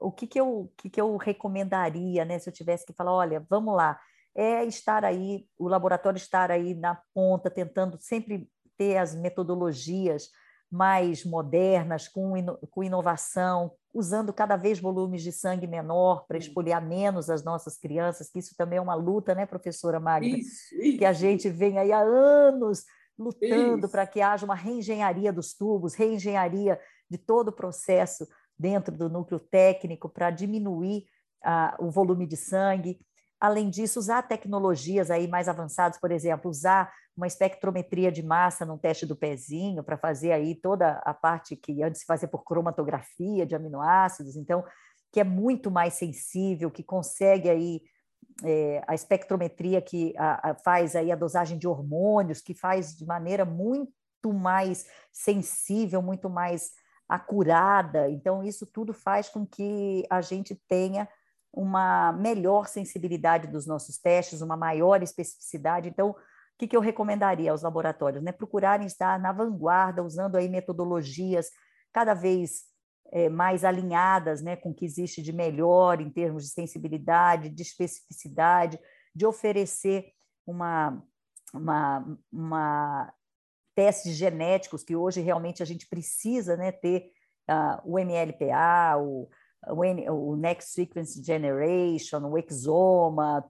o 0.00 0.10
que, 0.10 0.26
que, 0.26 0.40
eu, 0.40 0.72
que, 0.76 0.90
que 0.90 1.00
eu 1.00 1.16
recomendaria, 1.16 2.24
né, 2.24 2.38
se 2.38 2.48
eu 2.48 2.52
tivesse 2.52 2.84
que 2.84 2.92
falar, 2.92 3.12
olha, 3.12 3.44
vamos 3.48 3.74
lá, 3.74 3.98
é 4.34 4.64
estar 4.64 5.04
aí, 5.04 5.46
o 5.56 5.68
laboratório 5.68 6.16
estar 6.16 6.50
aí 6.50 6.74
na 6.74 7.00
ponta, 7.14 7.48
tentando 7.48 7.96
sempre 8.00 8.50
ter 8.76 8.96
as 8.96 9.14
metodologias 9.14 10.30
mais 10.70 11.24
modernas, 11.24 12.08
com, 12.08 12.34
com 12.70 12.84
inovação, 12.84 13.72
usando 13.98 14.32
cada 14.32 14.56
vez 14.56 14.78
volumes 14.78 15.22
de 15.22 15.32
sangue 15.32 15.66
menor 15.66 16.24
para 16.26 16.38
expoliar 16.38 16.80
menos 16.80 17.28
as 17.28 17.44
nossas 17.44 17.76
crianças, 17.76 18.30
que 18.30 18.38
isso 18.38 18.54
também 18.56 18.78
é 18.78 18.82
uma 18.82 18.94
luta, 18.94 19.34
né, 19.34 19.44
professora 19.44 19.98
Magda? 19.98 20.26
Isso, 20.26 20.74
isso. 20.74 20.98
Que 20.98 21.04
a 21.04 21.12
gente 21.12 21.48
vem 21.48 21.78
aí 21.78 21.92
há 21.92 22.00
anos 22.00 22.84
lutando 23.18 23.88
para 23.88 24.06
que 24.06 24.20
haja 24.20 24.44
uma 24.44 24.54
reengenharia 24.54 25.32
dos 25.32 25.52
tubos, 25.52 25.94
reengenharia 25.94 26.80
de 27.10 27.18
todo 27.18 27.48
o 27.48 27.52
processo 27.52 28.26
dentro 28.56 28.96
do 28.96 29.08
núcleo 29.08 29.40
técnico 29.40 30.08
para 30.08 30.30
diminuir 30.30 31.04
ah, 31.44 31.76
o 31.80 31.90
volume 31.90 32.26
de 32.26 32.36
sangue. 32.36 33.00
Além 33.40 33.70
disso, 33.70 33.98
usar 33.98 34.22
tecnologias 34.22 35.10
aí 35.10 35.26
mais 35.28 35.48
avançadas, 35.48 35.98
por 35.98 36.10
exemplo, 36.10 36.50
usar 36.50 36.92
uma 37.18 37.26
espectrometria 37.26 38.12
de 38.12 38.22
massa 38.22 38.64
num 38.64 38.78
teste 38.78 39.04
do 39.04 39.16
pezinho 39.16 39.82
para 39.82 39.98
fazer 39.98 40.30
aí 40.30 40.54
toda 40.54 40.92
a 41.04 41.12
parte 41.12 41.56
que 41.56 41.82
antes 41.82 42.02
se 42.02 42.06
fazia 42.06 42.28
por 42.28 42.44
cromatografia 42.44 43.44
de 43.44 43.56
aminoácidos, 43.56 44.36
então 44.36 44.64
que 45.12 45.18
é 45.18 45.24
muito 45.24 45.68
mais 45.68 45.94
sensível, 45.94 46.70
que 46.70 46.84
consegue 46.84 47.50
aí 47.50 47.82
é, 48.44 48.84
a 48.86 48.94
espectrometria 48.94 49.82
que 49.82 50.14
a, 50.16 50.50
a 50.50 50.54
faz 50.54 50.94
aí 50.94 51.10
a 51.10 51.16
dosagem 51.16 51.58
de 51.58 51.66
hormônios, 51.66 52.40
que 52.40 52.54
faz 52.54 52.96
de 52.96 53.04
maneira 53.04 53.44
muito 53.44 54.32
mais 54.32 54.86
sensível, 55.12 56.00
muito 56.00 56.30
mais 56.30 56.70
acurada. 57.08 58.08
Então 58.08 58.44
isso 58.44 58.64
tudo 58.64 58.94
faz 58.94 59.28
com 59.28 59.44
que 59.44 60.06
a 60.08 60.20
gente 60.20 60.54
tenha 60.68 61.08
uma 61.52 62.12
melhor 62.12 62.68
sensibilidade 62.68 63.48
dos 63.48 63.66
nossos 63.66 63.98
testes, 63.98 64.40
uma 64.40 64.56
maior 64.56 65.02
especificidade. 65.02 65.88
Então, 65.88 66.14
que, 66.58 66.66
que 66.66 66.76
eu 66.76 66.80
recomendaria 66.80 67.52
aos 67.52 67.62
laboratórios? 67.62 68.22
Né? 68.22 68.32
Procurarem 68.32 68.86
estar 68.86 69.18
na 69.18 69.32
vanguarda, 69.32 70.02
usando 70.02 70.36
aí 70.36 70.48
metodologias 70.48 71.50
cada 71.92 72.14
vez 72.14 72.64
é, 73.12 73.28
mais 73.28 73.64
alinhadas 73.64 74.42
né, 74.42 74.56
com 74.56 74.70
o 74.70 74.74
que 74.74 74.84
existe 74.84 75.22
de 75.22 75.32
melhor 75.32 76.00
em 76.00 76.10
termos 76.10 76.44
de 76.44 76.50
sensibilidade, 76.50 77.48
de 77.48 77.62
especificidade, 77.62 78.78
de 79.14 79.24
oferecer 79.24 80.12
uma, 80.46 81.02
uma, 81.54 82.18
uma 82.32 83.14
testes 83.74 84.16
genéticos 84.16 84.82
que 84.82 84.96
hoje 84.96 85.20
realmente 85.20 85.62
a 85.62 85.66
gente 85.66 85.88
precisa 85.88 86.56
né, 86.56 86.72
ter 86.72 87.12
uh, 87.48 87.80
o 87.84 87.98
MLPA, 87.98 88.98
o, 88.98 89.28
o, 89.70 90.36
Next 90.36 90.72
Sequence 90.72 91.22
Generation, 91.22 92.18
o 92.28 92.36
Exoma, 92.36 93.44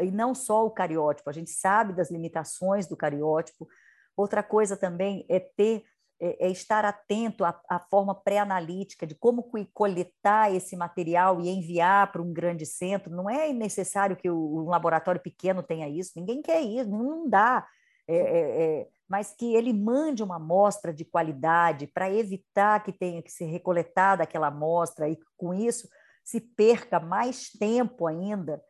e 0.00 0.10
não 0.10 0.34
só 0.34 0.64
o 0.66 0.70
cariótipo, 0.70 1.28
a 1.28 1.32
gente 1.32 1.50
sabe 1.50 1.92
das 1.92 2.10
limitações 2.10 2.86
do 2.86 2.96
cariótipo. 2.96 3.68
Outra 4.16 4.42
coisa 4.42 4.76
também 4.76 5.24
é 5.28 5.38
ter 5.38 5.84
é, 6.20 6.46
é 6.46 6.50
estar 6.50 6.84
atento 6.84 7.44
à, 7.44 7.60
à 7.68 7.78
forma 7.78 8.14
pré-analítica 8.14 9.06
de 9.06 9.14
como 9.14 9.48
coletar 9.72 10.52
esse 10.52 10.76
material 10.76 11.40
e 11.40 11.48
enviar 11.48 12.10
para 12.10 12.22
um 12.22 12.32
grande 12.32 12.66
centro. 12.66 13.14
Não 13.14 13.30
é 13.30 13.52
necessário 13.52 14.16
que 14.16 14.28
o, 14.28 14.64
um 14.64 14.68
laboratório 14.68 15.20
pequeno 15.20 15.62
tenha 15.62 15.88
isso, 15.88 16.12
ninguém 16.16 16.42
quer 16.42 16.60
isso, 16.60 16.90
não 16.90 17.28
dá. 17.28 17.66
É, 18.06 18.16
é, 18.16 18.62
é 18.80 18.88
mas 19.08 19.32
que 19.32 19.54
ele 19.54 19.72
mande 19.72 20.22
uma 20.22 20.36
amostra 20.36 20.92
de 20.92 21.04
qualidade 21.04 21.86
para 21.86 22.12
evitar 22.12 22.82
que 22.82 22.92
tenha 22.92 23.22
que 23.22 23.30
ser 23.30 23.46
recoletada 23.46 24.22
aquela 24.22 24.48
amostra 24.48 25.08
e 25.08 25.18
com 25.36 25.54
isso 25.54 25.88
se 26.22 26.40
perca 26.40 27.00
mais 27.00 27.50
tempo 27.50 28.06
ainda 28.06 28.62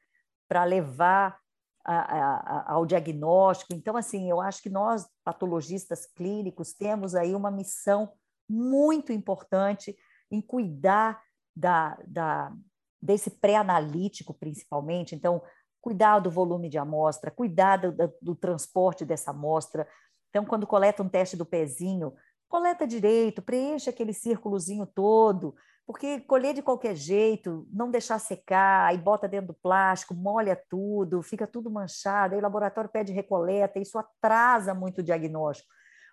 para 0.48 0.64
levar 0.64 1.38
a, 1.84 1.98
a, 1.98 2.72
ao 2.72 2.84
diagnóstico. 2.84 3.74
Então, 3.74 3.96
assim, 3.96 4.28
eu 4.28 4.40
acho 4.40 4.62
que 4.62 4.70
nós, 4.70 5.06
patologistas 5.24 6.06
clínicos, 6.06 6.72
temos 6.72 7.14
aí 7.14 7.34
uma 7.34 7.50
missão 7.50 8.12
muito 8.48 9.12
importante 9.12 9.96
em 10.30 10.40
cuidar 10.40 11.22
da, 11.54 11.98
da, 12.06 12.52
desse 13.00 13.30
pré-analítico, 13.30 14.34
principalmente. 14.34 15.14
Então, 15.14 15.42
cuidar 15.80 16.18
do 16.18 16.30
volume 16.30 16.68
de 16.68 16.78
amostra, 16.78 17.30
cuidar 17.30 17.76
do, 17.76 17.92
do, 17.92 18.14
do 18.20 18.34
transporte 18.34 19.04
dessa 19.04 19.30
amostra. 19.30 19.88
Então, 20.30 20.44
quando 20.44 20.66
coleta 20.66 21.02
um 21.02 21.08
teste 21.08 21.36
do 21.36 21.46
pezinho, 21.46 22.12
coleta 22.48 22.86
direito, 22.86 23.42
preenche 23.42 23.88
aquele 23.88 24.12
círculozinho 24.12 24.86
todo, 24.86 25.54
porque 25.88 26.20
colher 26.20 26.52
de 26.52 26.60
qualquer 26.60 26.94
jeito, 26.94 27.66
não 27.72 27.90
deixar 27.90 28.18
secar, 28.18 28.86
aí 28.86 28.98
bota 28.98 29.26
dentro 29.26 29.46
do 29.46 29.54
plástico, 29.54 30.12
molha 30.12 30.54
tudo, 30.68 31.22
fica 31.22 31.46
tudo 31.46 31.70
manchado, 31.70 32.34
aí 32.34 32.38
o 32.38 32.42
laboratório 32.42 32.90
pede 32.90 33.10
recoleta, 33.10 33.78
isso 33.78 33.98
atrasa 33.98 34.74
muito 34.74 34.98
o 34.98 35.02
diagnóstico. 35.02 35.66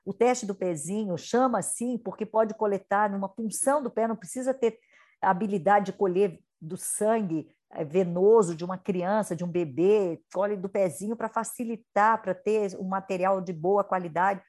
O 0.05 0.13
teste 0.13 0.45
do 0.45 0.55
pezinho 0.55 1.17
chama 1.17 1.59
assim 1.59 1.97
porque 1.97 2.26
pode 2.26 2.53
coletar 2.53 3.09
numa 3.09 3.28
punção 3.28 3.84
do 3.84 3.91
pé, 3.91 4.07
não 4.07 4.15
precisa 4.15 4.53
ter 4.53 4.80
a 5.21 5.30
habilidade 5.30 5.88
de 5.88 5.97
colher 5.97 6.39
do 6.61 6.78
sangue 6.78 7.53
eh, 7.73 7.84
venoso 7.84 8.55
de 8.55 8.63
uma 8.63 8.78
criança, 8.78 9.36
de 9.36 9.43
um 9.43 9.51
bebê, 9.51 10.21
colhe 10.34 10.55
do 10.55 10.69
pezinho 10.69 11.17
para 11.17 11.28
facilitar, 11.28 12.21
para 12.21 12.34
ter 12.34 12.78
um 12.80 12.88
material 12.88 13.41
de 13.41 13.51
boa 13.51 13.84
qualidade 13.84 14.41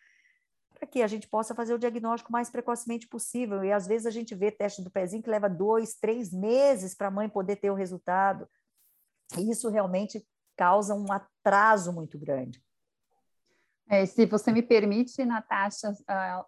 para 0.79 0.87
que 0.87 1.03
a 1.03 1.07
gente 1.07 1.27
possa 1.27 1.55
fazer 1.55 1.75
o 1.75 1.79
diagnóstico 1.79 2.31
mais 2.31 2.51
precocemente 2.51 3.09
possível. 3.09 3.65
E 3.65 3.73
às 3.73 3.87
vezes 3.87 4.07
a 4.07 4.11
gente 4.11 4.35
vê 4.35 4.51
teste 4.51 4.83
do 4.83 4.91
pezinho 4.91 5.23
que 5.23 5.31
leva 5.31 5.49
dois, 5.49 5.95
três 5.95 6.33
meses 6.33 6.95
para 6.95 7.09
a 7.09 7.11
mãe 7.11 7.29
poder 7.29 7.57
ter 7.57 7.71
o 7.71 7.75
resultado. 7.75 8.49
E 9.39 9.51
isso 9.51 9.69
realmente 9.71 10.27
causa 10.57 10.95
um 10.95 11.11
atraso 11.11 11.93
muito 11.93 12.19
grande. 12.19 12.63
É, 13.89 14.05
se 14.05 14.27
você 14.27 14.51
me 14.51 14.63
permite, 14.63 15.25
Natasha, 15.25 15.95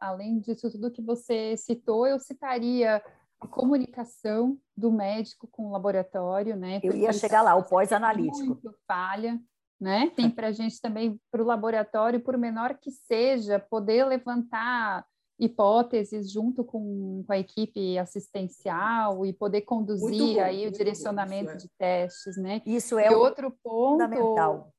além 0.00 0.40
disso 0.40 0.70
tudo 0.70 0.90
que 0.90 1.02
você 1.02 1.56
citou, 1.56 2.06
eu 2.06 2.18
citaria 2.18 3.02
a 3.40 3.46
comunicação 3.46 4.58
do 4.76 4.90
médico 4.90 5.46
com 5.46 5.66
o 5.66 5.70
laboratório, 5.70 6.56
né? 6.56 6.80
Eu 6.82 6.96
ia 6.96 7.12
chegar 7.12 7.42
lá, 7.42 7.54
o 7.54 7.62
pós-analítico. 7.62 8.60
Falha, 8.86 9.40
né? 9.80 10.10
Tem 10.10 10.30
para 10.30 10.48
a 10.48 10.52
gente 10.52 10.80
também, 10.80 11.20
para 11.30 11.42
o 11.42 11.46
laboratório, 11.46 12.20
por 12.20 12.36
menor 12.36 12.78
que 12.78 12.90
seja, 12.90 13.58
poder 13.58 14.04
levantar 14.04 15.04
hipóteses 15.38 16.30
junto 16.30 16.64
com, 16.64 17.22
com 17.24 17.32
a 17.32 17.38
equipe 17.38 17.96
assistencial 17.96 19.24
e 19.24 19.32
poder 19.32 19.62
conduzir 19.62 20.34
bom, 20.34 20.42
aí 20.42 20.66
o 20.66 20.72
direcionamento 20.72 21.50
bom, 21.50 21.52
é. 21.52 21.56
de 21.56 21.68
testes, 21.78 22.36
né? 22.36 22.60
Isso 22.66 22.98
é 22.98 23.08
e 23.08 23.14
outro 23.14 23.56
ponto 23.62 24.02
fundamental. 24.02 24.72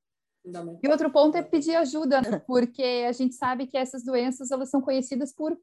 E 0.82 0.88
outro 0.90 1.12
ponto 1.12 1.38
é 1.38 1.42
pedir 1.42 1.76
ajuda, 1.76 2.22
né? 2.22 2.42
porque 2.48 3.06
a 3.08 3.12
gente 3.12 3.36
sabe 3.36 3.68
que 3.68 3.78
essas 3.78 4.04
doenças 4.04 4.52
elas 4.52 4.70
são 4.70 4.82
conhecidas 4.82 5.34
por 5.34 5.58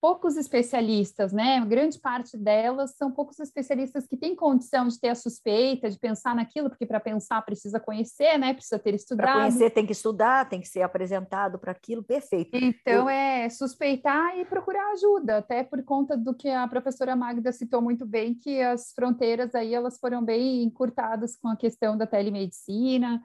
poucos 0.00 0.36
especialistas, 0.36 1.32
né? 1.32 1.64
Grande 1.66 1.98
parte 1.98 2.36
delas 2.36 2.94
são 2.96 3.10
poucos 3.10 3.40
especialistas 3.40 4.06
que 4.06 4.16
têm 4.16 4.34
condição 4.34 4.86
de 4.86 4.98
ter 4.98 5.08
a 5.08 5.14
suspeita, 5.14 5.90
de 5.90 5.98
pensar 5.98 6.36
naquilo, 6.36 6.68
porque 6.68 6.86
para 6.86 7.00
pensar 7.00 7.42
precisa 7.42 7.80
conhecer, 7.80 8.38
né? 8.38 8.54
Precisa 8.54 8.78
ter 8.78 8.94
estudado. 8.94 9.26
Para 9.26 9.40
conhecer 9.40 9.70
tem 9.70 9.84
que 9.84 9.92
estudar, 9.92 10.48
tem 10.48 10.60
que 10.60 10.68
ser 10.68 10.82
apresentado 10.82 11.58
para 11.58 11.72
aquilo, 11.72 12.02
perfeito. 12.02 12.56
Então 12.56 13.02
Eu... 13.02 13.08
é 13.08 13.48
suspeitar 13.48 14.38
e 14.38 14.44
procurar 14.44 14.92
ajuda, 14.92 15.38
até 15.38 15.64
por 15.64 15.82
conta 15.82 16.16
do 16.16 16.32
que 16.32 16.48
a 16.48 16.68
professora 16.68 17.16
Magda 17.16 17.50
citou 17.50 17.82
muito 17.82 18.06
bem, 18.06 18.34
que 18.34 18.60
as 18.62 18.92
fronteiras 18.92 19.54
aí 19.54 19.74
elas 19.74 19.98
foram 19.98 20.24
bem 20.24 20.62
encurtadas 20.62 21.36
com 21.36 21.48
a 21.48 21.56
questão 21.56 21.96
da 21.96 22.06
telemedicina. 22.06 23.20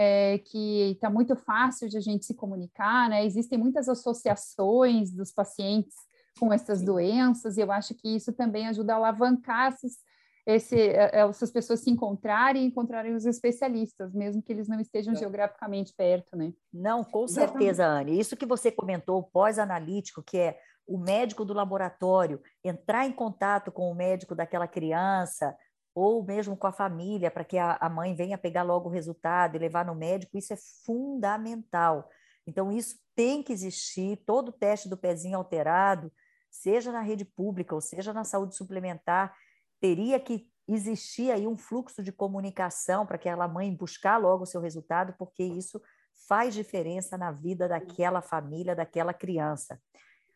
É, 0.00 0.38
que 0.38 0.92
está 0.92 1.10
muito 1.10 1.34
fácil 1.34 1.88
de 1.88 1.96
a 1.96 2.00
gente 2.00 2.24
se 2.24 2.32
comunicar, 2.32 3.10
né? 3.10 3.26
Existem 3.26 3.58
muitas 3.58 3.88
associações 3.88 5.10
dos 5.10 5.32
pacientes 5.32 5.92
com 6.38 6.52
essas 6.52 6.82
doenças, 6.82 7.56
e 7.56 7.60
eu 7.60 7.70
acho 7.72 7.94
que 7.94 8.08
isso 8.08 8.32
também 8.32 8.66
ajuda 8.68 8.94
a 8.94 8.96
alavancar 8.96 9.72
esses, 9.72 9.98
esse, 10.46 10.76
é, 10.76 11.10
é, 11.12 11.20
essas 11.20 11.50
pessoas 11.50 11.80
se 11.80 11.90
encontrarem 11.90 12.64
e 12.64 12.66
encontrarem 12.66 13.14
os 13.14 13.26
especialistas, 13.26 14.14
mesmo 14.14 14.42
que 14.42 14.52
eles 14.52 14.68
não 14.68 14.80
estejam 14.80 15.12
é. 15.12 15.16
geograficamente 15.16 15.92
perto, 15.94 16.36
né? 16.36 16.52
Não, 16.72 17.04
com 17.04 17.28
certeza, 17.28 17.86
Anne. 17.86 18.18
Isso 18.18 18.36
que 18.36 18.46
você 18.46 18.70
comentou, 18.70 19.22
pós-analítico, 19.22 20.22
que 20.22 20.38
é 20.38 20.58
o 20.86 20.96
médico 20.96 21.44
do 21.44 21.52
laboratório 21.52 22.40
entrar 22.64 23.06
em 23.06 23.12
contato 23.12 23.70
com 23.70 23.90
o 23.90 23.94
médico 23.94 24.34
daquela 24.34 24.66
criança, 24.66 25.54
ou 25.94 26.24
mesmo 26.24 26.56
com 26.56 26.66
a 26.66 26.72
família, 26.72 27.30
para 27.30 27.44
que 27.44 27.58
a, 27.58 27.76
a 27.78 27.90
mãe 27.90 28.14
venha 28.14 28.38
pegar 28.38 28.62
logo 28.62 28.88
o 28.88 28.92
resultado 28.92 29.56
e 29.56 29.58
levar 29.58 29.84
no 29.84 29.94
médico, 29.94 30.38
isso 30.38 30.54
é 30.54 30.56
fundamental. 30.86 32.08
Então, 32.46 32.72
isso 32.72 32.96
tem 33.14 33.42
que 33.42 33.52
existir, 33.52 34.16
todo 34.24 34.50
teste 34.50 34.88
do 34.88 34.96
pezinho 34.96 35.36
alterado, 35.36 36.10
seja 36.50 36.92
na 36.92 37.00
rede 37.00 37.24
pública 37.24 37.74
ou 37.74 37.80
seja 37.80 38.12
na 38.12 38.24
saúde 38.24 38.56
suplementar, 38.56 39.34
teria 39.80 40.18
que 40.18 40.48
existir 40.66 41.30
aí 41.30 41.46
um 41.46 41.56
fluxo 41.56 42.02
de 42.02 42.12
comunicação 42.12 43.06
para 43.06 43.16
aquela 43.16 43.48
mãe 43.48 43.74
buscar 43.74 44.18
logo 44.18 44.42
o 44.42 44.46
seu 44.46 44.60
resultado, 44.60 45.14
porque 45.18 45.42
isso 45.42 45.80
faz 46.26 46.54
diferença 46.54 47.16
na 47.16 47.30
vida 47.30 47.68
daquela 47.68 48.20
família, 48.20 48.74
daquela 48.74 49.14
criança. 49.14 49.80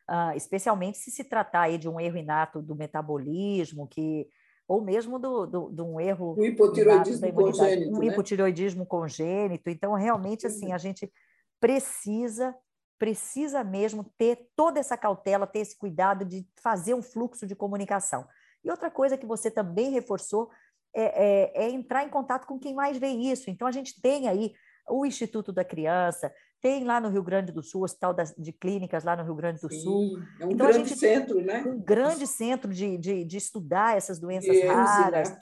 Uh, 0.08 0.36
especialmente 0.36 0.98
se 0.98 1.10
se 1.10 1.24
tratar 1.24 1.62
aí 1.62 1.78
de 1.78 1.88
um 1.88 2.00
erro 2.00 2.16
inato 2.16 2.60
do 2.62 2.74
metabolismo, 2.74 3.86
que 3.86 4.28
ou 4.66 4.80
mesmo 4.80 5.18
do, 5.18 5.46
do, 5.46 5.70
de 5.70 5.82
um 5.82 6.00
erro 6.00 6.34
o 6.38 6.44
hipotiroidismo 6.44 7.32
congênito, 7.32 7.96
um 7.96 7.98
né? 7.98 8.06
hipotiroidismo 8.06 8.86
congênito. 8.86 9.70
Então, 9.70 9.92
realmente, 9.94 10.46
assim, 10.46 10.72
a 10.72 10.78
gente 10.78 11.12
precisa 11.60 12.54
precisa 13.02 13.64
mesmo 13.64 14.04
ter 14.16 14.48
toda 14.54 14.78
essa 14.78 14.96
cautela, 14.96 15.44
ter 15.44 15.58
esse 15.58 15.76
cuidado 15.76 16.24
de 16.24 16.46
fazer 16.62 16.94
um 16.94 17.02
fluxo 17.02 17.44
de 17.44 17.56
comunicação. 17.56 18.24
E 18.62 18.70
outra 18.70 18.92
coisa 18.92 19.18
que 19.18 19.26
você 19.26 19.50
também 19.50 19.90
reforçou 19.90 20.48
é, 20.94 21.02
é, 21.02 21.64
é 21.64 21.70
entrar 21.70 22.04
em 22.04 22.08
contato 22.08 22.46
com 22.46 22.60
quem 22.60 22.72
mais 22.72 22.96
vê 22.96 23.08
isso. 23.08 23.50
Então, 23.50 23.66
a 23.66 23.72
gente 23.72 24.00
tem 24.00 24.28
aí 24.28 24.52
o 24.88 25.04
Instituto 25.04 25.52
da 25.52 25.64
Criança, 25.64 26.32
tem 26.60 26.84
lá 26.84 27.00
no 27.00 27.08
Rio 27.08 27.24
Grande 27.24 27.50
do 27.50 27.60
Sul, 27.60 27.82
Hospital 27.82 28.14
de 28.38 28.52
Clínicas 28.52 29.02
lá 29.02 29.16
no 29.16 29.24
Rio 29.24 29.34
Grande 29.34 29.60
do 29.60 29.68
Sim, 29.68 29.80
Sul. 29.80 30.18
É 30.38 30.46
um 30.46 30.52
então, 30.52 30.68
grande 30.68 30.96
centro, 30.96 31.40
né? 31.40 31.64
Um 31.66 31.80
grande 31.80 32.24
centro 32.24 32.72
de, 32.72 32.96
de, 32.98 33.24
de 33.24 33.36
estudar 33.36 33.96
essas 33.96 34.20
doenças 34.20 34.62
raras, 34.62 35.36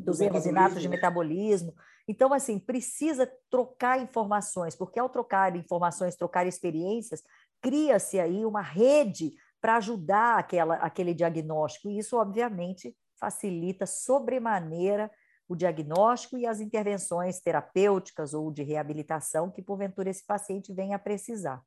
dos 0.00 0.18
erros 0.18 0.46
inatos 0.46 0.80
de 0.80 0.88
metabolismo. 0.88 1.74
Então, 2.08 2.32
assim, 2.32 2.58
precisa 2.58 3.30
trocar 3.50 4.00
informações, 4.00 4.76
porque 4.76 4.98
ao 4.98 5.08
trocar 5.08 5.56
informações, 5.56 6.14
trocar 6.14 6.46
experiências, 6.46 7.22
cria-se 7.60 8.20
aí 8.20 8.44
uma 8.44 8.62
rede 8.62 9.34
para 9.60 9.76
ajudar 9.76 10.38
aquela, 10.38 10.76
aquele 10.76 11.12
diagnóstico. 11.12 11.90
E 11.90 11.98
isso, 11.98 12.16
obviamente, 12.16 12.96
facilita 13.18 13.86
sobremaneira 13.86 15.10
o 15.48 15.56
diagnóstico 15.56 16.36
e 16.36 16.46
as 16.46 16.60
intervenções 16.60 17.40
terapêuticas 17.40 18.34
ou 18.34 18.50
de 18.50 18.62
reabilitação 18.62 19.50
que, 19.50 19.62
porventura, 19.62 20.10
esse 20.10 20.24
paciente 20.24 20.72
venha 20.72 20.96
a 20.96 21.00
precisar. 21.00 21.62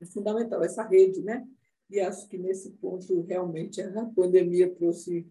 É 0.00 0.06
fundamental 0.06 0.62
essa 0.62 0.82
rede, 0.82 1.22
né? 1.22 1.46
E 1.88 2.00
acho 2.00 2.28
que 2.28 2.36
nesse 2.36 2.72
ponto, 2.72 3.22
realmente, 3.22 3.80
a 3.80 4.04
pandemia 4.06 4.74
trouxe 4.74 5.28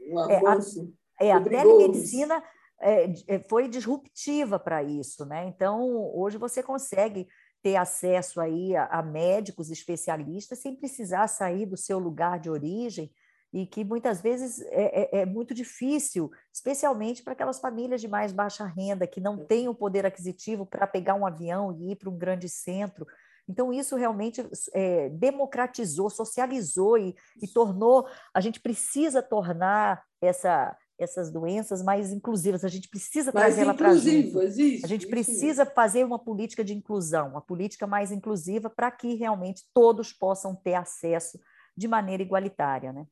um 0.00 0.18
avanço. 0.18 0.80
É, 0.80 0.84
a 0.84 1.01
é, 1.26 1.32
a 1.32 1.40
telemedicina 1.40 2.42
é, 2.80 3.12
é, 3.28 3.38
foi 3.38 3.68
disruptiva 3.68 4.58
para 4.58 4.82
isso, 4.82 5.24
né? 5.24 5.46
Então, 5.46 6.10
hoje 6.14 6.36
você 6.36 6.62
consegue 6.62 7.28
ter 7.62 7.76
acesso 7.76 8.40
aí 8.40 8.74
a, 8.74 8.86
a, 8.86 9.02
médicos 9.02 9.70
especialistas 9.70 10.58
sem 10.58 10.74
precisar 10.74 11.28
sair 11.28 11.64
do 11.64 11.76
seu 11.76 11.98
lugar 11.98 12.40
de 12.40 12.50
origem 12.50 13.12
e 13.52 13.66
que 13.66 13.84
muitas 13.84 14.20
vezes 14.20 14.60
é, 14.70 15.18
é, 15.18 15.20
é 15.20 15.26
muito 15.26 15.54
difícil, 15.54 16.30
especialmente 16.52 17.22
para 17.22 17.34
aquelas 17.34 17.60
famílias 17.60 18.00
de 18.00 18.08
mais 18.08 18.32
baixa 18.32 18.64
renda 18.64 19.06
que 19.06 19.20
não 19.20 19.44
têm 19.46 19.68
o 19.68 19.74
poder 19.74 20.04
aquisitivo 20.04 20.66
para 20.66 20.86
pegar 20.86 21.14
um 21.14 21.26
avião 21.26 21.72
e 21.72 21.92
ir 21.92 21.96
para 21.96 22.10
um 22.10 22.18
grande 22.18 22.48
centro. 22.48 23.06
Então, 23.48 23.72
isso 23.72 23.94
realmente 23.96 24.44
é, 24.72 25.08
democratizou, 25.10 26.08
socializou 26.08 26.96
e, 26.96 27.14
e 27.40 27.46
tornou. 27.46 28.08
A 28.34 28.40
gente 28.40 28.60
precisa 28.60 29.22
tornar 29.22 30.02
essa, 30.20 30.76
essas 31.02 31.30
doenças 31.30 31.82
mais 31.82 32.12
inclusivas. 32.12 32.64
A 32.64 32.68
gente 32.68 32.88
precisa 32.88 33.32
trazê-la 33.32 33.74
para 33.74 33.90
a 33.90 33.96
gente. 33.96 34.36
A 34.84 34.86
gente 34.86 35.06
precisa 35.06 35.66
fazer 35.66 36.04
uma 36.04 36.18
política 36.18 36.64
de 36.64 36.74
inclusão, 36.74 37.30
uma 37.30 37.40
política 37.40 37.86
mais 37.86 38.12
inclusiva 38.12 38.70
para 38.70 38.90
que 38.90 39.14
realmente 39.14 39.64
todos 39.74 40.12
possam 40.12 40.54
ter 40.54 40.74
acesso 40.74 41.38
de 41.76 41.88
maneira 41.88 42.22
igualitária, 42.22 42.92
né? 42.92 43.06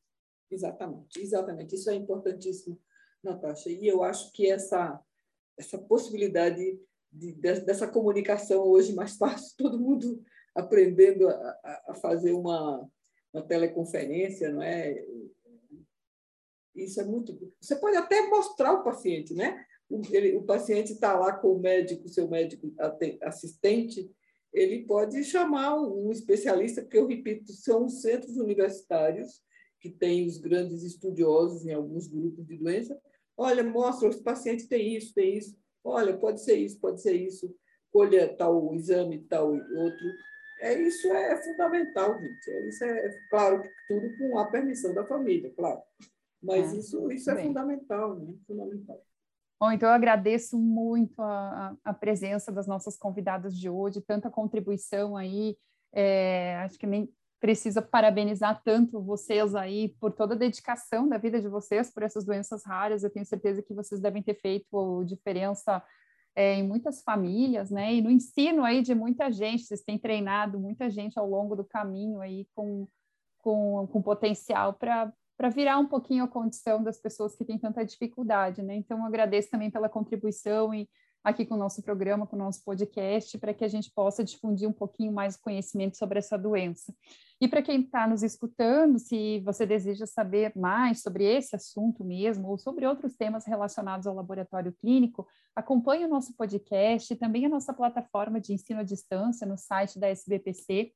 Exatamente, 0.49 1.19
exatamente. 1.19 1.75
Isso 1.75 1.89
é 1.89 1.95
importantíssimo, 1.95 2.79
Natasha. 3.23 3.69
E 3.69 3.87
eu 3.87 4.03
acho 4.03 4.31
que 4.33 4.49
essa 4.49 4.99
essa 5.57 5.77
possibilidade 5.77 6.79
de, 7.11 7.33
dessa 7.33 7.87
comunicação 7.87 8.63
hoje 8.63 8.93
mais 8.93 9.15
fácil, 9.15 9.55
todo 9.57 9.79
mundo 9.79 10.21
aprendendo 10.55 11.27
a, 11.29 11.83
a 11.89 11.93
fazer 11.95 12.33
uma, 12.33 12.87
uma 13.33 13.43
teleconferência, 13.43 14.51
não 14.51 14.61
é? 14.61 15.03
Isso 16.75 17.01
é 17.01 17.05
muito. 17.05 17.37
Você 17.59 17.75
pode 17.75 17.97
até 17.97 18.27
mostrar 18.29 18.73
o 18.73 18.83
paciente, 18.83 19.33
né? 19.33 19.65
O, 19.89 20.01
ele, 20.09 20.35
o 20.37 20.43
paciente 20.43 20.93
está 20.93 21.17
lá 21.17 21.33
com 21.33 21.53
o 21.53 21.59
médico, 21.59 22.07
seu 22.07 22.27
médico 22.27 22.73
assistente, 23.21 24.09
ele 24.53 24.85
pode 24.85 25.23
chamar 25.23 25.79
um 25.79 26.11
especialista, 26.11 26.81
porque 26.81 26.97
eu 26.97 27.07
repito, 27.07 27.51
são 27.53 27.87
centros 27.87 28.37
universitários 28.37 29.41
que 29.79 29.89
têm 29.89 30.27
os 30.27 30.37
grandes 30.37 30.83
estudiosos 30.83 31.65
em 31.65 31.73
alguns 31.73 32.07
grupos 32.07 32.45
de 32.45 32.57
doença. 32.57 32.99
Olha, 33.35 33.63
mostra, 33.63 34.09
os 34.09 34.17
pacientes 34.17 34.67
têm 34.67 34.95
isso, 34.95 35.13
tem 35.13 35.37
isso. 35.37 35.57
Olha, 35.83 36.15
pode 36.17 36.43
ser 36.43 36.55
isso, 36.55 36.79
pode 36.79 37.01
ser 37.01 37.13
isso. 37.13 37.53
Colha 37.91 38.33
tal 38.35 38.73
exame, 38.75 39.23
tal 39.23 39.51
outro. 39.51 40.07
É, 40.61 40.79
isso 40.79 41.11
é 41.11 41.35
fundamental, 41.41 42.19
gente. 42.19 42.51
É, 42.51 42.69
isso 42.69 42.83
é, 42.83 43.19
claro, 43.29 43.63
tudo 43.87 44.17
com 44.17 44.37
a 44.37 44.45
permissão 44.51 44.93
da 44.93 45.05
família, 45.05 45.51
claro. 45.55 45.81
Mas 46.41 46.73
é, 46.73 46.77
isso, 46.77 47.11
isso 47.11 47.29
é 47.29 47.43
fundamental, 47.43 48.15
né? 48.15 48.33
Fundamental. 48.47 49.01
Bom, 49.59 49.71
então 49.71 49.87
eu 49.89 49.93
agradeço 49.93 50.57
muito 50.57 51.21
a, 51.21 51.75
a, 51.83 51.93
presença 51.93 52.51
das 52.51 52.65
nossas 52.65 52.97
convidadas 52.97 53.55
de 53.55 53.69
hoje, 53.69 54.01
tanta 54.01 54.29
contribuição 54.29 55.15
aí. 55.15 55.55
É, 55.93 56.57
acho 56.63 56.79
que 56.79 56.87
nem 56.87 57.07
precisa 57.39 57.81
parabenizar 57.81 58.61
tanto 58.63 59.01
vocês 59.01 59.53
aí 59.53 59.89
por 59.99 60.13
toda 60.13 60.33
a 60.33 60.37
dedicação 60.37 61.07
da 61.07 61.17
vida 61.17 61.39
de 61.39 61.47
vocês 61.47 61.91
por 61.91 62.01
essas 62.01 62.25
doenças 62.25 62.63
raras. 62.65 63.03
Eu 63.03 63.11
tenho 63.11 63.25
certeza 63.25 63.61
que 63.61 63.73
vocês 63.73 64.01
devem 64.01 64.23
ter 64.23 64.35
feito 64.35 65.03
diferença 65.05 65.83
é, 66.35 66.55
em 66.55 66.67
muitas 66.67 67.03
famílias, 67.03 67.69
né? 67.69 67.93
E 67.93 68.01
no 68.01 68.09
ensino 68.09 68.63
aí 68.63 68.81
de 68.81 68.95
muita 68.95 69.31
gente, 69.31 69.63
vocês 69.63 69.81
têm 69.81 69.99
treinado 69.99 70.59
muita 70.59 70.89
gente 70.89 71.19
ao 71.19 71.29
longo 71.29 71.55
do 71.55 71.63
caminho 71.63 72.19
aí 72.19 72.47
com, 72.55 72.87
com, 73.39 73.87
com 73.91 74.01
potencial 74.01 74.73
para 74.73 75.13
para 75.37 75.49
virar 75.49 75.77
um 75.77 75.87
pouquinho 75.87 76.23
a 76.23 76.27
condição 76.27 76.83
das 76.83 76.99
pessoas 76.99 77.35
que 77.35 77.45
têm 77.45 77.57
tanta 77.57 77.83
dificuldade, 77.85 78.61
né? 78.61 78.75
Então, 78.75 79.05
agradeço 79.05 79.49
também 79.49 79.71
pela 79.71 79.89
contribuição 79.89 80.73
e 80.73 80.87
aqui 81.23 81.45
com 81.45 81.55
o 81.55 81.57
nosso 81.57 81.81
programa, 81.83 82.25
com 82.25 82.35
o 82.35 82.39
nosso 82.39 82.63
podcast, 82.63 83.37
para 83.37 83.53
que 83.53 83.63
a 83.63 83.67
gente 83.67 83.91
possa 83.93 84.23
difundir 84.23 84.67
um 84.67 84.73
pouquinho 84.73 85.11
mais 85.11 85.35
o 85.35 85.41
conhecimento 85.41 85.97
sobre 85.97 86.19
essa 86.19 86.37
doença. 86.37 86.93
E 87.39 87.47
para 87.47 87.61
quem 87.61 87.81
está 87.81 88.07
nos 88.07 88.21
escutando, 88.21 88.99
se 88.99 89.39
você 89.39 89.65
deseja 89.65 90.05
saber 90.05 90.51
mais 90.55 91.01
sobre 91.01 91.23
esse 91.23 91.55
assunto 91.55 92.03
mesmo, 92.03 92.47
ou 92.47 92.57
sobre 92.57 92.85
outros 92.85 93.15
temas 93.15 93.45
relacionados 93.45 94.05
ao 94.05 94.15
laboratório 94.15 94.73
clínico, 94.73 95.27
acompanhe 95.55 96.05
o 96.05 96.09
nosso 96.09 96.35
podcast 96.35 97.11
e 97.11 97.15
também 97.15 97.45
a 97.45 97.49
nossa 97.49 97.73
plataforma 97.73 98.39
de 98.39 98.53
ensino 98.53 98.79
à 98.79 98.83
distância 98.83 99.47
no 99.47 99.57
site 99.57 99.99
da 99.99 100.07
SBPC. 100.07 100.91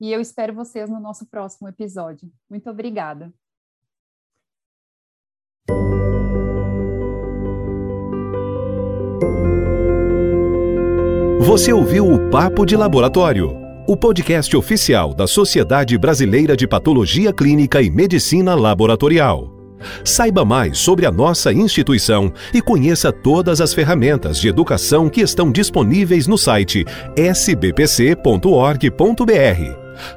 E 0.00 0.12
eu 0.12 0.20
espero 0.20 0.54
vocês 0.54 0.90
no 0.90 1.00
nosso 1.00 1.26
próximo 1.26 1.68
episódio. 1.68 2.30
Muito 2.50 2.68
obrigada. 2.68 3.32
Você 11.40 11.72
ouviu 11.72 12.10
o 12.10 12.30
Papo 12.30 12.64
de 12.64 12.74
Laboratório, 12.74 13.54
o 13.86 13.96
podcast 13.96 14.56
oficial 14.56 15.14
da 15.14 15.26
Sociedade 15.26 15.96
Brasileira 15.98 16.56
de 16.56 16.66
Patologia 16.66 17.32
Clínica 17.32 17.82
e 17.82 17.90
Medicina 17.90 18.54
Laboratorial. 18.54 19.52
Saiba 20.04 20.44
mais 20.44 20.78
sobre 20.78 21.06
a 21.06 21.12
nossa 21.12 21.52
instituição 21.52 22.32
e 22.52 22.62
conheça 22.62 23.12
todas 23.12 23.60
as 23.60 23.74
ferramentas 23.74 24.40
de 24.40 24.48
educação 24.48 25.08
que 25.10 25.20
estão 25.20 25.52
disponíveis 25.52 26.26
no 26.26 26.38
site 26.38 26.84
sbpc.org.br. 27.16 28.44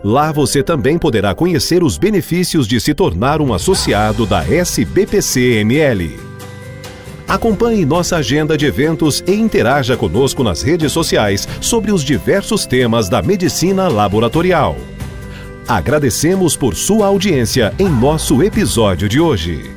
Lá 0.03 0.32
você 0.32 0.63
também 0.63 0.97
poderá 0.97 1.34
conhecer 1.36 1.84
os 1.84 1.97
benefícios 1.97 2.67
de 2.67 2.80
se 2.80 2.93
tornar 2.93 3.41
um 3.41 3.53
associado 3.53 4.25
da 4.25 4.43
SBPC-ML. 4.43 6.19
Acompanhe 7.28 7.86
nossa 7.86 8.17
agenda 8.17 8.57
de 8.57 8.65
eventos 8.65 9.21
e 9.28 9.34
interaja 9.34 9.97
conosco 9.97 10.43
nas 10.43 10.61
redes 10.61 10.91
sociais 10.93 11.47
sobre 11.59 11.91
os 11.91 12.03
diversos 12.03 12.65
temas 12.65 13.09
da 13.09 13.21
medicina 13.21 13.89
laboratorial. 13.89 14.78
Agradecemos 15.67 16.55
por 16.55 16.75
sua 16.75 17.07
audiência 17.07 17.73
em 17.78 17.89
nosso 17.89 18.41
episódio 18.41 19.09
de 19.09 19.19
hoje. 19.19 19.76